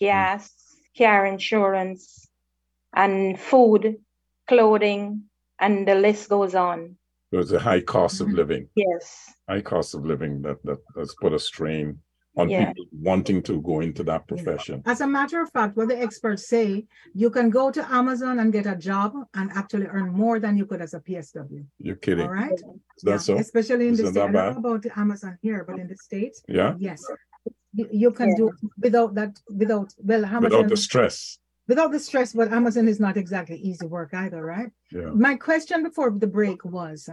gas, 0.00 0.50
car 0.96 1.26
insurance, 1.26 2.28
and 2.92 3.38
food, 3.38 3.98
clothing, 4.48 5.24
and 5.58 5.86
the 5.86 5.94
list 5.94 6.28
goes 6.28 6.54
on. 6.54 6.96
There's 7.30 7.52
a 7.52 7.60
high 7.60 7.80
cost 7.80 8.20
of 8.20 8.28
Mhm. 8.28 8.36
living. 8.36 8.68
Yes. 8.74 9.26
high 9.48 9.60
cost 9.62 9.94
of 9.96 10.04
living 10.06 10.42
that 10.42 10.58
that 10.62 10.78
has 10.96 11.12
put 11.20 11.32
a 11.32 11.38
strain 11.38 11.98
on 12.36 12.48
Yeah. 12.48 12.66
people 12.72 12.86
wanting 12.92 13.42
to 13.48 13.60
go 13.62 13.80
into 13.80 14.04
that 14.04 14.28
profession. 14.28 14.80
As 14.86 15.00
a 15.00 15.06
matter 15.08 15.40
of 15.42 15.50
fact, 15.50 15.76
what 15.76 15.88
the 15.88 15.98
experts 16.00 16.48
say, 16.48 16.86
you 17.14 17.30
can 17.30 17.50
go 17.50 17.72
to 17.72 17.82
Amazon 17.92 18.38
and 18.38 18.52
get 18.52 18.66
a 18.66 18.76
job 18.76 19.10
and 19.34 19.50
actually 19.50 19.86
earn 19.86 20.10
more 20.12 20.38
than 20.38 20.56
you 20.56 20.66
could 20.66 20.80
as 20.80 20.94
a 20.94 21.00
PSW. 21.00 21.64
You're 21.78 21.96
kidding. 21.96 22.26
All 22.28 22.32
right. 22.32 22.52
Is 22.52 23.02
that 23.02 23.10
Yeah, 23.10 23.16
so? 23.16 23.38
Especially 23.38 23.88
in 23.88 23.94
the 23.94 24.02
Isn't 24.04 24.14
States. 24.14 24.18
I 24.18 24.30
don't 24.30 24.62
know 24.62 24.70
about 24.70 24.86
Amazon 24.96 25.36
here, 25.42 25.64
but 25.66 25.80
in 25.80 25.88
the 25.88 25.96
States, 25.96 26.42
Yeah. 26.46 26.74
yes. 26.78 27.00
You, 27.72 27.88
you 27.90 28.10
can 28.12 28.34
do 28.36 28.52
without 28.80 29.14
that, 29.16 29.32
without, 29.62 29.88
well, 29.98 30.24
Amazon, 30.24 30.42
Without 30.44 30.68
the 30.68 30.76
stress. 30.76 31.38
without 31.66 31.90
the 31.92 31.98
stress, 32.08 32.32
but 32.32 32.52
Amazon 32.52 32.86
is 32.88 32.98
not 33.00 33.16
exactly 33.16 33.56
easy 33.56 33.86
work 33.86 34.10
either, 34.14 34.44
right? 34.44 34.70
Yeah. 34.92 35.10
My 35.26 35.34
question 35.36 35.82
before 35.82 36.10
the 36.24 36.26
break 36.28 36.64
was, 36.64 37.08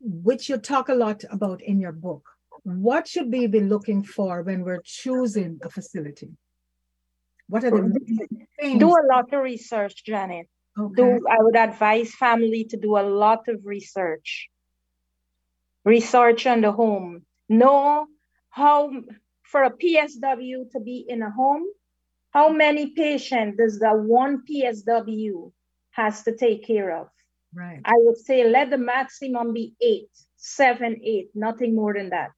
which 0.00 0.48
you 0.48 0.56
talk 0.58 0.88
a 0.88 0.94
lot 0.94 1.24
about 1.30 1.62
in 1.62 1.80
your 1.80 1.92
book, 1.92 2.22
what 2.62 3.08
should 3.08 3.30
we 3.30 3.46
be 3.46 3.60
looking 3.60 4.02
for 4.02 4.42
when 4.42 4.64
we're 4.64 4.82
choosing 4.84 5.60
a 5.62 5.70
facility? 5.70 6.30
What 7.48 7.64
are 7.64 7.70
the 7.70 7.76
mm-hmm. 7.78 8.36
things? 8.60 8.78
Do 8.78 8.90
a 8.90 9.06
lot 9.12 9.32
of 9.32 9.42
research, 9.42 10.04
Janet. 10.04 10.48
Okay. 10.78 10.94
do 10.94 11.26
I 11.28 11.36
would 11.40 11.56
advise 11.56 12.14
family 12.14 12.64
to 12.70 12.76
do 12.76 12.96
a 12.96 13.02
lot 13.02 13.48
of 13.48 13.60
research. 13.64 14.48
Research 15.84 16.46
on 16.46 16.60
the 16.60 16.72
home. 16.72 17.26
Know 17.48 18.06
how 18.50 18.90
for 19.42 19.64
a 19.64 19.70
PSW 19.70 20.70
to 20.70 20.80
be 20.80 21.04
in 21.08 21.22
a 21.22 21.30
home, 21.30 21.64
how 22.30 22.50
many 22.50 22.90
patients 22.90 23.56
does 23.56 23.80
that 23.80 23.98
one 23.98 24.44
PSW 24.48 25.50
has 25.90 26.22
to 26.22 26.36
take 26.36 26.64
care 26.64 26.96
of? 26.96 27.08
Right. 27.54 27.80
I 27.84 27.94
would 27.96 28.16
say 28.18 28.44
let 28.48 28.70
the 28.70 28.78
maximum 28.78 29.52
be 29.52 29.74
eight, 29.80 30.10
seven, 30.36 31.00
eight, 31.04 31.30
nothing 31.34 31.74
more 31.74 31.94
than 31.94 32.10
that. 32.10 32.30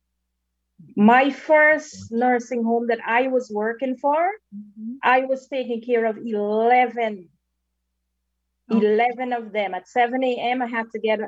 My 0.96 1.30
first 1.30 2.10
nursing 2.10 2.64
home 2.64 2.88
that 2.88 3.00
I 3.06 3.28
was 3.28 3.50
working 3.54 3.96
for, 3.96 4.30
Mhm. 4.54 4.96
I 5.02 5.24
was 5.26 5.48
taking 5.48 5.80
care 5.82 6.04
of 6.06 6.18
11, 6.18 7.28
Oh. 8.70 8.80
11 8.80 9.32
of 9.32 9.52
them. 9.52 9.74
At 9.74 9.88
7 9.88 10.22
a.m., 10.24 10.62
I 10.62 10.66
had 10.66 10.86
to 10.92 10.98
get, 10.98 11.20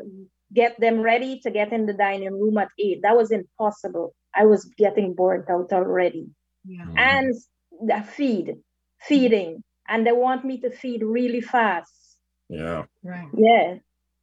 get 0.53 0.79
them 0.81 1.01
ready 1.01 1.41
to 1.41 1.51
get 1.51 1.73
in 1.73 1.87
the 1.87 1.93
dining 1.95 2.33
room 2.33 2.59
at 2.59 2.69
8. 2.79 3.03
That 3.03 3.17
was 3.17 3.31
impossible. 3.31 4.15
I 4.35 4.47
was 4.47 4.65
getting 4.77 5.15
burnt 5.15 5.51
out 5.51 5.73
already. 5.73 6.29
Yeah. 6.65 6.87
And 6.97 7.35
the 7.87 8.03
feed, 8.03 8.57
feeding. 9.01 9.63
And 9.89 10.07
they 10.07 10.13
want 10.13 10.45
me 10.45 10.61
to 10.61 10.71
feed 10.71 11.03
really 11.03 11.41
fast. 11.41 11.93
Yeah. 12.49 12.85
Right. 13.03 13.29
Yeah. 13.37 13.77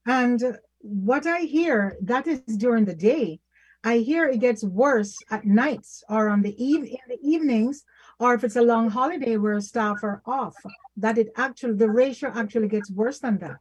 And 0.06 0.58
what 0.80 1.28
I 1.28 1.42
hear, 1.42 1.98
that 2.02 2.28
is 2.28 2.42
during 2.58 2.86
the 2.86 2.96
day. 2.96 3.40
I 3.84 3.98
hear 3.98 4.28
it 4.28 4.40
gets 4.40 4.64
worse 4.64 5.18
at 5.32 5.46
nights 5.46 6.04
or 6.08 6.30
on 6.30 6.44
the 6.44 6.56
eve 6.64 6.84
in 6.84 7.00
the 7.08 7.18
evenings, 7.24 7.84
or 8.20 8.36
if 8.36 8.44
it's 8.44 8.56
a 8.56 8.62
long 8.62 8.92
holiday 8.92 9.38
where 9.38 9.60
staff 9.60 10.04
are 10.04 10.22
off, 10.26 10.56
that 10.98 11.18
it 11.18 11.30
actually 11.36 11.74
the 11.74 11.90
ratio 11.90 12.32
actually 12.34 12.68
gets 12.68 12.92
worse 12.92 13.20
than 13.20 13.40
that. 13.40 13.58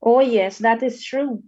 Oh, 0.00 0.20
yes, 0.20 0.58
that 0.58 0.82
is 0.84 1.04
true. 1.04 1.42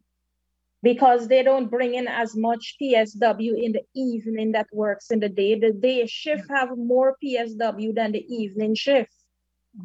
Because 0.83 1.29
they 1.29 1.45
don't 1.45 1.71
bring 1.71 1.95
in 1.95 2.09
as 2.09 2.37
much 2.37 2.77
PSW 2.83 3.63
in 3.63 3.73
the 3.73 3.83
evening 3.95 4.53
that 4.53 4.67
works 4.73 5.11
in 5.11 5.21
the 5.21 5.29
day. 5.29 5.59
The 5.59 5.73
day 5.73 6.07
shift 6.07 6.49
have 6.51 6.77
more 6.77 7.17
PSW 7.23 7.95
than 7.95 8.13
the 8.13 8.25
evening 8.29 8.75
shift. 8.75 9.13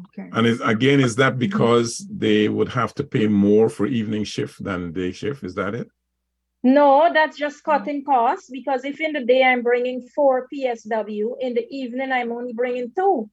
Okay. 0.06 0.28
And 0.32 0.46
is, 0.46 0.60
again, 0.60 1.00
is 1.00 1.16
that 1.16 1.38
because 1.38 2.06
they 2.10 2.48
would 2.48 2.68
have 2.68 2.94
to 2.94 3.04
pay 3.04 3.26
more 3.28 3.68
for 3.68 3.86
evening 3.86 4.24
shift 4.24 4.62
than 4.62 4.92
day 4.92 5.12
shift? 5.12 5.44
Is 5.44 5.54
that 5.54 5.74
it? 5.74 5.88
No, 6.62 7.10
that's 7.12 7.36
just 7.36 7.62
cutting 7.62 8.04
costs 8.04 8.48
because 8.50 8.84
if 8.84 9.00
in 9.00 9.12
the 9.12 9.24
day 9.24 9.42
I'm 9.42 9.62
bringing 9.62 10.00
four 10.14 10.48
PSW, 10.52 11.36
in 11.40 11.54
the 11.54 11.66
evening 11.70 12.10
I'm 12.10 12.32
only 12.32 12.54
bringing 12.54 12.90
two. 12.96 13.30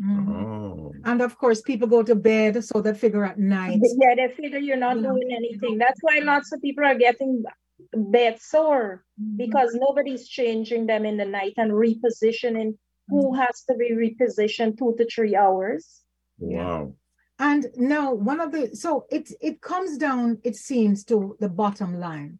Mhm. 0.00 0.28
Oh, 0.28 0.92
And 1.04 1.20
of 1.20 1.36
course, 1.36 1.60
people 1.60 1.86
go 1.86 2.02
to 2.02 2.14
bed, 2.14 2.64
so 2.64 2.80
they 2.80 2.94
figure 2.94 3.24
at 3.24 3.38
night. 3.38 3.78
Yeah, 3.82 4.14
they 4.16 4.32
figure 4.34 4.58
you're 4.58 4.78
not 4.78 4.96
Yeah. 4.96 5.02
doing 5.10 5.28
anything. 5.32 5.76
That's 5.76 6.00
why 6.00 6.20
lots 6.20 6.50
of 6.52 6.62
people 6.62 6.84
are 6.84 6.94
getting 6.94 7.44
bed 7.92 8.40
sore 8.40 9.04
Mhm. 9.20 9.36
because 9.36 9.74
nobody's 9.74 10.26
changing 10.28 10.86
them 10.86 11.04
in 11.04 11.18
the 11.18 11.26
night 11.26 11.54
and 11.58 11.72
repositioning 11.72 12.78
who 13.08 13.34
has 13.34 13.64
to 13.68 13.74
be 13.74 13.92
repositioned 13.92 14.78
two 14.78 14.94
to 14.98 15.06
three 15.06 15.36
hours. 15.36 16.00
wow. 16.38 16.94
And 17.38 17.66
now 17.76 18.14
one 18.14 18.40
of 18.40 18.52
the 18.52 18.76
so 18.76 19.06
it 19.10 19.32
it 19.40 19.60
comes 19.60 19.98
down, 19.98 20.38
it 20.44 20.56
seems, 20.56 21.04
to 21.04 21.36
the 21.40 21.48
bottom 21.48 21.98
line 21.98 22.38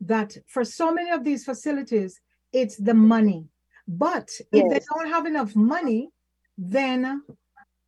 that 0.00 0.36
for 0.46 0.64
so 0.64 0.92
many 0.92 1.10
of 1.10 1.24
these 1.24 1.44
facilities, 1.44 2.20
it's 2.52 2.76
the 2.76 2.94
money. 2.94 3.46
But 3.88 4.28
if 4.52 4.64
they 4.68 4.80
don't 4.90 5.08
have 5.08 5.26
enough 5.26 5.54
money, 5.56 6.10
then 6.58 7.22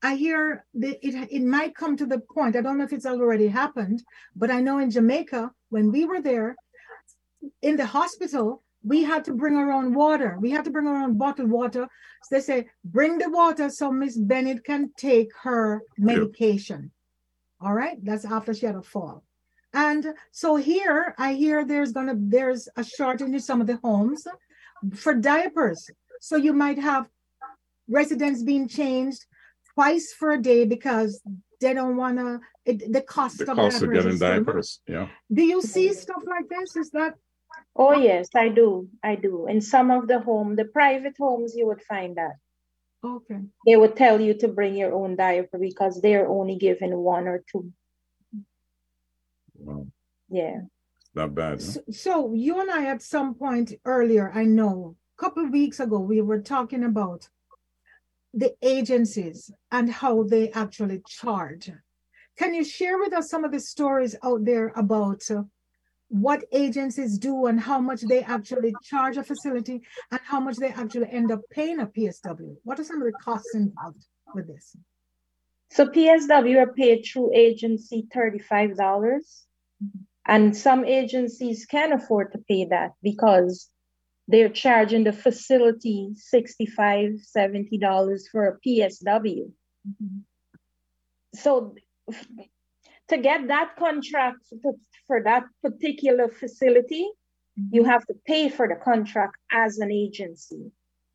I 0.03 0.15
hear 0.15 0.65
that 0.75 1.07
it 1.07 1.29
it 1.31 1.43
might 1.43 1.75
come 1.75 1.97
to 1.97 2.07
the 2.07 2.21
point. 2.21 2.57
I 2.57 2.63
don't 2.63 2.79
know 2.79 2.85
if 2.85 2.93
it's 2.93 3.07
already 3.07 3.49
happened, 3.49 4.03
but 4.35 4.51
I 4.51 4.61
know 4.61 4.79
in 4.79 4.91
Jamaica, 4.91 5.51
when 5.71 5.91
we 5.91 6.05
were 6.05 6.23
there, 6.23 6.57
in 7.63 7.77
the 7.77 7.87
hospital, 7.87 8.63
we 8.85 9.03
had 9.03 9.25
to 9.25 9.33
bring 9.33 9.57
our 9.57 9.73
own 9.73 9.95
water. 9.95 10.39
We 10.41 10.51
had 10.51 10.65
to 10.65 10.71
bring 10.71 10.87
our 10.87 11.03
own 11.03 11.19
bottled 11.19 11.51
water. 11.51 11.89
So 12.25 12.35
they 12.37 12.41
say, 12.41 12.67
bring 12.85 13.19
the 13.19 13.31
water 13.31 13.71
so 13.71 13.91
Miss 13.91 14.17
Bennett 14.17 14.65
can 14.65 14.93
take 14.97 15.31
her 15.43 15.83
medication. 15.97 16.93
All 17.61 17.75
right, 17.75 17.99
that's 18.05 18.25
after 18.25 18.55
she 18.55 18.67
had 18.67 18.77
a 18.77 18.83
fall. 18.83 19.25
And 19.75 20.15
so 20.33 20.57
here, 20.57 21.15
I 21.19 21.35
hear 21.35 21.65
there's 21.65 21.93
gonna 21.93 22.15
there's 22.17 22.69
a 22.77 22.85
shortage 22.85 23.29
in 23.29 23.41
some 23.41 23.61
of 23.61 23.67
the 23.67 23.79
homes 23.83 24.27
for 24.95 25.13
diapers. 25.15 25.91
So 26.21 26.37
you 26.37 26.53
might 26.53 26.79
have 26.79 27.09
residents 27.89 28.43
being 28.43 28.69
changed 28.69 29.27
twice 29.75 30.13
for 30.13 30.33
a 30.33 30.41
day 30.41 30.65
because 30.65 31.21
they 31.61 31.75
don't 31.75 31.97
wanna 31.97 32.41
it, 32.65 32.93
the 32.93 33.03
cost 33.03 33.39
The 33.39 33.51
of 33.51 33.57
cost 33.57 33.83
of 33.83 33.93
getting 33.93 34.13
is 34.13 34.19
so 34.21 34.29
much. 34.29 34.39
diapers. 34.47 34.81
Yeah. 34.87 35.09
Do 35.33 35.43
you 35.43 35.61
see 35.63 35.93
stuff 35.93 36.23
like 36.27 36.49
this? 36.49 36.77
Is 36.77 36.91
that 36.91 37.15
Oh, 37.77 37.93
yes, 37.93 38.29
I 38.35 38.49
do. 38.49 38.89
I 39.03 39.15
do. 39.15 39.47
In 39.47 39.61
some 39.61 39.91
of 39.91 40.09
the 40.09 40.21
home, 40.21 40.57
the 40.57 40.65
private 40.65 41.15
homes, 41.19 41.55
you 41.57 41.67
would 41.67 41.83
find 41.83 42.17
that. 42.17 42.37
okay? 43.05 43.41
They 43.67 43.77
would 43.77 43.97
tell 43.97 44.21
you 44.21 44.35
to 44.39 44.49
bring 44.49 44.75
your 44.75 44.93
own 44.93 45.17
diaper 45.17 45.59
because 45.59 46.01
they're 46.01 46.29
only 46.29 46.57
given 46.57 46.97
one 46.97 47.29
or 47.29 47.45
two. 47.51 47.73
Wow. 49.55 49.87
Yeah. 50.29 50.61
Not 51.15 51.35
bad. 51.35 51.59
huh? 51.59 51.59
So, 51.59 51.81
so 51.91 52.35
you 52.35 52.61
and 52.61 52.71
I 52.71 52.87
at 52.87 53.03
some 53.03 53.35
point 53.35 53.75
earlier, 53.85 54.33
I 54.35 54.45
know, 54.45 54.97
a 55.19 55.23
couple 55.23 55.45
of 55.45 55.51
weeks 55.51 55.81
ago, 55.81 55.99
we 55.99 56.21
were 56.21 56.41
talking 56.41 56.85
about 56.85 57.29
the 58.35 58.55
agencies 58.63 59.51
and 59.71 59.91
how 59.91 60.23
they 60.23 60.51
actually 60.51 61.03
charge. 61.07 61.71
Can 62.37 62.55
you 62.55 62.65
share 62.65 62.99
with 62.99 63.13
us 63.13 63.31
some 63.31 63.45
of 63.45 63.53
the 63.53 63.61
stories 63.61 64.15
out 64.23 64.45
there 64.45 64.73
about 64.77 65.23
uh, 65.31 65.43
what 66.09 66.45
agencies 66.53 67.19
do 67.19 67.47
and 67.47 67.61
how 67.61 67.81
much 67.81 68.01
they 68.03 68.23
actually 68.23 68.75
charge 68.83 69.17
a 69.17 69.23
facility 69.23 69.83
and 70.11 70.21
how 70.25 70.41
much 70.41 70.57
they 70.57 70.69
actually 70.69 71.11
end 71.11 71.31
up 71.31 71.41
paying 71.51 71.81
a 71.81 71.87
PSW? 71.87 72.57
What 72.65 72.81
are 72.81 72.85
some 72.85 73.03
of 73.03 73.07
the 73.07 73.19
costs 73.23 73.55
involved 73.55 74.05
with 74.35 74.47
this? 74.47 74.75
So 75.71 75.87
PSW 75.87 76.57
are 76.59 76.73
paid 76.73 77.05
through 77.05 77.35
agency 77.35 78.09
$35. 78.15 78.77
dollars 78.77 79.45
mm-hmm. 79.83 80.01
And 80.31 80.55
some 80.55 80.85
agencies 80.85 81.65
can 81.65 81.93
afford 81.93 82.33
to 82.33 82.39
pay 82.39 82.67
that 82.67 82.93
because 83.03 83.71
they're 84.29 84.51
charging 84.51 85.05
the 85.05 85.13
facility 85.13 86.11
$65, 86.35 87.21
$70 87.35 88.21
for 88.31 88.47
a 88.47 88.59
PSW. 88.61 89.51
Mm-hmm. 89.89 90.19
So 91.35 91.75
to 93.09 93.17
get 93.17 93.49
that 93.49 93.77
contract 93.79 94.41
to- 94.63 94.79
for 95.09 95.23
that 95.25 95.45
particular 95.63 96.29
facility, 96.29 97.09
you 97.73 97.83
have 97.83 98.07
to 98.07 98.15
pay 98.25 98.49
for 98.49 98.69
the 98.69 98.77
contract 98.77 99.35
as 99.51 99.79
an 99.79 99.91
agency. 99.91 100.71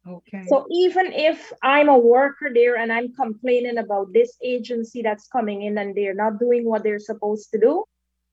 Okay. 0.06 0.44
So 0.48 0.68
even 0.70 1.14
if 1.14 1.54
I'm 1.62 1.88
a 1.88 1.98
worker 1.98 2.50
there 2.54 2.76
and 2.76 2.92
I'm 2.92 3.14
complaining 3.14 3.78
about 3.78 4.12
this 4.12 4.36
agency 4.44 5.02
that's 5.02 5.30
coming 5.30 5.62
in 5.62 5.78
and 5.78 5.96
they're 5.96 6.14
not 6.14 6.40
doing 6.40 6.66
what 6.66 6.84
they're 6.84 7.00
supposed 7.00 7.52
to 7.52 7.60
do, 7.60 7.86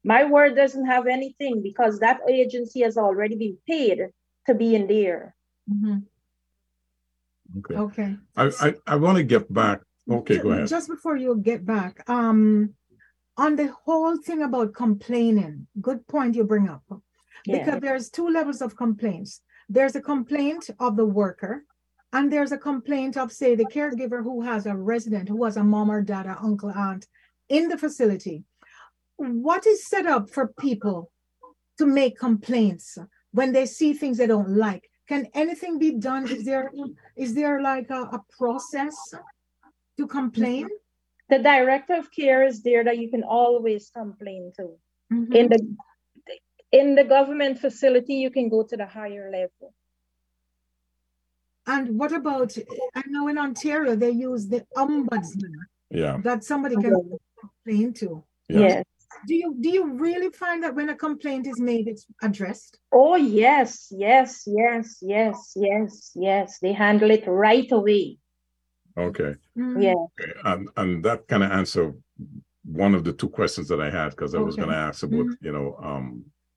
my 0.03 0.25
word 0.25 0.57
doesn't 0.57 0.87
have 0.87 1.07
anything 1.07 1.63
because 1.63 2.01
that 2.01 2.19
agency 2.29 2.81
has 2.81 2.97
already 2.97 3.37
been 3.37 3.59
paid 3.69 4.09
to 4.47 4.55
be 4.55 4.75
in 4.75 4.89
there. 4.89 5.37
Mhm. 5.71 6.03
Okay. 7.59 7.75
Okay. 7.75 8.17
I, 8.37 8.51
I, 8.61 8.75
I 8.87 8.97
want 8.97 9.19
to 9.19 9.23
get 9.25 9.53
back. 9.53 9.83
Okay, 10.11 10.37
Ju- 10.39 10.43
go 10.43 10.51
ahead. 10.51 10.67
Just 10.67 10.89
before 10.89 11.17
you 11.17 11.37
get 11.37 11.65
back, 11.65 12.03
um, 12.11 12.75
on 13.37 13.57
the 13.57 13.73
whole 13.85 14.17
thing 14.17 14.43
about 14.43 14.75
complaining, 14.75 15.67
good 15.81 16.07
point 16.07 16.35
you 16.35 16.45
bring 16.45 16.69
up. 16.69 16.83
Yeah. 17.47 17.65
Because 17.65 17.81
there's 17.81 18.11
two 18.11 18.29
levels 18.29 18.61
of 18.61 18.77
complaints. 18.77 19.41
There's 19.69 19.97
a 19.97 20.03
complaint 20.03 20.69
of 20.79 20.97
the 20.97 21.07
worker, 21.07 21.65
and 22.13 22.31
there's 22.33 22.53
a 22.53 22.59
complaint 22.59 23.17
of, 23.17 23.33
say, 23.33 23.55
the 23.55 23.65
caregiver 23.65 24.23
who 24.23 24.43
has 24.43 24.67
a 24.67 24.77
resident, 24.77 25.29
who 25.29 25.45
has 25.45 25.57
a 25.57 25.65
mom 25.65 25.91
or 25.91 26.03
dad 26.03 26.27
or 26.27 26.37
uncle, 26.43 26.71
aunt 26.71 27.07
in 27.49 27.69
the 27.69 27.79
facility. 27.79 28.45
What 29.17 29.67
is 29.67 29.87
set 29.87 30.07
up 30.07 30.29
for 30.29 30.49
people 30.59 31.11
to 31.79 31.87
make 31.87 32.19
complaints 32.19 32.99
when 33.33 33.53
they 33.53 33.67
see 33.67 33.93
things 33.93 34.19
they 34.19 34.27
don't 34.27 34.57
like? 34.57 34.91
Can 35.09 35.27
anything 35.35 35.79
be 35.79 35.93
done? 35.93 36.29
Is 36.29 36.45
there 36.45 36.71
is 37.17 37.35
there 37.35 37.61
like 37.61 37.91
a, 37.91 38.03
a 38.03 38.23
process 38.39 38.97
to 39.97 40.07
complain? 40.07 40.69
The 41.31 41.39
director 41.39 41.95
of 41.95 42.11
care 42.11 42.43
is 42.45 42.63
there 42.63 42.83
that 42.85 42.99
you 42.99 43.09
can 43.11 43.23
always 43.23 43.91
complain 43.91 44.53
to. 44.57 44.77
Mhm. 45.13 45.35
In 45.35 45.49
the 45.49 45.61
in 46.73 46.95
the 46.95 47.05
government 47.05 47.59
facility, 47.59 48.15
you 48.15 48.31
can 48.31 48.49
go 48.49 48.63
to 48.63 48.77
the 48.77 48.87
higher 48.87 49.29
level. 49.31 49.75
And 51.67 51.99
what 51.99 52.13
about, 52.13 52.57
I 52.95 53.03
know 53.07 53.29
in 53.29 53.39
Ontario, 53.39 53.97
they 53.97 54.11
use 54.11 54.49
the 54.49 54.65
ombudsman 54.77 55.55
Yeah. 55.91 56.19
that 56.23 56.45
somebody 56.45 56.77
can 56.77 56.95
complain 57.41 57.93
to. 57.95 58.25
Yeah. 58.49 58.61
Yes. 58.61 58.85
Do 59.27 59.35
you, 59.35 59.57
do 59.61 59.69
you 59.69 59.85
really 59.95 60.31
find 60.31 60.63
that 60.63 60.75
when 60.75 60.89
a 60.91 60.95
complaint 60.95 61.47
is 61.47 61.61
made, 61.61 61.89
it's 61.89 62.07
addressed? 62.23 62.79
Oh, 62.93 63.17
yes, 63.17 63.89
yes, 63.91 64.45
yes, 64.47 64.99
yes, 65.03 65.53
yes, 65.57 66.13
yes. 66.15 66.59
They 66.61 66.73
handle 66.73 67.11
it 67.11 67.25
right 67.27 67.71
away. 67.73 68.19
Okay. 69.09 69.35
Mm, 69.57 69.83
Yeah. 69.83 69.95
Okay. 69.95 70.33
And 70.45 70.69
and 70.77 71.05
that 71.05 71.27
kind 71.29 71.43
of 71.45 71.51
answer 71.53 71.95
one 72.65 72.95
of 72.95 73.03
the 73.05 73.13
two 73.13 73.29
questions 73.29 73.67
that 73.69 73.81
I 73.81 73.91
had 73.91 74.11
because 74.11 74.35
I 74.35 74.39
was 74.39 74.57
going 74.57 74.69
to 74.69 74.77
ask 74.89 75.03
about 75.03 75.27
Mhm. 75.27 75.37
you 75.47 75.53
know 75.53 75.69
um 75.89 76.07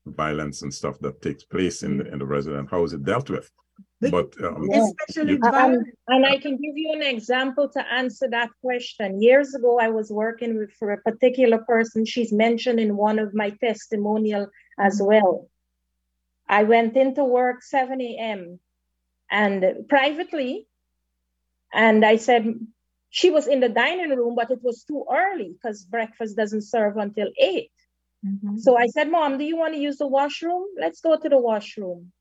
violence 0.06 0.62
and 0.62 0.72
stuff 0.80 0.96
that 1.00 1.22
takes 1.22 1.44
place 1.44 1.82
in 1.86 1.92
the 1.98 2.04
in 2.12 2.18
the 2.18 2.26
resident. 2.36 2.70
How 2.70 2.84
is 2.84 2.92
it 2.92 3.02
dealt 3.04 3.30
with? 3.30 3.50
But- 4.00 4.10
But 4.16 4.28
um, 4.46 4.62
Yeah. 4.70 4.84
Especially 4.84 5.32
You- 5.32 5.38
violence. 5.50 5.88
And 6.14 6.22
I 6.34 6.36
can 6.44 6.54
give 6.64 6.76
you 6.82 6.90
an 6.98 7.02
example 7.16 7.66
to 7.76 7.80
answer 8.00 8.26
that 8.36 8.50
question. 8.64 9.08
Years 9.28 9.48
ago, 9.58 9.72
I 9.86 9.88
was 9.98 10.08
working 10.24 10.52
with 10.58 10.72
for 10.78 10.88
a 10.92 11.00
particular 11.08 11.58
person. 11.72 12.04
She's 12.04 12.32
mentioned 12.46 12.78
in 12.86 12.90
one 13.08 13.18
of 13.24 13.28
my 13.42 13.50
testimonial 13.66 14.44
as 14.78 15.00
well. 15.10 15.48
I 16.60 16.62
went 16.74 16.92
into 17.04 17.24
work 17.24 17.58
7 17.62 17.98
a.m. 18.10 18.40
and 19.30 19.58
privately. 19.88 20.52
And 21.74 22.06
I 22.06 22.16
said, 22.18 22.46
she 23.10 23.30
was 23.30 23.48
in 23.48 23.60
the 23.60 23.70
dining 23.70 24.10
room, 24.10 24.36
but 24.36 24.52
it 24.52 24.60
was 24.62 24.84
too 24.84 25.06
early 25.12 25.54
because 25.54 25.84
breakfast 25.86 26.36
doesn't 26.36 26.62
serve 26.62 26.98
until 26.98 27.30
8 27.38 27.72
Mhm. 28.26 28.58
So 28.60 28.78
I 28.78 28.88
said, 28.88 29.10
Mom, 29.10 29.38
do 29.38 29.44
you 29.44 29.56
want 29.56 29.74
to 29.74 29.80
use 29.80 29.98
the 29.98 30.08
washroom? 30.08 30.66
Let's 30.80 31.00
go 31.02 31.16
to 31.16 31.30
the 31.30 31.38
washroom. 31.38 32.12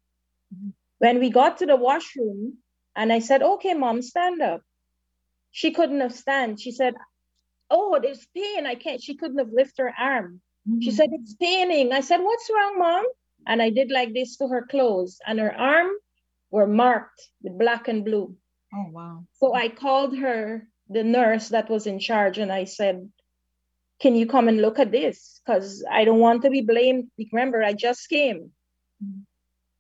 Mhm. 0.54 0.74
When 1.00 1.20
we 1.20 1.30
got 1.32 1.58
to 1.60 1.66
the 1.68 1.78
washroom, 1.78 2.60
and 2.96 3.14
I 3.14 3.20
said, 3.20 3.44
Okay, 3.44 3.74
Mom, 3.76 4.02
stand 4.02 4.42
up. 4.42 4.62
She 5.52 5.72
couldn't 5.72 6.02
have 6.02 6.14
stand. 6.16 6.60
She 6.62 6.72
said, 6.72 6.96
Oh, 7.70 8.00
there's 8.02 8.28
pain. 8.36 8.66
I 8.68 8.76
can't. 8.76 9.02
She 9.02 9.16
couldn't 9.18 9.40
have 9.40 9.52
lifted 9.54 9.84
her 9.84 9.96
arm. 10.00 10.42
She 10.80 10.92
Mhm. 10.92 10.96
said, 10.96 11.10
It's 11.14 11.36
paining. 11.36 11.92
I 11.94 12.02
said, 12.02 12.22
What's 12.22 12.50
wrong, 12.52 12.80
Mom? 12.80 13.06
And 13.48 13.62
I 13.62 13.70
did 13.72 13.92
like 13.92 14.14
this 14.14 14.38
to 14.38 14.48
her 14.50 14.66
clothes, 14.68 15.20
and 15.28 15.40
her 15.40 15.54
arm 15.56 15.92
were 16.52 16.68
marked 16.68 17.22
with 17.44 17.58
black 17.60 17.88
and 17.90 18.06
blue. 18.06 18.38
Oh 18.76 18.88
wow. 18.90 19.26
So 19.34 19.54
I 19.54 19.70
called 19.70 20.18
her, 20.18 20.68
the 20.90 21.04
nurse 21.04 21.50
that 21.50 21.70
was 21.70 21.88
in 21.88 22.00
charge, 22.00 22.38
and 22.38 22.52
I 22.52 22.66
said, 22.66 23.10
Can 24.02 24.16
you 24.16 24.26
come 24.28 24.48
and 24.48 24.62
look 24.62 24.80
at 24.80 24.92
this? 24.92 25.42
Because 25.46 25.84
I 25.90 26.04
don't 26.06 26.20
want 26.20 26.42
to 26.44 26.50
be 26.50 26.62
blamed. 26.62 27.10
Remember, 27.32 27.64
I 27.64 27.74
just 27.74 28.10
came. 28.10 28.52
Mhm. 29.04 29.26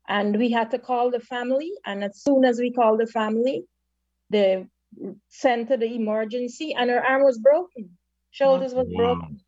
And 0.07 0.37
we 0.37 0.51
had 0.51 0.71
to 0.71 0.79
call 0.79 1.11
the 1.11 1.19
family. 1.19 1.71
And 1.85 2.03
as 2.03 2.21
soon 2.21 2.45
as 2.45 2.59
we 2.59 2.71
called 2.71 2.99
the 2.99 3.07
family, 3.07 3.65
they 4.29 4.65
sent 5.29 5.69
to 5.69 5.77
the 5.77 5.91
emergency, 5.95 6.73
and 6.73 6.89
her 6.89 7.03
arm 7.03 7.23
was 7.23 7.39
broken. 7.39 7.97
Shoulders 8.31 8.73
was 8.73 8.87
Wow. 8.89 9.15
broken. 9.15 9.39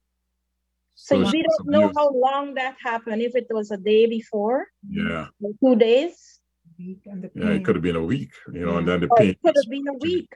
So, 0.95 1.23
So 1.23 1.31
we 1.31 1.43
don't 1.43 1.67
know 1.67 1.83
abused. 1.85 1.97
how 1.99 2.09
long 2.13 2.53
that 2.55 2.75
happened, 2.83 3.21
if 3.21 3.35
it 3.35 3.47
was 3.49 3.69
a 3.71 3.77
day 3.77 4.05
before, 4.07 4.67
Yeah, 4.89 5.27
two 5.61 5.75
days, 5.75 6.39
Weak 6.77 7.01
and 7.05 7.23
the 7.23 7.31
yeah, 7.35 7.51
it 7.51 7.63
could 7.65 7.75
have 7.75 7.83
been 7.83 7.95
a 7.95 8.03
week, 8.03 8.31
you 8.53 8.65
know, 8.65 8.77
and 8.77 8.87
then 8.87 8.99
the 9.01 9.07
or 9.07 9.17
pain 9.17 9.29
it 9.29 9.39
could 9.41 9.55
have 9.55 9.69
been 9.69 9.87
a 9.87 9.93
week. 9.93 10.29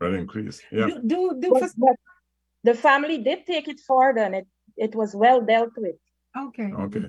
right 0.00 0.14
increased. 0.14 0.62
Yeah, 0.72 0.86
Do 0.86 1.00
do, 1.06 1.36
do 1.40 1.50
But, 1.52 1.60
fac- 1.62 1.70
but 1.76 1.96
the 2.64 2.74
family 2.74 3.18
did 3.18 3.46
take 3.46 3.68
it 3.68 3.80
further 3.80 4.22
and 4.22 4.34
it, 4.34 4.46
it 4.76 4.94
was 4.94 5.14
well 5.14 5.40
dealt 5.40 5.74
with. 5.76 5.96
okay. 6.36 6.70
okay. 6.84 7.04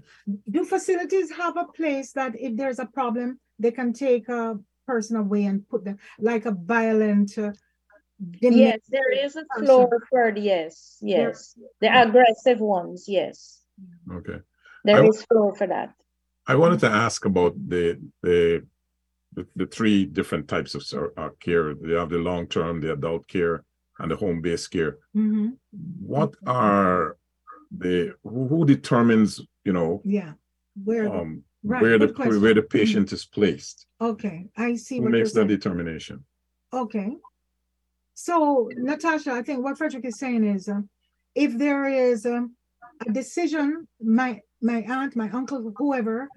Do 0.50 0.64
facilities 0.66 1.32
have 1.32 1.58
a 1.58 1.66
place 1.66 2.12
that 2.14 2.32
if 2.40 2.56
there's 2.56 2.80
a 2.80 2.86
problem, 2.86 3.40
they 3.60 3.72
can 3.72 3.94
take 3.94 4.30
a 4.30 4.60
person 4.86 5.16
away 5.18 5.46
and 5.46 5.68
put 5.68 5.84
them 5.84 5.98
like 6.20 6.46
a 6.46 6.52
violent? 6.52 7.38
Uh, 7.38 7.52
Yes, 8.42 8.80
there 8.90 9.12
is 9.12 9.36
a 9.36 9.46
person. 9.46 9.66
floor 9.66 9.90
for 10.10 10.32
the 10.32 10.42
yes, 10.42 10.98
There- 11.02 11.30
yes. 11.30 11.54
The 11.82 11.90
aggressive 12.04 12.60
ones, 12.60 13.06
yes. 13.08 13.62
Okay. 14.12 14.40
There 14.86 15.04
I- 15.04 15.08
is 15.08 15.24
floor 15.26 15.54
for 15.54 15.68
that. 15.68 15.94
I 16.48 16.56
wanted 16.56 16.80
to 16.82 16.90
ask 16.90 17.26
about 17.26 17.54
the 17.68 18.00
the 18.24 18.66
the, 19.34 19.46
the 19.56 19.66
three 19.68 20.06
different 20.06 20.48
types 20.48 20.74
of 20.74 20.84
uh, 21.18 21.30
care. 21.40 21.76
They 21.76 21.94
have 21.94 22.10
the 22.10 22.18
long 22.18 22.48
term, 22.48 22.82
the 22.82 22.94
adult 22.94 23.28
care, 23.28 23.64
and 24.00 24.10
the 24.10 24.16
home 24.16 24.42
based 24.42 24.72
care. 24.72 24.98
Mhm. 25.16 25.58
What 26.00 26.34
are 26.46 27.18
the 27.78 28.16
who, 28.24 28.66
determines 28.66 29.42
you 29.66 29.74
know 29.74 30.02
Yeah. 30.06 30.34
Where? 30.84 31.04
the- 31.10 31.20
um, 31.20 31.44
right, 31.64 31.82
where 31.82 32.00
the 32.00 32.08
question. 32.14 32.42
where 32.42 32.54
the 32.54 32.62
Mhm. 32.62 32.70
patient 32.70 33.12
is 33.12 33.26
placed? 33.26 33.86
Okay, 34.00 34.48
I 34.56 34.76
see 34.76 35.00
Who 35.00 35.10
makes 35.10 35.34
that 35.34 35.48
determination? 35.48 36.26
Okay. 36.72 37.18
So 38.14 38.70
Natasha, 38.76 39.32
I 39.32 39.42
think 39.44 39.64
what 39.64 39.78
Frederick 39.78 40.06
is 40.06 40.18
saying 40.18 40.44
is, 40.44 40.68
uh, 40.70 40.82
if 41.36 41.58
there 41.58 41.86
is 41.88 42.26
um, 42.26 42.56
a 43.06 43.12
decision, 43.12 43.88
my 44.02 44.42
my 44.62 44.84
aunt, 44.88 45.16
my 45.16 45.30
uncle, 45.30 45.74
whoever, 45.78 46.30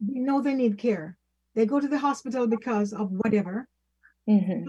they 0.00 0.20
know 0.20 0.40
they 0.40 0.54
need 0.54 0.78
care. 0.78 1.16
They 1.54 1.66
go 1.66 1.80
to 1.80 1.88
the 1.88 1.98
hospital 1.98 2.46
because 2.46 2.92
of 2.92 3.10
whatever, 3.10 3.68
Mhm. 4.28 4.66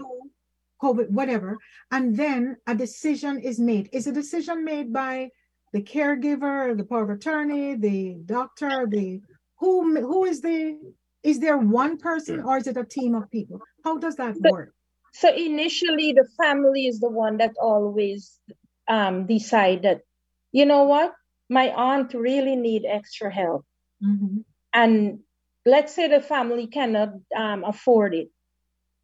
COVID, 0.82 1.10
whatever, 1.10 1.58
and 1.90 2.16
then 2.16 2.56
a 2.66 2.74
decision 2.74 3.38
is 3.40 3.58
made. 3.58 3.88
Is 3.92 4.06
a 4.06 4.12
decision 4.12 4.64
made 4.64 4.92
by 4.92 5.30
the 5.72 5.82
caregiver, 5.82 6.76
the 6.76 6.84
power 6.84 7.04
of 7.04 7.10
attorney, 7.10 7.74
the 7.74 8.14
doctor, 8.26 8.86
the 8.86 9.20
who 9.58 10.00
who 10.00 10.24
is 10.24 10.40
the 10.42 10.78
is 11.22 11.40
there 11.40 11.58
one 11.58 11.96
person 11.96 12.40
or 12.40 12.58
is 12.58 12.66
it 12.66 12.76
a 12.76 12.84
team 12.84 13.14
of 13.14 13.30
people? 13.30 13.60
How 13.84 13.98
does 13.98 14.16
that 14.16 14.36
work? 14.40 14.72
So 15.12 15.34
initially, 15.34 16.12
the 16.12 16.28
family 16.36 16.86
is 16.86 17.00
the 17.00 17.08
one 17.08 17.38
that 17.38 17.54
always 17.60 18.38
um, 18.86 19.26
decide 19.26 19.82
that, 19.82 20.02
you 20.52 20.66
know 20.66 20.84
what, 20.84 21.14
my 21.48 21.70
aunt 21.70 22.14
really 22.14 22.56
need 22.56 22.84
extra 22.86 23.30
help. 23.32 23.64
Mhm. 24.02 24.44
and 24.72 25.20
let's 25.64 25.94
say 25.94 26.08
the 26.08 26.20
family 26.20 26.66
cannot 26.66 27.10
um, 27.36 27.64
afford 27.64 28.14
it 28.14 28.28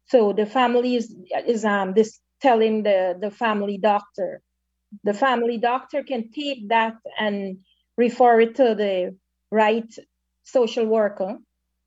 so 0.05 0.33
the 0.33 0.45
family 0.45 0.95
is 0.95 1.15
is 1.47 1.65
um 1.65 1.93
this 1.93 2.19
telling 2.41 2.83
the 2.83 3.17
the 3.19 3.31
family 3.31 3.77
doctor 3.77 4.41
the 5.03 5.13
family 5.13 5.57
doctor 5.57 6.03
can 6.03 6.29
take 6.31 6.69
that 6.69 6.95
and 7.19 7.57
refer 7.97 8.39
it 8.41 8.55
to 8.55 8.75
the 8.75 9.15
right 9.51 9.91
social 10.43 10.85
worker 10.85 11.37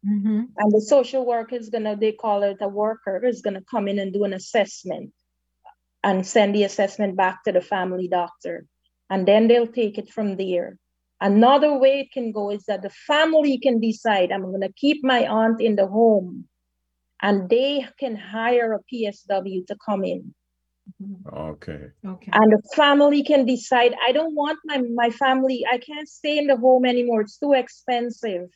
Mhm. 0.04 0.48
and 0.58 0.72
the 0.72 0.80
social 0.80 1.24
worker 1.26 1.56
is 1.56 1.70
gonna 1.70 1.96
they 1.96 2.12
call 2.12 2.42
it 2.42 2.58
a 2.60 2.68
worker 2.68 3.24
is 3.24 3.42
gonna 3.42 3.62
come 3.70 3.88
in 3.88 3.98
and 3.98 4.12
do 4.12 4.24
an 4.24 4.32
assessment 4.32 5.12
and 6.02 6.26
send 6.26 6.54
the 6.54 6.64
assessment 6.64 7.16
back 7.16 7.44
to 7.44 7.52
the 7.52 7.60
family 7.60 8.08
doctor 8.08 8.66
and 9.10 9.26
then 9.26 9.48
they'll 9.48 9.66
take 9.66 9.98
it 9.98 10.10
from 10.10 10.36
there 10.36 10.76
another 11.20 11.78
way 11.78 12.00
it 12.00 12.12
can 12.12 12.32
go 12.32 12.50
is 12.50 12.64
that 12.64 12.82
the 12.82 12.90
family 12.90 13.58
can 13.58 13.80
decide 13.80 14.30
i'm 14.32 14.50
gonna 14.52 14.72
keep 14.76 15.02
my 15.04 15.26
aunt 15.26 15.60
in 15.60 15.76
the 15.76 15.86
home 15.86 16.46
and 17.22 17.48
they 17.48 17.86
can 17.98 18.16
hire 18.16 18.72
a 18.74 18.80
psw 18.92 19.66
to 19.66 19.76
come 19.84 20.04
in 20.04 20.34
Okay. 21.34 21.90
Okay. 22.06 22.30
and 22.32 22.52
the 22.52 22.62
family 22.74 23.22
can 23.22 23.44
decide 23.44 23.94
i 24.06 24.12
don't 24.12 24.34
want 24.34 24.58
my, 24.64 24.82
my 24.94 25.10
family 25.10 25.64
i 25.70 25.78
can't 25.78 26.08
stay 26.08 26.38
in 26.38 26.46
the 26.46 26.56
home 26.56 26.84
anymore 26.84 27.22
it's 27.22 27.38
too 27.38 27.52
expensive 27.52 28.48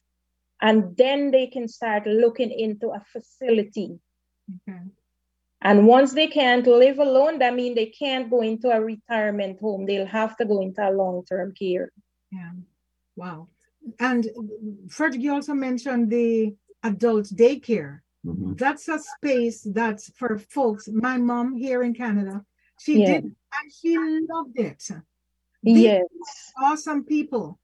and 0.62 0.96
then 0.96 1.30
they 1.30 1.46
can 1.46 1.66
start 1.66 2.07
looking 2.07 2.51
into 2.51 2.90
a 2.90 3.01
facility 3.12 3.98
Okay. 4.68 4.80
And 5.62 5.86
once 5.86 6.12
they 6.14 6.26
can't 6.26 6.66
live 6.66 6.98
alone 6.98 7.38
that 7.38 7.54
means 7.54 7.74
they 7.74 7.86
can't 7.86 8.30
go 8.30 8.40
into 8.42 8.68
a 8.70 8.80
retirement 8.80 9.58
home 9.61 9.86
they'll 9.86 10.06
have 10.06 10.36
to 10.36 10.44
go 10.44 10.61
into 10.62 10.82
a 10.88 10.90
long-term 10.90 11.52
care 11.58 11.90
Yeah. 12.32 12.52
Wow. 13.16 13.48
And 13.98 14.22
Frederick, 14.88 15.22
you 15.22 15.32
also 15.34 15.52
mentioned 15.54 16.11
the 16.11 16.54
adult 16.84 17.26
daycare. 17.42 18.00
Mhm. 18.24 18.56
That's 18.56 18.86
a 18.88 18.98
space 18.98 19.58
that's 19.78 20.11
for 20.18 20.38
folks. 20.38 20.88
My 21.08 21.16
mom 21.18 21.56
here 21.56 21.82
in 21.82 21.92
Canada, 21.94 22.44
she 22.78 22.92
Yeah. 23.00 23.06
did, 23.12 23.24
and 23.56 23.66
she 23.78 23.98
loved 24.32 24.58
it. 24.58 24.82
These 25.62 25.82
yes 25.84 26.52
Awesome 26.62 27.04
people. 27.04 27.58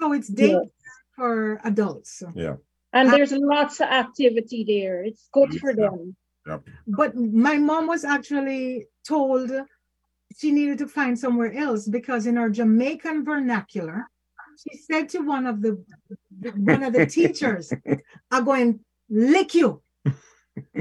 So 0.00 0.12
it's 0.16 0.30
Yeah. 0.30 0.46
day 0.46 0.70
for 1.16 1.60
adults. 1.64 2.22
Yeah. 2.34 2.56
and 2.92 3.08
Uh, 3.08 3.12
there's 3.14 3.32
lots 3.32 3.80
of 3.84 3.88
activity 4.04 4.60
there 4.64 5.04
it's 5.04 5.28
good 5.38 5.52
for 5.60 5.70
Yeah. 5.76 5.90
Them 6.48 6.62
But 6.86 7.16
my 7.16 7.56
mom 7.56 7.86
was 7.86 8.04
actually 8.04 8.86
told 9.06 9.50
she 10.36 10.50
needed 10.52 10.78
to 10.78 10.86
find 10.86 11.18
somewhere 11.18 11.52
else 11.52 11.88
because 11.88 12.26
in 12.26 12.36
our 12.38 12.50
Jamaican 12.50 13.24
vernacular, 13.24 14.06
she 14.62 14.76
said 14.76 15.08
to 15.10 15.20
one 15.20 15.46
of 15.46 15.62
the 15.62 15.82
one 16.56 16.82
of 16.82 16.92
the 16.92 17.06
teachers, 17.18 17.72
"I'm 18.30 18.44
going 18.44 18.74
to 18.74 18.80
lick 19.08 19.54
you." 19.54 19.82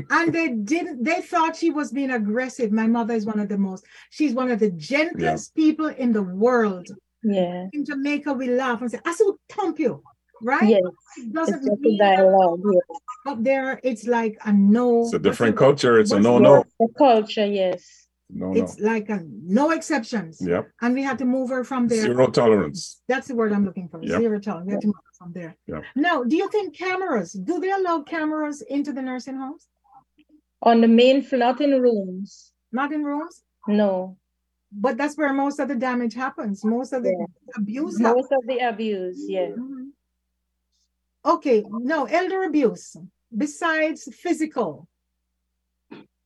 and 0.10 0.34
they 0.34 0.50
didn't. 0.50 1.04
They 1.04 1.22
thought 1.22 1.56
she 1.56 1.70
was 1.70 1.92
being 1.92 2.12
aggressive. 2.12 2.72
My 2.72 2.88
mother 2.88 3.14
is 3.14 3.26
one 3.26 3.40
of 3.40 3.50
the 3.50 3.58
most. 3.58 3.86
She's 4.10 4.34
one 4.34 4.52
of 4.52 4.60
the 4.60 4.72
gentlest 4.72 5.56
people 5.56 5.88
in 5.88 6.12
the 6.14 6.24
world. 6.24 6.88
yeah 7.24 7.68
In 7.74 7.86
Jamaica, 7.86 8.34
we 8.34 8.48
laugh 8.50 8.82
and 8.82 8.92
say, 8.92 9.00
"I 9.06 9.16
will 9.20 9.40
thump 9.50 9.80
you," 9.80 10.04
right? 10.42 10.70
yes 10.70 10.82
It 11.18 11.34
doesn't 11.34 11.66
just 11.66 11.68
a 11.68 11.76
mean 11.80 11.98
that 11.98 12.18
dialogue 12.18 12.62
yes. 12.72 13.00
up 13.26 13.44
there. 13.44 13.80
It's 13.84 14.06
like 14.08 14.38
a 14.46 14.54
no. 14.54 15.04
It's 15.04 15.14
a 15.14 15.20
different 15.20 15.56
what's 15.56 15.66
culture. 15.66 16.00
It's 16.00 16.12
a 16.12 16.20
no, 16.20 16.38
no, 16.40 16.64
the 16.80 16.88
culture 16.98 17.46
yes 17.46 18.08
no, 18.30 18.52
no. 18.52 18.62
It's 18.62 18.80
like 18.80 19.08
a 19.10 19.22
no 19.26 19.72
exceptions. 19.72 20.40
Yep. 20.42 20.70
And 20.82 20.94
we 20.94 21.02
had 21.02 21.18
to 21.20 21.26
move 21.26 21.50
her 21.50 21.64
from 21.64 21.88
there. 21.88 22.02
Zero 22.02 22.28
tolerance. 22.28 23.02
That's 23.08 23.28
the 23.30 23.36
word 23.36 23.54
I'm 23.54 23.64
looking 23.64 23.88
for. 23.88 24.04
Yep. 24.04 24.20
Zero 24.20 24.40
tolerance. 24.40 24.68
We 24.68 24.74
had 24.74 24.82
to 24.82 24.88
move 24.88 24.96
her 25.06 25.14
from 25.18 25.32
there. 25.34 25.56
Yep. 25.68 25.84
Now, 25.96 26.24
do 26.26 26.36
you 26.36 26.50
think 26.50 26.76
cameras, 26.78 27.32
do 27.32 27.60
they 27.62 27.72
allow 27.72 28.02
cameras 28.02 28.62
into 28.62 28.92
the 28.94 29.02
nursing 29.02 29.38
homes? 29.38 29.68
on 30.64 30.82
the 30.82 30.88
main 30.88 31.22
floor 31.22 31.40
not 31.40 31.62
in 31.62 31.70
rooms 31.80 32.52
Not 32.72 32.92
in 32.92 33.04
rooms? 33.04 33.44
no 33.68 34.18
But 34.72 34.98
that's 34.98 35.16
where 35.16 35.32
most 35.32 35.60
of 35.60 35.68
the 35.68 35.76
damage 35.76 36.16
happens. 36.16 36.66
Most 36.66 36.94
of 36.94 37.04
the 37.04 37.12
Yeah. 37.18 37.26
abuse 37.62 38.00
happens. 38.00 38.16
most 38.18 38.32
of 38.38 38.42
the 38.48 38.58
abuse 38.68 39.24
yeah 39.30 39.52
Mhm. 39.52 39.92
Okay, 41.26 41.64
no, 41.68 42.06
elder 42.06 42.44
abuse, 42.44 42.96
besides 43.36 44.08
physical 44.16 44.88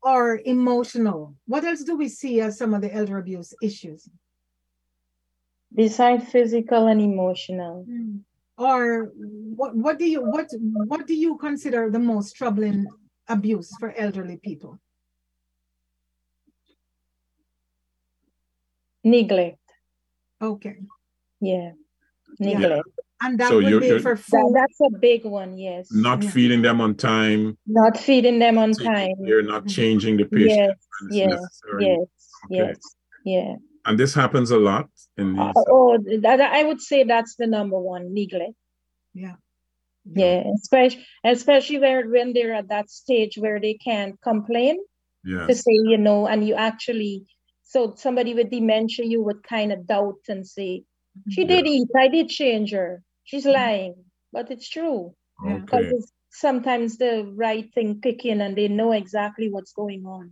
or 0.04 0.40
emotional, 0.46 1.36
what 1.48 1.64
else 1.64 1.84
do 1.84 1.96
we 1.98 2.08
see 2.08 2.42
as 2.42 2.58
some 2.58 2.74
of 2.74 2.82
the 2.82 2.94
elder 2.94 3.18
abuse 3.18 3.54
issues? 3.62 4.10
besides 5.74 6.30
physical 6.30 6.88
and 6.88 7.02
emotional 7.02 7.84
hmm, 7.84 8.18
Or 8.58 9.12
what 9.56 9.76
what 9.76 9.98
do 9.98 10.06
you 10.06 10.22
what 10.22 10.50
what 10.88 11.08
do 11.08 11.16
you 11.16 11.38
consider 11.38 11.90
the 11.90 12.00
most 12.00 12.36
troubling 12.36 12.86
abuse 13.28 13.72
for 13.80 13.94
elderly 13.98 14.38
people? 14.38 14.78
Neglect. 19.04 19.66
Okay. 20.42 20.78
Yeah. 21.40 21.72
Neglect. 22.40 22.88
And 23.24 23.40
that 23.40 23.50
So 23.50 23.56
would 23.58 23.66
you're- 23.70 23.80
be 23.82 23.88
you're- 23.88 24.02
for 24.02 24.16
That, 24.16 24.24
food. 24.24 24.54
that's 24.56 24.80
a 24.82 24.98
big 24.98 25.26
one, 25.26 25.58
yes. 25.58 25.90
Not 25.92 26.24
Yeah. 26.24 26.30
feeding 26.32 26.62
them 26.64 26.82
on 26.82 26.96
time. 26.96 27.58
Not 27.68 27.98
feeding 27.98 28.40
them 28.40 28.58
on 28.58 28.72
taking 28.74 28.92
time. 28.94 29.26
care, 29.26 29.42
not 29.44 29.68
changing 29.68 30.18
the 30.18 30.26
patient. 30.26 30.74
Yes, 31.12 31.12
yes, 31.12 31.30
necessary. 31.30 31.86
yes, 31.86 32.00
Okay. 32.46 32.56
yes, 32.58 32.78
yeah. 33.26 33.56
And 33.86 34.00
this 34.00 34.14
happens 34.14 34.50
a 34.52 34.58
lot 34.58 34.90
in 35.18 35.38
Uh, 35.40 35.48
these. 35.54 35.64
oh, 35.70 35.98
that, 36.26 36.40
I 36.42 36.64
would 36.64 36.82
say 36.82 37.04
that's 37.04 37.36
the 37.36 37.48
number 37.48 37.80
one, 37.80 38.14
neglect. 38.14 38.54
Yeah. 39.14 39.36
Yeah, 40.06 40.44
especially 40.56 41.06
especially 41.24 41.78
where 41.78 42.10
when 42.10 42.34
they're 42.34 42.54
at 42.56 42.70
that 42.70 42.90
stage 42.90 43.38
where 43.38 43.60
they 43.60 43.76
can't 43.76 44.20
complain 44.22 44.78
to 45.48 45.54
say, 45.54 45.74
you 45.92 45.98
know, 46.00 46.26
and 46.26 46.48
you 46.48 46.56
actually 46.56 47.26
so 47.64 47.94
somebody 47.96 48.34
with 48.34 48.50
dementia, 48.50 49.06
you 49.06 49.22
would 49.24 49.44
kind 49.44 49.72
of 49.72 49.86
doubt 49.86 50.18
and 50.28 50.46
say, 50.48 50.84
she 51.30 51.46
did 51.46 51.68
eat, 51.68 51.88
I 51.96 52.08
did 52.08 52.30
change 52.30 52.72
her. 52.72 53.04
She's 53.24 53.46
mm-hmm. 53.46 53.54
lying, 53.54 53.96
but 54.32 54.52
it's 54.52 54.70
true. 54.70 55.16
Yeah. 55.46 55.58
Because 55.60 55.86
Okay. 55.86 55.96
it's 55.96 56.12
sometimes 56.30 56.98
the 56.98 57.32
right 57.36 57.72
thing 57.74 58.00
kick 58.02 58.26
in 58.26 58.42
and 58.42 58.56
they 58.56 58.68
know 58.68 58.92
exactly 58.92 59.50
what's 59.50 59.74
going 59.74 60.06
on. 60.06 60.32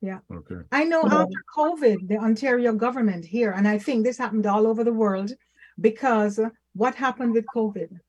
Yeah. 0.00 0.18
Okay. 0.30 0.60
I 0.72 0.84
know 0.84 1.02
Yeah. 1.04 1.22
after 1.22 1.40
COVID, 1.56 2.08
the 2.08 2.18
Ontario 2.18 2.72
government 2.74 3.24
here, 3.24 3.52
and 3.52 3.68
I 3.68 3.78
think 3.78 4.04
this 4.04 4.18
happened 4.18 4.46
all 4.46 4.66
over 4.66 4.82
the 4.84 4.92
world 4.92 5.32
because 5.80 6.40
what 6.74 6.94
happened 6.96 7.32
with 7.32 7.46
COVID? 7.54 8.00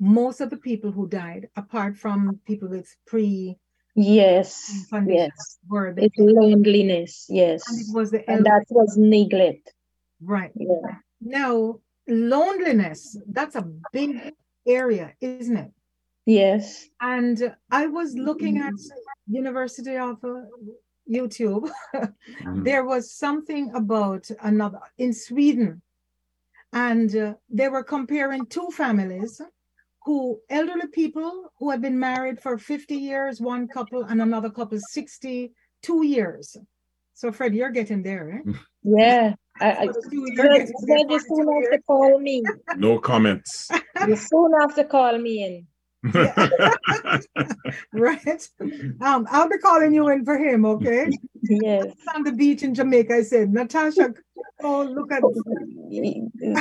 Most 0.00 0.40
of 0.40 0.50
the 0.50 0.56
people 0.56 0.90
who 0.90 1.08
died, 1.08 1.48
apart 1.56 1.96
from 1.96 2.40
people 2.46 2.68
with 2.68 2.88
pre 3.06 3.58
Yes, 3.94 4.86
yes. 5.06 5.58
were 5.68 5.92
the, 5.92 6.04
It's 6.04 6.14
loneliness, 6.18 7.26
yes. 7.28 7.68
and 7.68 7.80
it 7.80 7.86
was 7.92 8.12
the 8.12 8.30
And 8.30 8.46
that 8.46 8.64
was 8.70 8.96
neglect. 8.96 9.74
Right. 10.20 10.52
Yeah. 10.54 10.98
Now, 11.20 11.80
loneliness, 12.08 13.16
that's 13.28 13.56
a 13.56 13.68
big 13.92 14.32
area, 14.66 15.14
isn't 15.20 15.56
it? 15.56 15.70
Yes. 16.26 16.88
And 17.00 17.54
I 17.70 17.86
was 17.86 18.14
looking 18.14 18.58
at 18.58 18.74
University 19.26 19.96
of 19.96 20.22
uh, 20.24 20.42
YouTube. 21.10 21.70
Mhm. 22.44 22.64
there 22.64 22.84
was 22.84 23.12
something 23.12 23.70
about 23.74 24.30
another 24.42 24.80
in 24.98 25.12
Sweden, 25.12 25.82
and 26.72 27.14
uh, 27.16 27.34
they 27.48 27.68
were 27.68 27.82
comparing 27.82 28.44
two 28.46 28.68
families 28.70 29.40
who 30.04 30.40
elderly 30.50 30.86
people 30.88 31.50
who 31.58 31.70
had 31.70 31.80
been 31.82 31.98
married 31.98 32.40
for 32.40 32.58
50 32.58 32.94
years, 32.94 33.40
one 33.40 33.66
couple, 33.68 34.04
and 34.04 34.20
another 34.22 34.50
couple 34.50 34.78
62 34.78 36.06
years. 36.06 36.56
So, 37.14 37.32
Fred, 37.32 37.54
you're 37.54 37.70
getting 37.70 38.02
there, 38.02 38.42
eh? 38.46 38.52
Yeah. 38.96 39.34
I, 39.60 39.70
I, 39.70 39.82
you're 39.84 40.36
Fred, 40.36 40.68
getting 40.68 40.74
there, 40.86 41.08
Fred, 41.08 41.20
soon 41.22 41.44
42 41.44 41.60
have 41.62 41.70
to 41.72 41.82
call 41.86 42.18
me. 42.20 42.42
No 42.76 42.98
comments. 42.98 43.70
You 44.06 44.16
soon 44.16 44.52
have 44.60 44.74
to 44.76 44.84
call 44.84 45.18
me 45.18 45.44
in. 45.44 45.66
right? 47.92 48.48
Um, 49.00 49.26
I'll 49.30 49.48
be 49.48 49.58
calling 49.58 49.92
you 49.92 50.08
in 50.08 50.24
for 50.24 50.38
him, 50.38 50.64
okay? 50.64 51.10
Yes. 51.42 51.86
on 52.14 52.22
the 52.22 52.32
beach 52.32 52.62
in 52.62 52.74
Jamaica, 52.74 53.14
I 53.14 53.22
said, 53.22 53.52
Natasha, 53.52 54.14
oh, 54.62 54.84
look 54.84 55.10
at. 55.10 55.22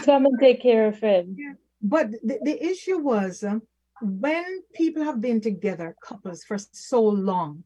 Come 0.04 0.26
and 0.26 0.40
take 0.40 0.62
care 0.62 0.88
of 0.88 0.98
Fred. 0.98 1.36
But 1.82 2.12
the, 2.24 2.40
the 2.42 2.66
issue 2.66 2.98
was 2.98 3.44
uh, 3.44 3.60
when 4.02 4.64
people 4.74 5.04
have 5.04 5.22
been 5.22 5.40
together, 5.40 5.96
couples, 6.04 6.44
for 6.44 6.58
so 6.58 7.02
long, 7.02 7.64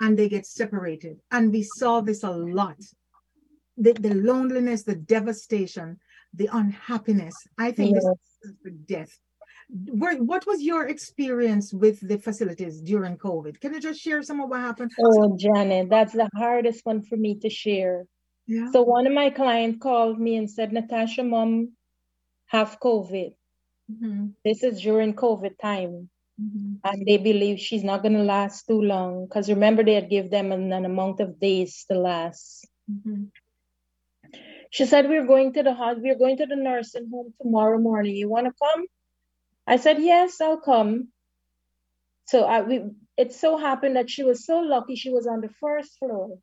and 0.00 0.18
they 0.18 0.28
get 0.28 0.46
separated, 0.46 1.20
and 1.30 1.52
we 1.52 1.62
saw 1.62 2.00
this 2.00 2.24
a 2.24 2.30
lot 2.30 2.76
the, 3.76 3.92
the 3.92 4.14
loneliness, 4.14 4.82
the 4.84 4.96
devastation, 4.96 5.98
the 6.32 6.48
unhappiness. 6.52 7.34
I 7.58 7.72
think 7.72 7.94
this 7.94 8.04
is 8.42 8.54
the 8.62 8.70
death. 8.70 9.18
Where, 9.86 10.16
what 10.16 10.46
was 10.46 10.62
your 10.62 10.86
experience 10.86 11.72
with 11.72 12.06
the 12.06 12.18
facilities 12.18 12.80
during 12.80 13.16
COVID? 13.16 13.60
Can 13.60 13.74
you 13.74 13.80
just 13.80 14.00
share 14.00 14.22
some 14.22 14.40
of 14.40 14.50
what 14.50 14.60
happened? 14.60 14.92
Oh, 15.00 15.36
Janet, 15.36 15.88
that's 15.88 16.12
the 16.12 16.28
hardest 16.34 16.84
one 16.84 17.02
for 17.02 17.16
me 17.16 17.38
to 17.40 17.50
share. 17.50 18.06
Yeah. 18.46 18.70
So 18.72 18.82
one 18.82 19.06
of 19.06 19.12
my 19.12 19.30
clients 19.30 19.78
called 19.82 20.20
me 20.20 20.36
and 20.36 20.50
said, 20.50 20.72
Natasha, 20.72 21.24
mom 21.24 21.72
have 22.46 22.78
COVID. 22.80 23.34
Mhm, 23.90 24.34
This 24.44 24.62
is 24.62 24.80
during 24.80 25.14
COVID 25.14 25.58
time. 25.58 26.10
mhm, 26.40 26.78
And 26.84 27.06
they 27.06 27.16
believe 27.16 27.58
she's 27.58 27.84
not 27.84 28.02
going 28.02 28.14
to 28.14 28.22
last 28.22 28.66
too 28.66 28.80
long. 28.80 29.26
Because 29.26 29.48
remember, 29.48 29.82
they 29.82 29.94
had 29.94 30.10
give 30.10 30.30
them 30.30 30.52
an, 30.52 30.72
an 30.72 30.84
amount 30.84 31.20
of 31.20 31.40
days 31.40 31.84
to 31.90 31.98
last. 31.98 32.68
mhm. 32.90 33.30
She 34.74 34.86
said, 34.86 35.08
We're 35.08 35.26
going 35.26 35.52
to 35.52 35.62
the 35.62 35.72
house, 35.72 35.98
we're 36.00 36.18
going 36.18 36.36
to 36.38 36.46
the 36.46 36.56
nursing 36.56 37.08
home 37.08 37.32
tomorrow 37.40 37.78
morning. 37.78 38.16
You 38.16 38.28
want 38.28 38.46
to 38.46 38.52
come? 38.60 38.86
I 39.68 39.76
said, 39.76 40.02
Yes, 40.02 40.40
I'll 40.40 40.58
come. 40.60 41.10
So 42.26 42.42
I 42.44 42.62
we 42.62 42.82
it 43.16 43.32
so 43.32 43.56
happened 43.56 43.94
that 43.94 44.10
she 44.10 44.24
was 44.24 44.44
so 44.44 44.58
lucky 44.58 44.96
she 44.96 45.10
was 45.10 45.28
on 45.28 45.42
the 45.42 45.50
first 45.60 45.96
floor. 46.00 46.38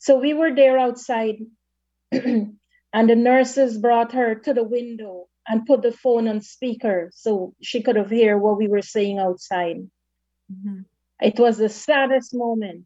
So 0.00 0.18
we 0.18 0.34
were 0.34 0.54
there 0.54 0.78
outside, 0.78 1.36
and 2.12 2.58
the 2.92 3.16
nurses 3.16 3.78
brought 3.78 4.12
her 4.12 4.34
to 4.34 4.52
the 4.52 4.64
window 4.64 5.28
and 5.48 5.64
put 5.64 5.80
the 5.80 5.92
phone 5.92 6.28
on 6.28 6.42
speaker 6.42 7.10
so 7.14 7.54
she 7.62 7.82
could 7.82 7.96
have 7.96 8.10
hear 8.10 8.36
what 8.36 8.58
we 8.58 8.68
were 8.68 8.82
saying 8.82 9.18
outside. 9.18 9.78
Mhm. 10.52 10.84
It 11.22 11.38
was 11.40 11.56
the 11.56 11.70
saddest 11.70 12.34
moment. 12.34 12.84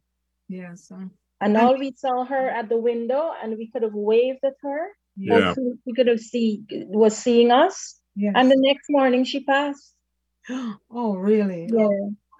Yes. 0.48 0.92
uh, 0.92 0.96
And 0.96 1.10
And- 1.40 1.56
all 1.56 1.78
we 1.78 1.92
saw 1.96 2.24
her 2.24 2.48
at 2.48 2.68
the 2.68 2.76
window, 2.76 3.32
and 3.42 3.56
we 3.56 3.70
could 3.70 3.82
have 3.82 3.94
waved 3.94 4.40
at 4.44 4.54
her. 4.62 4.88
Yeah. 5.16 5.46
Hopefully 5.46 5.72
she 5.84 5.92
could 5.94 6.06
have 6.06 6.20
see 6.20 6.62
was 6.88 7.16
seeing 7.16 7.50
us. 7.50 7.98
Yes. 8.16 8.32
And 8.36 8.50
the 8.50 8.56
next 8.58 8.86
morning 8.90 9.24
she 9.24 9.44
passed. 9.44 9.94
oh, 10.90 11.16
really? 11.16 11.68
Yeah. 11.72 11.88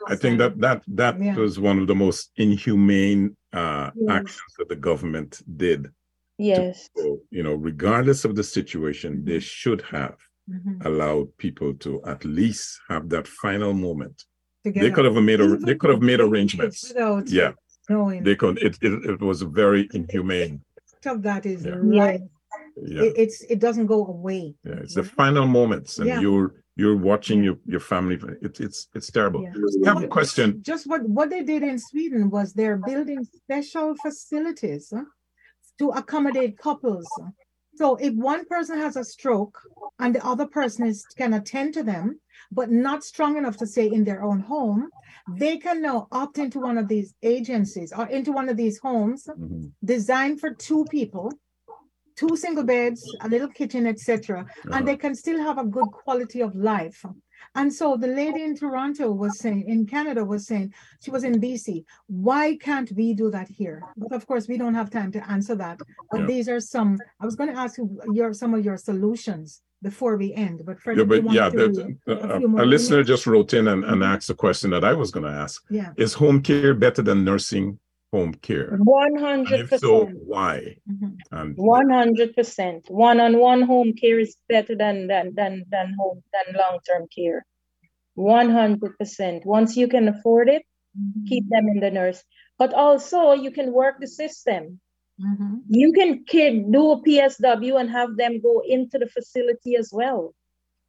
I 0.07 0.15
think 0.17 0.39
that 0.39 0.59
that 0.61 0.83
that 0.89 1.21
Yeah. 1.21 1.35
was 1.37 1.59
one 1.59 1.79
of 1.81 1.87
the 1.87 1.95
most 1.95 2.31
inhumane 2.37 3.37
uh, 3.53 3.91
Yes. 3.95 4.11
actions 4.11 4.53
that 4.59 4.69
the 4.69 4.77
government 4.77 5.43
did. 5.57 5.89
Yes. 6.39 6.89
So, 6.97 7.21
you 7.31 7.43
know, 7.43 7.55
regardless 7.55 8.25
of 8.25 8.37
the 8.37 8.45
situation, 8.45 9.25
they 9.25 9.41
should 9.41 9.81
have 9.83 10.17
Mhm. 10.49 10.85
allowed 10.85 11.37
people 11.39 11.75
to 11.85 11.91
at 12.05 12.25
least 12.25 12.79
have 12.89 13.09
that 13.09 13.27
final 13.27 13.73
moment. 13.75 14.25
Together. 14.65 14.87
They 14.89 14.95
could 14.95 15.05
have 15.07 15.23
made 15.31 15.41
a, 15.41 15.57
they 15.69 15.75
could 15.75 15.91
have 15.91 16.03
made 16.03 16.21
arrangements. 16.21 16.89
Without 16.89 17.29
Yeah, 17.31 17.53
knowing. 17.89 18.23
they 18.23 18.37
could. 18.37 18.59
It 18.59 18.79
it, 18.83 18.93
it 19.13 19.21
was 19.21 19.43
very 19.43 19.89
inhumane. 19.93 20.63
of 21.07 21.23
that 21.23 21.47
is 21.47 21.65
Yeah. 21.65 21.77
right. 22.05 22.21
Yeah, 22.77 23.03
It, 23.07 23.13
it's 23.17 23.39
it 23.53 23.59
doesn't 23.61 23.87
go 23.87 24.07
away. 24.07 24.55
yeah. 24.65 24.81
It's 24.85 24.95
the 24.95 25.03
final 25.05 25.47
moments, 25.47 25.99
and 25.99 26.09
Yeah. 26.09 26.21
you're 26.21 26.49
you're 26.77 26.97
watching 26.97 27.43
your 27.43 27.57
your 27.67 27.81
family. 27.81 28.17
It's 28.47 28.61
it's 28.61 28.89
it's 28.95 29.11
terrible. 29.11 29.43
Yeah. 29.43 29.53
I 29.85 29.89
have 29.95 30.03
a 30.03 30.09
question. 30.19 30.47
Just 30.63 30.87
what 30.91 31.03
what 31.09 31.29
they 31.31 31.43
did 31.53 31.63
in 31.63 31.79
Sweden 31.79 32.31
was 32.31 32.53
they're 32.53 32.77
building 32.91 33.25
special 33.25 33.95
facilities 34.05 34.85
huh, 34.95 35.05
to 35.79 35.87
accommodate 36.01 36.59
couples. 36.59 37.07
So 37.81 37.97
if 37.97 38.13
one 38.15 38.45
person 38.55 38.77
has 38.79 38.97
a 38.97 39.05
stroke 39.05 39.57
and 40.01 40.15
the 40.15 40.25
other 40.33 40.47
person 40.47 40.87
is 40.87 40.99
can 41.21 41.33
attend 41.35 41.75
to 41.75 41.83
them, 41.83 42.21
but 42.51 42.71
not 42.71 43.05
strong 43.05 43.37
enough 43.37 43.57
to 43.59 43.67
stay 43.67 43.87
in 43.87 44.05
their 44.05 44.23
own 44.23 44.41
home, 44.41 44.91
they 45.27 45.59
can 45.59 45.83
now 45.83 46.09
opt 46.11 46.39
into 46.39 46.59
one 46.59 46.79
of 46.79 46.89
these 46.89 47.15
agencies 47.23 47.93
or 47.93 48.07
into 48.09 48.33
one 48.33 48.49
of 48.49 48.57
these 48.57 48.79
homes 48.79 49.27
Mhm. 49.29 49.73
designed 49.85 50.41
for 50.41 50.55
two 50.55 50.87
people, 50.87 51.39
two 52.17 52.37
single 52.37 52.65
beds, 52.65 53.15
a 53.21 53.29
little 53.29 53.49
kitchen, 53.49 53.87
etc. 53.87 54.41
Uh-huh. 54.41 54.71
And 54.73 54.89
they 54.89 54.97
can 54.97 55.15
still 55.15 55.39
have 55.41 55.59
a 55.59 55.65
good 55.65 55.93
quality 55.93 56.41
of 56.41 56.57
life. 56.57 57.05
And 57.55 57.73
so 57.73 57.97
the 57.97 58.09
lady 58.09 58.43
in 58.43 58.57
Toronto 58.57 59.13
was 59.13 59.39
saying, 59.39 59.69
in 59.69 59.87
Canada 59.87 60.25
was 60.25 60.47
saying, 60.47 60.75
she 61.01 61.11
was 61.11 61.23
in 61.23 61.41
BC, 61.41 61.85
why 62.09 62.57
can't 62.57 62.91
we 62.93 63.15
do 63.15 63.31
that 63.31 63.49
here? 63.49 63.87
But 63.97 64.13
of 64.13 64.27
course, 64.27 64.49
we 64.49 64.59
don't 64.59 64.75
have 64.75 64.91
time 64.91 65.13
to 65.13 65.31
answer 65.31 65.55
that. 65.57 65.79
But 66.11 66.21
Yeah. 66.21 66.27
these 66.27 66.49
are 66.49 66.61
some, 66.61 66.99
I 67.21 67.25
was 67.25 67.37
going 67.37 67.53
to 67.53 67.59
ask 67.59 67.79
you 67.79 68.01
your 68.07 68.33
some 68.33 68.55
of 68.55 68.65
your 68.65 68.77
solutions 68.77 69.63
before 69.83 70.17
we 70.17 70.35
end. 70.35 70.63
But 70.65 70.81
Fred, 70.81 70.99
Yeah, 70.99 71.05
but 71.05 71.23
want 71.23 71.37
yeah, 71.37 71.49
to- 71.51 71.57
that, 71.57 71.97
a 72.07 72.35
uh, 72.35 72.39
few 72.39 72.59
a 72.59 72.65
listener 72.65 72.97
minutes. 72.99 73.09
just 73.09 73.27
wrote 73.27 73.55
in 73.55 73.69
and, 73.69 73.85
and 73.85 74.03
asked 74.03 74.31
a 74.31 74.35
question 74.35 74.71
that 74.71 74.85
I 74.85 74.93
was 74.95 75.11
going 75.11 75.25
to 75.27 75.33
ask: 75.33 75.63
yeah. 75.71 75.93
Is 75.97 76.15
home 76.15 76.43
care 76.43 76.75
better 76.75 77.03
than 77.03 77.25
nursing 77.25 77.79
home 78.13 78.35
care? 78.35 78.79
Hundred 79.19 79.61
if 79.61 79.81
so, 79.81 80.07
percent. 80.07 80.19
why? 80.25 80.77
mhm. 80.91 81.57
One 81.57 81.91
hundred 81.91 82.35
percent. 82.35 82.87
One 82.89 83.21
on 83.21 83.39
one 83.39 83.63
home 83.63 83.93
care 83.93 84.19
is 84.19 84.37
better 84.49 84.75
than 84.75 85.07
than 85.07 85.35
than 85.35 85.65
than 85.71 85.95
home 85.99 86.23
than 86.33 86.55
long 86.57 86.79
term 86.89 87.07
care. 87.15 87.45
One 88.15 88.51
hundred 88.51 88.99
percent. 88.99 89.45
Once 89.47 89.77
you 89.77 89.87
can 89.89 90.09
afford 90.09 90.49
it, 90.49 90.63
keep 91.29 91.49
them 91.49 91.69
in 91.69 91.81
the 91.81 91.91
nurse. 91.91 92.23
But 92.59 92.75
also 92.75 93.33
you 93.33 93.51
can 93.53 93.73
work 93.73 93.97
the 94.01 94.09
system. 94.09 94.81
Mhm. 95.21 95.63
You 95.69 95.93
can 95.93 96.25
kid 96.25 96.71
do 96.73 96.93
a 96.93 97.03
PSW 97.03 97.77
and 97.81 97.91
have 97.91 98.17
them 98.17 98.41
go 98.41 98.63
into 98.67 98.99
the 98.99 99.09
facility 99.09 99.77
as 99.77 99.91
well. 99.93 100.35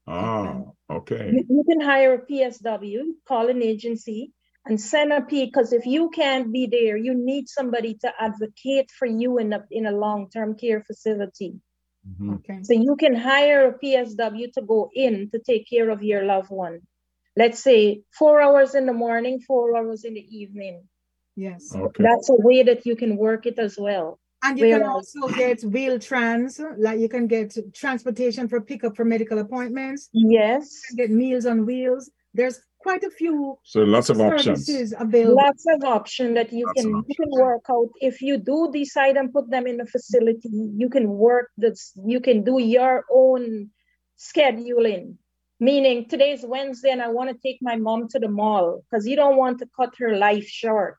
ah, 0.08 0.64
okay, 0.90 1.32
You, 1.32 1.46
you 1.50 1.64
can 1.70 1.82
hire 1.82 2.14
a 2.16 2.26
PSW, 2.26 3.16
call 3.28 3.50
an 3.50 3.62
agency, 3.62 4.34
and 4.66 4.80
send 4.80 5.14
a 5.14 5.22
P 5.22 5.46
because 5.46 5.74
if 5.74 5.86
you 5.86 6.10
can't 6.10 6.52
be 6.54 6.68
there, 6.68 6.98
you 6.98 7.14
need 7.16 7.50
somebody 7.50 7.96
to 8.02 8.14
advocate 8.20 8.92
for 8.92 9.08
you 9.08 9.38
in 9.40 9.54
a 9.54 9.66
in 9.72 9.86
a 9.86 9.92
long-term 9.92 10.56
care 10.56 10.84
facility. 10.84 11.56
Mhm. 12.08 12.36
Okay. 12.36 12.60
So 12.64 12.74
you 12.74 12.96
can 12.98 13.16
hire 13.16 13.68
a 13.70 13.78
PSW 13.80 14.52
to 14.54 14.62
go 14.62 14.90
in 14.94 15.30
to 15.32 15.40
take 15.40 15.70
care 15.70 15.90
of 15.90 16.04
your 16.04 16.24
loved 16.26 16.52
one. 16.52 16.82
Let's 17.36 17.64
say 17.64 18.04
four 18.18 18.42
hours 18.42 18.76
in 18.76 18.86
the 18.86 18.94
morning, 18.94 19.42
four 19.42 19.76
hours 19.78 20.04
in 20.06 20.14
the 20.16 20.28
evening. 20.38 20.88
Yes. 21.46 21.74
Okay. 21.74 22.04
That's 22.08 22.30
a 22.30 22.38
way 22.48 22.64
that 22.70 22.86
you 22.86 22.96
can 23.02 23.12
work 23.16 23.46
it 23.52 23.58
as 23.68 23.74
well. 23.88 24.20
And 24.44 24.58
you 24.60 24.66
can 24.74 24.82
Whereas- 24.82 25.16
also 25.16 25.34
get 25.44 25.58
wheel 25.76 25.98
trans, 26.10 26.52
like 26.86 27.00
you 27.00 27.10
can 27.16 27.26
get 27.28 27.48
transportation 27.84 28.44
for 28.52 28.60
pickup 28.72 28.94
for 28.98 29.06
medical 29.16 29.38
appointments, 29.46 30.02
Yes. 30.14 30.64
you 30.82 30.82
can 30.90 30.98
get 31.04 31.12
meals 31.24 31.46
on 31.52 31.58
wheels. 31.66 32.04
There's 32.38 32.58
quite 32.86 33.04
a 33.04 33.12
few 33.22 33.36
So 33.64 33.80
lots 33.96 34.10
of 34.10 34.18
options. 34.22 34.66
services 34.66 34.94
available. 35.06 35.36
Lots 35.46 35.64
of 35.76 35.80
option 35.84 36.28
that 36.38 36.50
you 36.58 36.66
Lots 36.66 36.82
can 36.82 36.88
you 37.10 37.16
can 37.22 37.32
work 37.48 37.66
out. 37.76 37.90
If 38.10 38.16
you 38.28 38.36
do 38.52 38.58
decide 38.82 39.16
and 39.20 39.28
put 39.38 39.46
them 39.56 39.66
in 39.72 39.78
a 39.86 39.88
facility, 39.96 40.50
you 40.82 40.90
can 40.96 41.06
work 41.30 41.48
this, 41.64 41.80
you 42.14 42.20
can 42.28 42.38
do 42.50 42.56
your 42.78 42.96
own 43.24 43.44
scheduling. 44.18 45.06
Meaning 45.70 46.08
today's 46.14 46.44
Wednesday 46.54 46.92
and 46.96 47.02
I 47.02 47.10
want 47.18 47.30
to 47.32 47.38
take 47.46 47.60
my 47.70 47.76
mom 47.88 48.08
to 48.14 48.20
the 48.20 48.30
mall 48.42 48.68
because 48.86 49.06
you 49.10 49.18
don't 49.22 49.36
want 49.44 49.56
to 49.60 49.68
cut 49.80 49.92
her 50.02 50.16
life 50.28 50.48
short, 50.48 50.96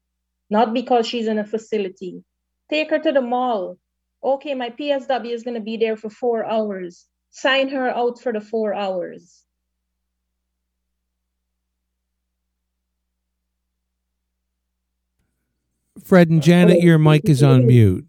not 0.51 0.75
because 0.75 1.07
she's 1.07 1.29
in 1.29 1.39
a 1.39 1.45
facility. 1.45 2.23
Take 2.69 2.91
her 2.91 2.99
to 2.99 3.13
the 3.13 3.21
mall. 3.23 3.79
Okay, 4.23 4.55
my 4.55 4.71
PSW 4.71 5.31
is 5.33 5.45
going 5.45 5.55
to 5.55 5.61
be 5.61 5.77
there 5.77 5.97
for 5.97 6.11
four 6.11 6.45
hours. 6.45 7.07
Sign 7.31 7.69
her 7.71 7.89
out 7.89 8.21
for 8.21 8.33
the 8.33 8.41
four 8.41 8.75
hours. 8.75 9.45
Fred 16.05 16.31
and 16.31 16.43
Janet, 16.43 16.81
your 16.81 16.99
mic 16.99 17.29
is 17.29 17.43
on 17.43 17.67
mute. 17.67 18.07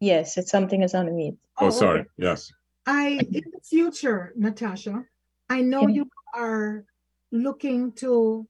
Yes, 0.00 0.36
it's 0.36 0.50
something 0.50 0.82
is 0.82 0.94
on 0.94 1.14
mute. 1.14 1.38
Oh, 1.58 1.66
Oh, 1.66 1.70
sorry. 1.70 2.00
okay. 2.00 2.08
Yes. 2.16 2.52
I, 2.86 3.18
in 3.32 3.42
the 3.52 3.60
future, 3.62 4.32
Natasha, 4.36 5.04
I 5.48 5.60
know 5.60 5.86
Yeah. 5.88 5.94
you 5.96 6.10
are 6.34 6.84
looking 7.30 7.92
to 7.92 8.46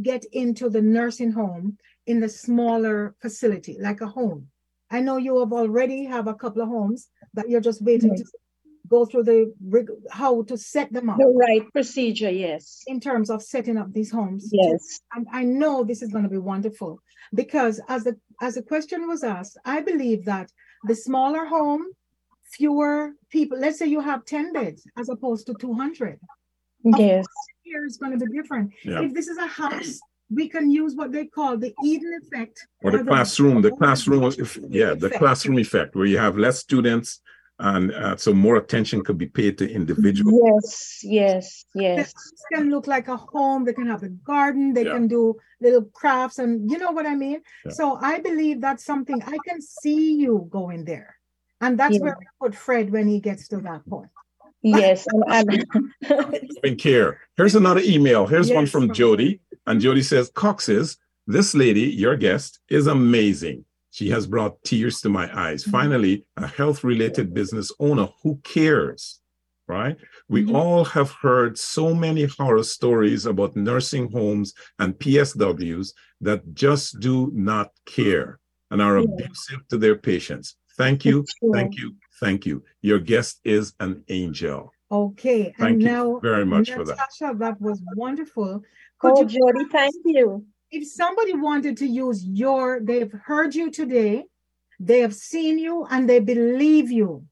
get 0.00 0.24
into 0.32 0.68
the 0.68 0.82
nursing 0.82 1.32
home 1.32 1.78
in 2.10 2.18
the 2.18 2.28
smaller 2.28 3.14
facility, 3.22 3.76
like 3.80 4.00
a 4.00 4.06
home. 4.06 4.48
I 4.90 4.98
know 5.00 5.16
you 5.16 5.38
have 5.38 5.52
already 5.52 6.04
have 6.04 6.26
a 6.26 6.34
couple 6.34 6.60
of 6.62 6.68
homes 6.68 7.08
that 7.34 7.48
you're 7.48 7.66
just 7.70 7.80
waiting 7.82 8.16
to 8.16 8.24
go 8.88 9.06
through 9.06 9.22
the 9.22 9.54
rig- 9.76 10.00
how 10.10 10.42
to 10.50 10.58
set 10.58 10.92
them 10.92 11.08
up 11.08 11.18
The 11.18 11.32
right 11.46 11.64
procedure, 11.72 12.32
yes. 12.46 12.82
in 12.88 12.98
terms 12.98 13.30
of 13.30 13.44
setting 13.54 13.76
up 13.76 13.92
these 13.92 14.10
homes. 14.10 14.48
Yes. 14.50 15.00
And 15.14 15.24
I 15.32 15.44
know 15.44 15.84
this 15.84 16.02
is 16.02 16.10
going 16.10 16.24
to 16.24 16.34
be 16.38 16.44
wonderful 16.52 17.00
because 17.32 17.80
as 17.88 18.02
the 18.02 18.16
as 18.40 18.56
the 18.56 18.64
question 18.72 19.06
was 19.06 19.22
asked, 19.22 19.56
I 19.64 19.80
believe 19.80 20.24
that 20.24 20.50
the 20.90 20.96
smaller 20.96 21.44
home, 21.44 21.82
fewer 22.56 23.12
people, 23.30 23.56
let's 23.60 23.78
say 23.78 23.86
you 23.86 24.00
have 24.00 24.24
10 24.24 24.52
beds 24.52 24.82
as 24.98 25.08
opposed 25.08 25.46
to 25.46 25.54
200. 25.54 26.18
Yes. 26.96 27.24
Here 27.62 27.84
is 27.86 27.96
going 27.98 28.18
to 28.18 28.24
be 28.24 28.32
different. 28.36 28.72
Yeah. 28.84 29.02
If 29.02 29.14
this 29.14 29.28
is 29.28 29.38
a 29.38 29.46
house, 29.46 30.00
we 30.32 30.48
can 30.48 30.70
use 30.70 30.94
what 30.94 31.12
they 31.12 31.26
call 31.26 31.56
the 31.56 31.74
Eden 31.84 32.18
effect. 32.22 32.66
Or 32.82 32.92
the 32.92 33.04
classroom, 33.04 33.62
the 33.62 33.72
classroom, 33.72 34.24
if, 34.38 34.58
yeah, 34.68 34.94
the 34.94 35.06
effect. 35.06 35.18
classroom 35.18 35.58
effect, 35.58 35.94
where 35.96 36.06
you 36.06 36.18
have 36.18 36.38
less 36.38 36.58
students 36.60 37.20
and 37.58 37.92
uh, 37.92 38.16
so 38.16 38.32
more 38.32 38.56
attention 38.56 39.04
could 39.04 39.18
be 39.18 39.26
paid 39.26 39.58
to 39.58 39.70
individual. 39.70 40.32
Yes, 40.54 41.00
yes, 41.02 41.64
The 41.74 41.82
yes. 41.82 41.96
house 42.14 42.32
can 42.54 42.70
look 42.70 42.86
like 42.86 43.08
a 43.08 43.18
home. 43.18 43.64
They 43.64 43.74
can 43.74 43.86
have 43.86 44.02
a 44.02 44.08
garden. 44.08 44.72
They 44.72 44.84
Yeah. 44.86 44.94
can 44.94 45.08
do 45.08 45.36
little 45.60 45.84
crafts, 45.92 46.38
and 46.38 46.70
you 46.70 46.78
know 46.78 46.90
what 46.92 47.04
I 47.04 47.14
mean. 47.14 47.42
Yeah. 47.66 47.72
So 47.72 47.98
I 48.00 48.18
believe 48.20 48.62
that's 48.62 48.82
something 48.84 49.22
I 49.26 49.36
can 49.46 49.60
see 49.60 50.14
you 50.14 50.48
going 50.50 50.86
there, 50.86 51.16
and 51.60 51.78
that's 51.78 51.96
Yeah. 51.96 52.00
where 52.00 52.16
we 52.18 52.26
put 52.40 52.54
Fred 52.54 52.90
when 52.90 53.06
he 53.08 53.20
gets 53.20 53.46
to 53.48 53.58
that 53.58 53.84
point. 53.86 54.08
Yes, 54.62 55.06
and, 55.06 55.22
and 55.28 56.48
in 56.64 56.76
care. 56.86 57.20
Here's 57.36 57.56
another 57.56 57.82
email. 57.84 58.26
Here's 58.26 58.48
one 58.50 58.64
Yes, 58.64 58.70
from 58.70 58.86
from- 58.86 58.94
Jody. 58.94 59.40
And 59.66 59.80
Jody 59.80 60.02
says, 60.02 60.30
Cox's, 60.34 60.96
this 61.26 61.54
lady, 61.54 61.82
your 61.82 62.16
guest, 62.16 62.60
is 62.68 62.86
amazing. 62.86 63.64
She 63.92 64.08
has 64.10 64.26
brought 64.26 64.62
tears 64.64 65.00
to 65.02 65.08
my 65.08 65.28
eyes. 65.38 65.64
Mhm. 65.64 65.70
Finally, 65.70 66.24
a 66.36 66.46
health 66.46 66.82
related 66.84 67.34
business 67.34 67.72
owner 67.78 68.08
who 68.22 68.40
cares, 68.44 69.20
right? 69.68 69.96
We 70.28 70.44
Mhm. 70.44 70.54
all 70.54 70.84
have 70.86 71.10
heard 71.22 71.58
so 71.58 71.94
many 71.94 72.24
horror 72.24 72.62
stories 72.62 73.26
about 73.26 73.56
nursing 73.56 74.10
homes 74.10 74.54
and 74.78 74.98
PSWs 74.98 75.92
that 76.20 76.54
just 76.54 77.00
do 77.00 77.30
not 77.34 77.70
care 77.86 78.38
and 78.70 78.80
are 78.80 78.98
Yeah. 78.98 79.04
abusive 79.04 79.66
to 79.68 79.76
their 79.78 79.96
patients. 79.96 80.56
Thank 80.76 81.04
you, 81.04 81.24
thank 81.52 81.76
you, 81.76 81.96
thank 82.20 82.46
you. 82.46 82.62
Your 82.80 82.98
guest 83.00 83.40
is 83.44 83.74
an 83.80 84.04
angel. 84.08 84.72
Okay, 84.92 85.54
Thank 85.56 85.60
and 85.60 85.82
you 85.82 85.88
now 85.88 86.20
very 86.20 86.44
much 86.44 86.72
for 86.72 86.84
that. 86.84 86.98
Natasha, 86.98 87.38
that 87.38 87.60
was 87.60 87.80
wonderful. 87.94 88.62
Could 88.98 89.12
oh, 89.12 89.20
you 89.20 89.26
Jody, 89.26 89.64
thank 89.70 89.94
you. 90.04 90.44
if 90.72 90.86
somebody 90.88 91.34
wanted 91.34 91.76
to 91.78 91.86
use 91.86 92.24
your, 92.24 92.80
they've 92.82 93.12
heard 93.24 93.54
you 93.54 93.70
today, 93.70 94.24
they 94.80 95.00
have 95.00 95.14
seen 95.14 95.58
you, 95.58 95.86
and 95.90 96.08
they 96.08 96.18
believe 96.18 96.90
you, 96.90 97.24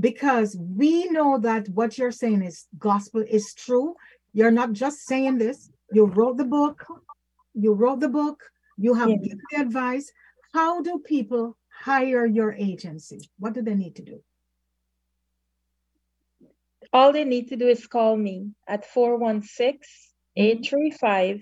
because 0.00 0.56
we 0.58 1.04
know 1.10 1.38
that 1.38 1.68
what 1.68 1.98
you're 1.98 2.10
saying 2.10 2.42
is 2.42 2.66
gospel 2.78 3.24
is 3.28 3.54
true. 3.54 3.94
You're 4.32 4.50
not 4.50 4.72
just 4.72 5.00
saying 5.06 5.38
this. 5.38 5.70
You 5.92 6.06
wrote 6.06 6.38
the 6.38 6.46
book. 6.46 6.84
You 7.54 7.74
wrote 7.74 8.00
the 8.00 8.08
book. 8.08 8.42
You 8.78 8.94
have 8.94 9.10
Yeah. 9.10 9.16
given 9.16 9.40
the 9.50 9.60
advice. 9.60 10.10
How 10.54 10.80
do 10.80 10.98
people 10.98 11.56
hire 11.68 12.26
your 12.26 12.52
agency? 12.54 13.20
What 13.38 13.52
do 13.52 13.62
they 13.62 13.74
need 13.74 13.94
to 13.96 14.02
do? 14.02 14.22
All 16.92 17.12
they 17.12 17.24
need 17.24 17.48
to 17.48 17.56
do 17.56 17.68
is 17.68 17.86
call 17.86 18.16
me 18.16 18.50
at 18.68 18.84
416 18.84 19.80
835 20.36 21.40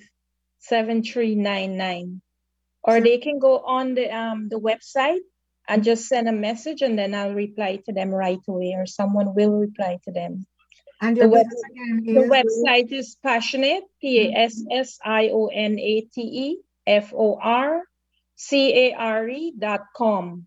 7399. 0.59 2.21
Or 2.83 3.01
they 3.01 3.19
can 3.19 3.39
go 3.39 3.59
on 3.59 3.95
the 3.95 4.09
um 4.15 4.49
the 4.49 4.59
website 4.59 5.21
and 5.69 5.85
just 5.85 6.07
send 6.09 6.29
a 6.29 6.33
message 6.33 6.83
and 6.83 6.99
then 6.99 7.15
I'll 7.15 7.35
reply 7.35 7.77
to 7.87 7.93
them 7.93 8.11
right 8.11 8.41
away 8.49 8.75
or 8.77 8.87
someone 8.87 9.35
will 9.35 9.53
reply 9.53 9.99
to 10.05 10.13
them. 10.13 10.47
And 11.01 11.17
The 11.17 11.29
web- 11.29 11.47
again 11.71 12.05
The 12.05 12.23
is 12.23 12.31
website 12.31 12.93
is 12.93 13.17
passionate, 13.23 13.85
P 14.01 14.21
A 14.29 14.33
S 14.49 14.63
S 14.71 14.99
I 15.05 15.29
O 15.31 15.47
N 15.47 15.79
A 15.79 16.01
T 16.13 16.21
E 16.21 16.59
F 16.87 17.13
O 17.15 17.37
R 17.41 17.83
C 18.37 18.73
A 18.89 18.95
R 18.95 19.29
E 19.29 19.53
dot 19.59 19.83
com. 19.97 20.47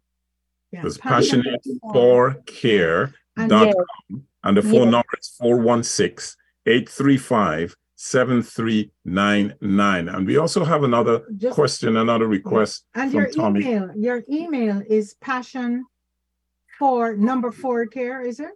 yeah, 0.72 0.86
It's 0.86 0.98
passionate 0.98 1.46
passionate 1.46 1.82
for- 1.94 1.94
for 1.94 2.42
care 2.46 3.14
And 3.38 3.50
dot 3.50 3.68
Yes. 3.68 3.76
com. 4.10 4.26
And 4.44 4.58
the 4.58 4.62
phone 4.62 4.74
Yes. 4.74 4.92
number 4.92 5.18
is 5.20 5.30
416 5.40 6.36
835 6.66 7.76
7399. 7.96 10.10
And 10.10 10.28
we 10.28 10.38
also 10.38 10.64
have 10.66 10.84
another 10.84 11.22
Just- 11.38 11.56
question, 11.56 11.96
another 11.98 12.28
request 12.28 12.86
And 12.96 13.12
from 13.12 13.22
your 13.22 13.30
Tommy. 13.30 13.62
email, 13.62 13.92
your 13.96 14.24
email 14.30 14.82
is 14.90 15.16
passion 15.22 15.86
for 16.80 17.16
number 17.16 17.52
four 17.52 17.86
care, 17.86 18.22
is 18.22 18.40
it? 18.40 18.50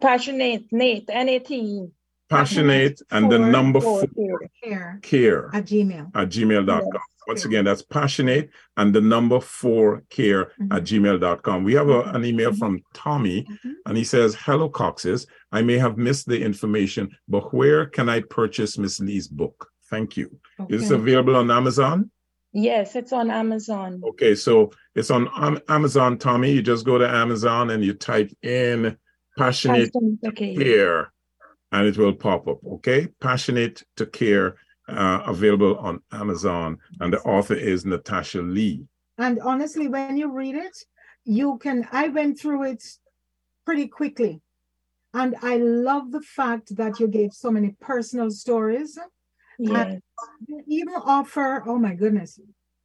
Passionate, 0.00 0.64
Nate, 0.72 1.04
N 1.08 1.28
A 1.28 1.38
T 1.38 1.54
E. 1.56 1.86
Passionate 2.28 3.00
and 3.10 3.30
the 3.32 3.38
number 3.38 3.80
for 3.80 4.06
four 4.06 4.40
Care 4.62 4.98
care 5.02 5.50
at 5.52 5.64
Gmail. 5.64 6.10
at 6.14 6.28
gmail.com. 6.28 6.90
Yes. 6.92 7.02
Once 7.30 7.44
again, 7.44 7.64
that's 7.64 7.82
passionate 7.82 8.50
and 8.76 8.92
the 8.92 9.00
number 9.00 9.38
four 9.40 10.02
care 10.10 10.50
at 10.72 10.82
gmail.com. 10.82 11.62
We 11.62 11.74
have 11.74 11.88
a, 11.88 12.00
an 12.16 12.24
email 12.24 12.52
from 12.52 12.80
Tommy 12.92 13.44
Mhm. 13.44 13.72
and 13.86 13.96
he 13.96 14.02
says, 14.02 14.34
Hello, 14.34 14.68
Coxes. 14.68 15.28
I 15.52 15.62
may 15.62 15.78
have 15.78 15.96
missed 15.96 16.26
the 16.26 16.40
information, 16.42 17.08
but 17.28 17.54
where 17.54 17.86
can 17.86 18.08
I 18.08 18.20
purchase 18.22 18.78
Miss 18.78 18.98
Lee's 18.98 19.28
book? 19.28 19.68
Thank 19.90 20.16
you. 20.16 20.28
Is 20.68 20.90
it 20.90 20.94
available 20.96 21.36
on 21.36 21.52
Amazon? 21.52 22.10
Yes, 22.52 22.96
it's 22.96 23.12
on 23.12 23.30
Amazon. 23.30 24.02
Okay, 24.10 24.34
so 24.34 24.72
it's 24.96 25.12
on 25.12 25.28
Am- 25.36 25.60
Amazon, 25.68 26.18
Tommy. 26.18 26.50
You 26.50 26.62
just 26.62 26.84
go 26.84 26.98
to 26.98 27.08
Amazon 27.08 27.70
and 27.70 27.84
you 27.84 27.94
type 27.94 28.32
in 28.42 28.96
passionate 29.38 29.92
Passionate, 29.92 30.18
okay. 30.26 30.56
care 30.56 31.12
and 31.70 31.86
it 31.86 31.96
will 31.96 32.12
pop 32.12 32.48
up. 32.48 32.58
Okay, 32.66 33.06
passionate 33.20 33.84
to 33.98 34.04
care, 34.06 34.56
uh, 34.90 35.22
available 35.26 35.78
on 35.78 36.00
Amazon, 36.12 36.78
and 37.00 37.12
the 37.12 37.20
author 37.20 37.54
is 37.54 37.84
Natasha 37.84 38.42
Lee. 38.42 38.86
And 39.18 39.40
honestly, 39.40 39.88
when 39.88 40.16
you 40.16 40.32
read 40.32 40.54
it, 40.54 40.76
you 41.24 41.58
can, 41.58 41.86
I 41.92 42.08
went 42.08 42.38
through 42.38 42.64
it 42.64 42.82
pretty 43.66 43.88
quickly. 43.88 44.40
And 45.12 45.34
I 45.42 45.56
love 45.56 46.12
the 46.12 46.22
fact 46.22 46.76
that 46.76 47.00
you 47.00 47.08
gave 47.08 47.32
so 47.32 47.50
many 47.50 47.74
personal 47.80 48.30
stories. 48.30 48.98
Yes. 49.58 50.00
You 50.46 50.62
even 50.68 50.94
offer, 50.94 51.62
oh 51.66 51.78
my 51.78 51.94
goodness, 51.94 52.38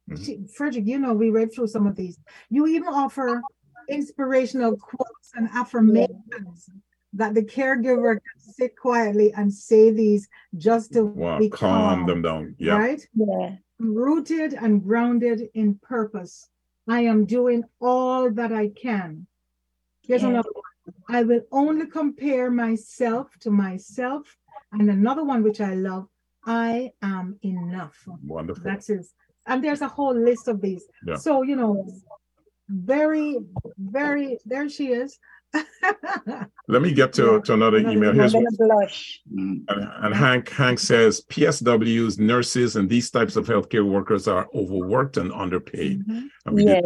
Mhm. 0.08 0.48
Frederick, 0.50 0.86
you 0.86 0.98
know, 0.98 1.14
we 1.14 1.30
read 1.30 1.52
through 1.52 1.66
some 1.68 1.86
of 1.86 1.96
these. 1.96 2.18
You 2.48 2.66
even 2.66 2.88
offer 2.88 3.42
inspirational 3.88 4.76
quotes 4.76 5.32
and 5.34 5.48
affirmations 5.48 6.70
that 7.16 7.34
the 7.34 7.42
caregiver 7.42 8.14
can 8.14 8.40
sit 8.54 8.76
quietly 8.76 9.32
and 9.32 9.52
say 9.52 9.90
these 9.90 10.28
just 10.56 10.92
to 10.92 11.04
Wow, 11.04 11.38
be 11.38 11.48
calm 11.48 12.00
calm, 12.00 12.06
them 12.06 12.22
down. 12.22 12.54
Yeah. 12.58 12.78
right? 12.78 13.08
Yeah. 13.14 13.56
Rooted 13.78 14.54
and 14.54 14.82
grounded 14.82 15.48
in 15.54 15.78
purpose. 15.82 16.48
I 16.88 17.00
am 17.00 17.24
doing 17.24 17.64
all 17.80 18.30
that 18.30 18.52
I 18.52 18.68
can. 18.68 19.26
Here's 20.02 20.22
Yeah. 20.22 20.30
another 20.30 20.50
one. 20.52 20.94
I 21.08 21.22
will 21.24 21.42
only 21.50 21.86
compare 21.86 22.50
myself 22.50 23.26
to 23.40 23.50
myself. 23.50 24.36
And 24.72 24.90
another 24.90 25.24
one 25.24 25.42
which 25.42 25.60
I 25.60 25.74
love, 25.74 26.06
I 26.44 26.92
am 27.02 27.38
enough. 27.42 27.96
Wonderful. 28.24 28.62
That's 28.64 28.90
it. 28.90 29.06
And 29.46 29.64
there's 29.64 29.80
a 29.80 29.88
whole 29.88 30.14
list 30.14 30.48
of 30.48 30.60
these. 30.60 30.84
Yeah. 31.06 31.16
So, 31.16 31.42
you 31.42 31.56
know, 31.56 31.86
very, 32.68 33.38
very, 33.78 34.38
there 34.44 34.68
she 34.68 34.88
is. 34.92 35.18
Let 36.68 36.82
me 36.82 36.92
get 36.92 37.12
to, 37.14 37.40
to 37.42 37.54
another 37.54 37.78
email. 37.78 38.10
one. 38.10 38.16
Here's 38.16 38.32
gonna 38.32 38.46
blush. 38.58 39.20
And, 39.36 39.68
and 39.68 40.14
Hank 40.14 40.48
Hank 40.50 40.78
says 40.78 41.22
PSWs, 41.30 42.18
nurses, 42.18 42.76
and 42.76 42.88
these 42.88 43.10
types 43.10 43.36
of 43.36 43.46
healthcare 43.46 43.84
workers 43.88 44.26
are 44.28 44.48
overworked 44.54 45.16
and 45.16 45.32
underpaid. 45.32 46.06
Mhm. 46.06 46.22
And 46.46 46.56
did- 46.56 46.66
Yes. 46.66 46.82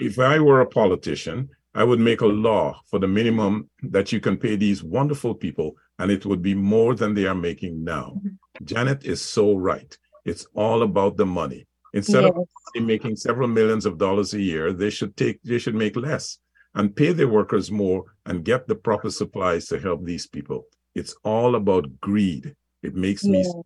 if 0.00 0.18
I 0.18 0.38
were 0.38 0.60
a 0.60 0.66
politician, 0.66 1.48
I 1.74 1.84
would 1.84 2.00
make 2.00 2.20
a 2.20 2.26
law 2.26 2.80
for 2.90 2.98
the 2.98 3.08
minimum 3.08 3.70
that 3.82 4.12
you 4.12 4.20
can 4.20 4.36
pay 4.36 4.56
these 4.56 4.82
wonderful 4.82 5.34
people, 5.34 5.74
and 5.98 6.10
it 6.10 6.26
would 6.26 6.42
be 6.42 6.54
more 6.54 6.94
than 6.94 7.14
they 7.14 7.26
are 7.26 7.34
making 7.34 7.82
now. 7.82 8.20
Janet 8.62 9.04
is 9.06 9.22
so 9.22 9.54
right. 9.56 9.96
It's 10.26 10.46
all 10.54 10.82
about 10.82 11.16
the 11.16 11.24
money. 11.26 11.66
Instead 11.94 12.24
Yes. 12.24 12.32
of 12.76 12.82
making 12.84 13.16
several 13.16 13.48
millions 13.48 13.86
of 13.86 13.96
dollars 13.98 14.34
a 14.34 14.40
year, 14.40 14.72
they 14.74 14.90
should 14.90 15.16
take 15.16 15.42
they 15.42 15.58
should 15.58 15.74
make 15.74 15.96
less 15.96 16.38
and 16.74 16.96
pay 16.96 17.12
their 17.12 17.28
workers 17.28 17.70
more 17.70 18.04
and 18.26 18.44
get 18.44 18.66
the 18.66 18.74
proper 18.74 19.10
supplies 19.10 19.66
to 19.66 19.78
help 19.78 20.04
these 20.04 20.26
people. 20.26 20.66
It's 20.94 21.14
all 21.24 21.54
about 21.54 22.00
greed. 22.00 22.54
It 22.82 22.94
makes 22.94 23.24
me 23.24 23.40
Yeah. 23.42 23.62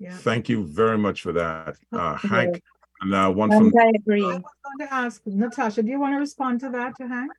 Yeah. 0.00 0.16
thank 0.18 0.48
you 0.48 0.64
very 0.64 0.98
much 0.98 1.22
for 1.22 1.32
that, 1.32 1.76
uh, 1.92 2.14
Hank. 2.14 2.62
And 3.00 3.14
uh, 3.14 3.30
one 3.30 3.50
from 3.50 3.72
I 3.76 3.90
agree. 3.94 4.24
I 4.24 4.34
was 4.34 4.42
going 4.64 4.88
to 4.88 4.94
ask 4.94 5.22
Natasha, 5.26 5.82
do 5.82 5.90
you 5.90 6.00
want 6.00 6.14
to 6.14 6.18
respond 6.18 6.60
to 6.60 6.68
that, 6.70 6.96
to 6.96 7.08
Hank? 7.08 7.32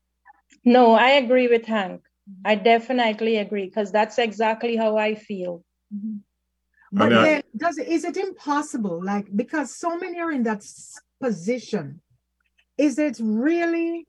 No, 0.65 0.91
I 0.93 1.11
agree 1.23 1.47
with 1.47 1.65
Hank. 1.65 2.01
I 2.45 2.55
definitely 2.55 3.37
agree 3.37 3.65
because 3.65 3.91
that's 3.91 4.17
exactly 4.17 4.75
how 4.75 4.97
I 4.97 5.15
feel. 5.15 5.63
But 6.91 7.11
And, 7.11 7.13
uh, 7.13 7.21
then, 7.23 7.41
does 7.55 7.77
it, 7.77 7.87
is 7.87 8.03
it 8.03 8.17
impossible? 8.17 9.03
Like, 9.03 9.27
because 9.35 9.75
so 9.75 9.97
many 9.97 10.19
are 10.19 10.31
in 10.31 10.43
that 10.43 10.65
position, 11.21 12.01
is 12.77 12.99
it 12.99 13.19
really, 13.21 14.05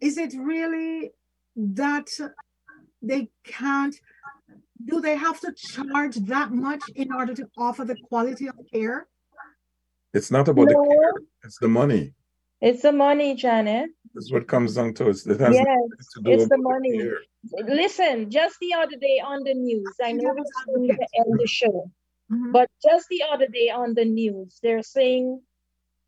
is 0.00 0.18
it 0.18 0.34
really 0.38 1.12
that 1.56 2.08
they 3.02 3.28
can't, 3.44 3.94
do 4.84 5.00
they 5.00 5.16
have 5.16 5.40
to 5.40 5.52
charge 5.56 6.16
that 6.16 6.52
much 6.52 6.88
in 6.94 7.12
order 7.12 7.34
to 7.34 7.48
offer 7.56 7.84
the 7.84 7.96
quality 8.08 8.48
of 8.48 8.54
care? 8.72 9.06
it's 10.14 10.30
not 10.30 10.48
about 10.48 10.68
the 10.68 10.74
care, 10.74 11.12
it's 11.44 11.58
the 11.58 11.68
money. 11.68 12.14
It's 12.62 12.80
the 12.82 12.92
money, 12.92 13.34
Janet. 13.34 13.90
That's 14.14 14.32
what 14.32 14.48
comes 14.48 14.74
down 14.76 14.94
to. 14.94 15.10
It's, 15.10 15.26
it 15.26 15.38
has 15.40 15.54
Yes, 15.54 15.66
to 16.14 16.22
do 16.22 16.30
it's 16.30 16.48
the 16.48 16.56
money. 16.56 16.96
care. 16.98 17.18
Listen, 17.68 18.30
just 18.30 18.56
the 18.60 18.72
other 18.72 18.96
day 18.96 19.20
on 19.22 19.42
the 19.44 19.52
news, 19.52 19.94
I 20.02 20.12
know 20.12 20.22
Devil's 20.28 20.46
this 20.46 20.56
is 20.56 20.90
advocate. 20.90 20.98
the 21.12 21.20
end 21.20 21.38
the 21.38 21.46
show, 21.46 21.90
Mhm. 22.32 22.52
but 22.52 22.70
just 22.82 23.08
the 23.10 23.22
other 23.30 23.46
day 23.46 23.68
on 23.68 23.92
the 23.92 24.06
news, 24.06 24.58
they're 24.62 24.82
saying 24.82 25.42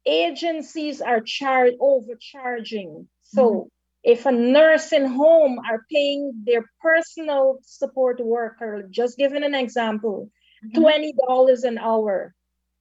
agencies 0.06 1.02
are 1.02 1.20
charged 1.20 1.76
overcharging. 1.80 3.08
So 3.22 3.68
if 4.08 4.24
a 4.24 4.32
nursing 4.32 5.06
home 5.06 5.58
are 5.70 5.84
paying 5.92 6.32
their 6.46 6.64
personal 6.80 7.58
support 7.62 8.18
worker, 8.20 8.84
just 8.88 9.18
giving 9.18 9.44
an 9.44 9.54
example, 9.54 10.30
Mhm. 10.64 10.74
twenty 10.80 11.12
dollars 11.26 11.62
an 11.64 11.76
hour. 11.76 12.34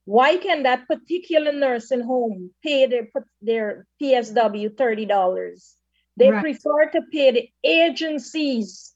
Why 0.06 0.38
can 0.38 0.64
that 0.64 0.88
particular 0.88 1.52
nursing 1.52 2.00
home 2.00 2.52
pay 2.64 2.86
their 2.88 3.10
their 3.42 3.86
PSW 4.00 4.70
thirty 4.70 5.06
dollars? 5.06 5.76
They 6.16 6.32
Right. 6.32 6.42
prefer 6.42 6.90
to 6.96 7.02
pay 7.12 7.32
the 7.32 7.50
agencies. 7.64 8.96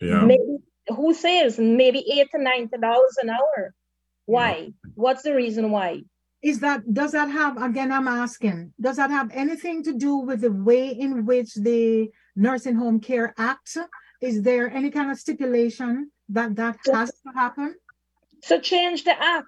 Yeah. 0.00 0.24
Maybe 0.24 0.58
who 0.88 1.14
says 1.14 1.58
maybe 1.58 2.00
eight 2.14 2.30
to 2.30 2.38
ninety 2.38 2.78
dollars 2.78 3.16
an 3.22 3.30
hour? 3.30 3.74
Why? 4.26 4.72
What's 4.94 5.22
the 5.22 5.34
reason 5.34 5.72
why? 5.72 6.02
Is 6.42 6.58
that, 6.60 6.82
does 6.92 7.12
that 7.12 7.30
have, 7.30 7.62
again, 7.62 7.92
I'm 7.92 8.08
asking, 8.08 8.72
does 8.80 8.96
that 8.96 9.10
have 9.10 9.30
anything 9.32 9.84
to 9.84 9.92
do 9.92 10.16
with 10.16 10.40
the 10.40 10.50
way 10.50 10.88
in 10.88 11.24
which 11.24 11.54
the 11.54 12.10
Nursing 12.34 12.74
Home 12.74 12.98
Care 12.98 13.32
Act? 13.38 13.78
Is 14.20 14.42
there 14.42 14.68
any 14.70 14.90
kind 14.90 15.10
of 15.10 15.18
stipulation 15.18 16.10
that 16.30 16.56
that 16.56 16.78
has 16.92 17.10
to 17.10 17.32
happen? 17.34 17.76
So 18.42 18.58
change 18.58 19.04
the 19.04 19.14
act. 19.20 19.46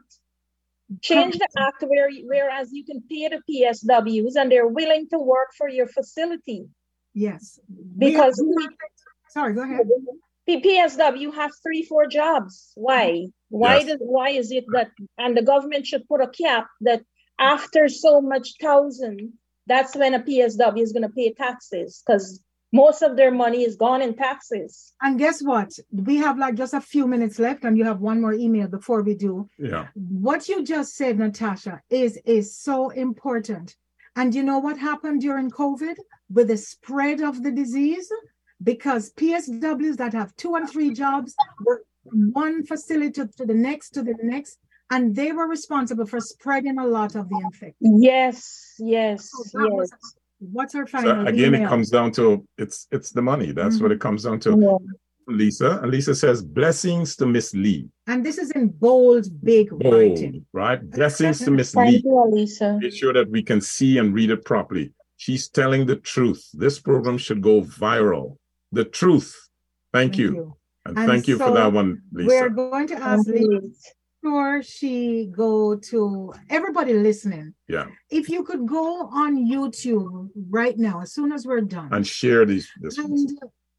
Change 1.01 1.38
the 1.38 1.49
act 1.59 1.82
where 1.82 2.09
whereas 2.26 2.70
you 2.72 2.84
can 2.84 3.03
pay 3.11 3.28
the 3.28 3.40
PSWs 3.51 4.36
and 4.36 4.53
they're 4.53 4.68
willing 4.68 5.09
to 5.11 5.18
work 5.18 5.49
for 5.59 5.68
your 5.68 5.88
facility. 5.88 6.66
Yes. 7.12 7.59
Because 7.99 8.40
we- 8.45 8.68
Sorry, 9.30 9.53
go 9.53 9.62
ahead. 9.62 9.80
PSW 10.49 11.34
have 11.34 11.51
three, 11.62 11.82
four 11.84 12.07
jobs. 12.07 12.72
Why? 12.76 13.26
Why 13.62 13.76
Yes. 13.76 13.86
does 13.86 14.00
why 14.16 14.28
is 14.30 14.50
it 14.50 14.64
that 14.74 14.90
and 15.16 15.36
the 15.36 15.46
government 15.52 15.86
should 15.86 16.09
put 16.09 16.20
a 16.20 16.30
cap 16.42 16.66
that 16.80 17.02
after 17.38 17.82
so 17.88 18.20
much 18.20 18.46
thousand, 18.61 19.32
that's 19.66 19.94
when 19.94 20.12
a 20.14 20.22
PSW 20.28 20.82
is 20.82 20.92
gonna 20.92 21.09
pay 21.20 21.32
taxes 21.32 22.02
because 22.05 22.26
most 22.72 23.00
of 23.02 23.16
their 23.16 23.30
money 23.30 23.62
is 23.62 23.76
gone 23.76 24.02
in 24.02 24.12
taxes. 24.16 24.92
And 25.00 25.20
guess 25.24 25.40
what? 25.40 25.70
We 25.92 26.16
have 26.16 26.36
like 26.36 26.57
just 26.57 26.74
a 26.74 26.80
few 26.80 27.07
minutes 27.07 27.38
left 27.38 27.62
and 27.64 27.78
you 27.78 27.84
have 27.84 28.00
one 28.00 28.20
more 28.20 28.34
email 28.34 28.66
before 28.66 29.02
we 29.02 29.14
do. 29.14 29.48
Yeah. 29.57 29.86
What 29.94 30.48
you 30.48 30.64
just 30.64 30.96
said, 30.96 31.16
Natasha, 31.20 31.80
is, 31.88 32.18
is 32.24 32.57
so 32.59 32.90
important. 32.90 33.76
And 34.16 34.34
you 34.34 34.42
know 34.42 34.59
what 34.59 34.76
happened 34.78 35.20
during 35.20 35.48
COVID 35.52 35.96
with 36.28 36.48
the 36.48 36.57
spread 36.57 37.20
of 37.20 37.44
the 37.44 37.52
disease? 37.52 38.11
Because 38.61 39.12
PSWs 39.12 39.96
that 39.98 40.12
have 40.12 40.34
two 40.34 40.57
and 40.57 40.68
three 40.68 40.92
jobs 40.92 41.36
were 41.64 41.84
from 42.09 42.30
one 42.32 42.64
facility 42.64 43.22
to 43.38 43.44
the 43.46 43.55
next 43.55 43.90
to 43.90 44.02
the 44.02 44.14
next, 44.22 44.59
and 44.90 45.14
they 45.14 45.32
were 45.32 45.48
responsible 45.48 46.07
for 46.07 46.20
spreading 46.20 46.78
a 46.78 46.86
lot 46.86 47.14
of 47.16 47.28
the 47.28 47.40
infection. 47.44 48.00
Yes, 48.02 48.74
yes, 48.78 49.30
So 49.30 49.61
yes. 49.62 49.72
was- 49.72 49.90
What's 50.52 50.74
our 50.74 50.86
So 50.86 50.98
final 50.98 51.26
again, 51.26 51.55
it 51.55 51.66
comes 51.68 51.88
down 51.88 52.12
to 52.12 52.46
it's 52.59 52.86
it's 52.90 53.11
the 53.12 53.22
money. 53.22 53.52
That's 53.52 53.80
what 53.80 53.92
it 53.92 54.00
comes 54.00 54.24
down 54.24 54.40
to. 54.40 54.50
Yeah. 54.61 54.76
Lisa. 55.26 55.78
And 55.80 55.90
Lisa 55.90 56.14
says, 56.14 56.42
blessings 56.42 57.16
to 57.16 57.24
Miss 57.24 57.55
Lee. 57.55 57.88
And 58.07 58.22
this 58.26 58.36
is 58.36 58.50
in 58.50 58.68
bold, 58.68 59.24
big 59.42 59.70
Bold, 59.70 59.94
writing. 59.94 60.44
right? 60.52 60.78
Blessings 60.90 61.38
to 61.46 61.50
Miss 61.50 61.74
Lee. 61.74 61.92
Thank 61.92 62.05
you, 62.05 62.11
Alisa. 62.11 62.78
Make 62.78 62.92
sure 62.92 63.14
that 63.14 63.30
we 63.30 63.42
can 63.42 63.62
see 63.62 63.96
and 63.96 64.12
read 64.12 64.28
it 64.28 64.44
properly. 64.44 64.92
She's 65.16 65.48
telling 65.48 65.86
the 65.86 65.96
truth. 65.96 66.46
This 66.52 66.78
program 66.78 67.16
should 67.16 67.40
go 67.40 67.62
viral. 67.62 68.36
The 68.72 68.84
truth. 68.84 69.48
Thank, 69.94 70.18
you. 70.18 70.57
And, 70.87 70.99
And 70.99 71.09
thank 71.09 71.26
you 71.28 71.39
for 71.39 71.51
that 71.53 71.72
one, 71.72 72.03
Lisa. 72.12 72.28
We're 72.28 72.51
going 72.51 72.87
to 72.89 72.95
ask 72.95 73.24
Thank 73.26 73.39
Lisa, 73.39 73.53
you. 73.53 73.74
sure 74.22 74.62
she 74.62 75.30
go 75.35 75.76
to 75.76 76.32
everybody 76.51 76.93
listening. 76.95 77.55
Yeah. 77.68 77.87
If 78.11 78.28
you 78.28 78.45
could 78.45 78.66
go 78.66 79.09
on 79.09 79.37
YouTube 79.37 80.28
right 80.51 80.76
now, 80.78 81.01
as 81.01 81.12
soon 81.14 81.32
as 81.32 81.47
we're 81.47 81.62
done, 81.62 81.89
And 81.93 82.07
share 82.07 82.45
these 82.45 82.68
this 82.80 82.99
and 82.99 83.28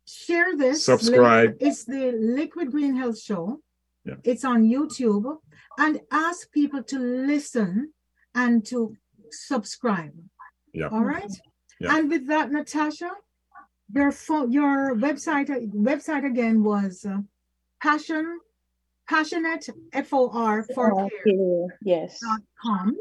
share 0.08 0.56
this. 0.58 0.84
Subscribe. 0.86 1.56
It's 1.60 1.86
the 1.86 2.12
Liquid 2.14 2.72
Green 2.72 2.96
Health 2.96 3.20
Show. 3.22 3.60
Yeah. 4.04 4.16
It's 4.24 4.46
on 4.46 4.64
YouTube, 4.64 5.38
and 5.80 6.00
ask 6.12 6.52
people 6.52 6.84
to 6.84 7.00
listen 7.00 7.92
and 8.36 8.66
to 8.68 8.96
subscribe. 9.32 10.14
Yeah. 10.74 10.90
All 10.92 11.04
right. 11.04 11.32
Yeah. 11.80 11.98
And 11.98 12.10
with 12.10 12.28
that, 12.28 12.52
Natasha, 12.52 13.12
your 13.96 14.12
phone, 14.12 14.52
your 14.52 14.96
website 14.96 15.48
website 15.74 16.26
again 16.26 16.64
was 16.64 17.06
uh, 17.10 17.18
passion, 17.82 18.40
passionate 19.10 19.68
f 19.94 20.14
o 20.14 20.30
r 20.34 20.64
for 20.76 20.92
care 21.26 21.78
Yes. 21.82 22.20
dot 22.20 22.42
com, 22.62 22.98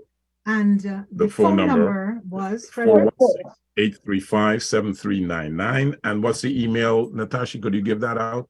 and 0.47 0.87
uh, 0.87 1.03
The 1.13 1.25
the, 1.25 1.29
phone 1.29 1.57
phone, 1.59 1.67
number, 1.67 1.75
number, 1.75 2.21
was 2.29 2.71
Four 2.71 2.85
Frederick. 2.85 3.15
one 3.17 3.31
six 3.37 3.51
eight 3.77 3.97
three 4.05 4.21
five 4.21 4.63
seven 4.63 4.95
three 4.95 5.21
nine 5.21 5.57
nine. 5.57 5.97
And 6.05 6.23
what's 6.23 6.43
the 6.43 6.63
email, 6.65 7.11
Natasha? 7.11 7.59
Could 7.59 7.75
you 7.75 7.83
give 7.83 8.01
that 8.01 8.17
out? 8.17 8.49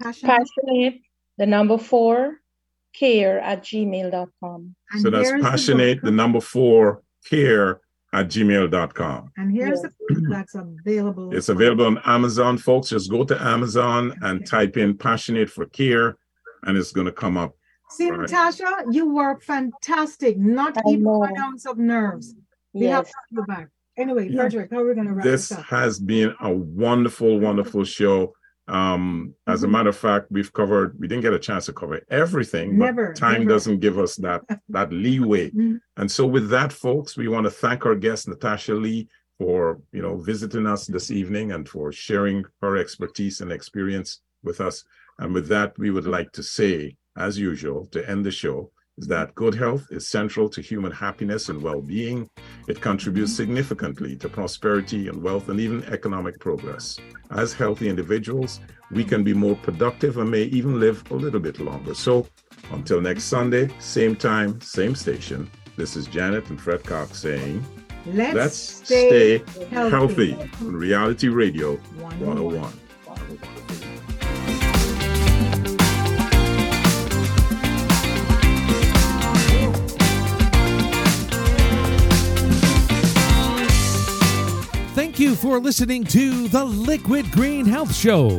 Passionate, 0.00 0.28
Passionate, 0.38 0.94
the 1.38 1.46
number 1.46 1.78
four, 1.78 2.40
care 2.94 3.40
at 3.40 3.62
gmail.com. 3.64 4.74
and 4.92 5.02
so 5.02 5.08
that's 5.10 5.28
here's 5.30 5.42
the 5.42 5.48
passionate, 5.48 6.02
the 6.02 6.10
number 6.10 6.40
four, 6.40 7.02
care 7.24 7.80
at 8.12 8.26
gmail.com. 8.28 9.30
And 9.36 9.52
here's 9.52 9.82
the 9.82 9.90
book 10.08 10.18
that's 10.28 10.54
available. 10.84 11.34
It's 11.36 11.48
available 11.48 11.86
on 11.86 11.98
Amazon, 12.04 12.58
folks. 12.58 12.88
Just 12.88 13.10
go 13.10 13.24
to 13.24 13.40
Amazon 13.42 14.14
and 14.22 14.46
type 14.46 14.76
in 14.76 14.96
passionate 14.96 15.48
for 15.50 15.66
care, 15.66 16.16
and 16.64 16.76
it's 16.76 16.92
going 16.92 17.06
to 17.06 17.12
come 17.12 17.36
up. 17.36 17.54
See, 17.90 18.10
Right. 18.10 18.20
Natasha, 18.20 18.84
you 18.90 19.12
were 19.12 19.38
fantastic. 19.40 20.38
Not 20.38 20.76
I 20.78 20.80
even 20.90 21.04
know. 21.04 21.18
one 21.18 21.36
ounce 21.38 21.66
of 21.66 21.78
nerves. 21.78 22.34
We 22.72 22.86
have 22.86 23.06
to 23.06 23.12
have 23.12 23.24
you 23.30 23.44
back. 23.46 23.68
Anyway, 23.96 24.28
Yeah. 24.28 24.42
Frederick, 24.42 24.70
how 24.70 24.78
are 24.78 24.86
we 24.88 24.94
going 24.94 25.08
to 25.08 25.12
wrap 25.12 25.24
This 25.24 25.48
this 25.48 25.58
has 25.66 25.98
been 25.98 26.34
a 26.40 26.52
wonderful, 26.52 27.38
wonderful 27.40 27.84
show. 27.84 28.32
Um, 28.70 29.34
as 29.48 29.64
a 29.64 29.66
Mhm. 29.66 29.70
matter 29.72 29.88
of 29.88 29.96
fact, 29.96 30.26
we've 30.30 30.52
covered, 30.52 30.96
we 31.00 31.08
didn't 31.08 31.22
get 31.22 31.32
a 31.32 31.38
chance 31.40 31.66
to 31.66 31.72
cover 31.72 32.00
everything, 32.08 32.78
Never, 32.78 33.12
time 33.12 33.40
never. 33.40 33.50
doesn't 33.54 33.80
give 33.80 33.98
us 33.98 34.14
that, 34.16 34.42
that 34.68 34.92
leeway. 34.92 35.50
Mhm. 35.54 35.80
And 35.96 36.08
so 36.10 36.24
with 36.26 36.48
that, 36.50 36.72
folks, 36.72 37.16
we 37.16 37.26
want 37.28 37.44
to 37.46 37.50
thank 37.50 37.84
our 37.84 37.96
guest, 37.96 38.28
Natasha 38.28 38.74
Lee, 38.74 39.08
for, 39.38 39.80
you 39.92 40.02
know, 40.02 40.16
visiting 40.18 40.66
us 40.66 40.86
this 40.86 41.10
evening 41.10 41.50
and 41.52 41.68
for 41.68 41.90
sharing 41.90 42.44
her 42.62 42.76
expertise 42.76 43.40
and 43.40 43.50
experience 43.50 44.20
with 44.44 44.60
us. 44.60 44.84
And 45.18 45.34
with 45.34 45.48
that, 45.48 45.76
we 45.78 45.90
would 45.90 46.06
like 46.06 46.30
to 46.32 46.42
say, 46.42 46.96
as 47.16 47.38
usual, 47.38 47.86
to 47.86 48.08
end 48.08 48.24
the 48.24 48.30
show, 48.30 48.70
is 49.00 49.06
that 49.08 49.34
good 49.34 49.54
health 49.54 49.86
is 49.90 50.08
central 50.08 50.48
to 50.50 50.60
human 50.60 50.92
happiness 50.92 51.48
and 51.48 51.62
well-being. 51.62 52.28
It 52.68 52.80
contributes 52.80 53.34
significantly 53.34 54.14
to 54.16 54.28
prosperity 54.28 55.08
and 55.08 55.22
wealth 55.22 55.48
and 55.48 55.58
even 55.58 55.82
economic 55.84 56.38
progress. 56.38 56.98
As 57.30 57.52
healthy 57.52 57.88
individuals, 57.88 58.60
we 58.90 59.04
can 59.04 59.24
be 59.24 59.32
more 59.32 59.56
productive 59.56 60.18
and 60.18 60.30
may 60.30 60.42
even 60.44 60.78
live 60.78 61.02
a 61.10 61.14
little 61.14 61.40
bit 61.40 61.60
longer. 61.60 61.94
So 61.94 62.26
until 62.72 63.00
next 63.00 63.24
Sunday, 63.24 63.70
same 63.78 64.16
time, 64.16 64.60
same 64.60 64.94
station, 64.94 65.50
this 65.76 65.96
is 65.96 66.06
Janet 66.06 66.50
and 66.50 66.60
Fred 66.60 66.84
Cox 66.84 67.18
saying, 67.18 67.64
Let's, 68.06 68.34
let's 68.34 68.56
stay, 68.56 69.38
stay 69.46 69.64
healthy. 69.66 70.32
healthy 70.32 70.50
on 70.60 70.76
Reality 70.76 71.28
Radio 71.28 71.76
101. 71.76 72.62
101. 73.04 73.89
Thank 85.00 85.18
you 85.18 85.34
for 85.34 85.58
listening 85.58 86.04
to 86.04 86.46
the 86.48 86.62
Liquid 86.62 87.30
Green 87.30 87.64
Health 87.64 87.96
Show 87.96 88.38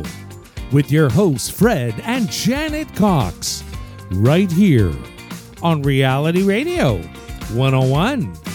with 0.70 0.92
your 0.92 1.08
hosts, 1.08 1.50
Fred 1.50 1.92
and 2.04 2.30
Janet 2.30 2.94
Cox, 2.94 3.64
right 4.12 4.50
here 4.50 4.94
on 5.60 5.82
Reality 5.82 6.44
Radio 6.44 6.98
101. 7.54 8.51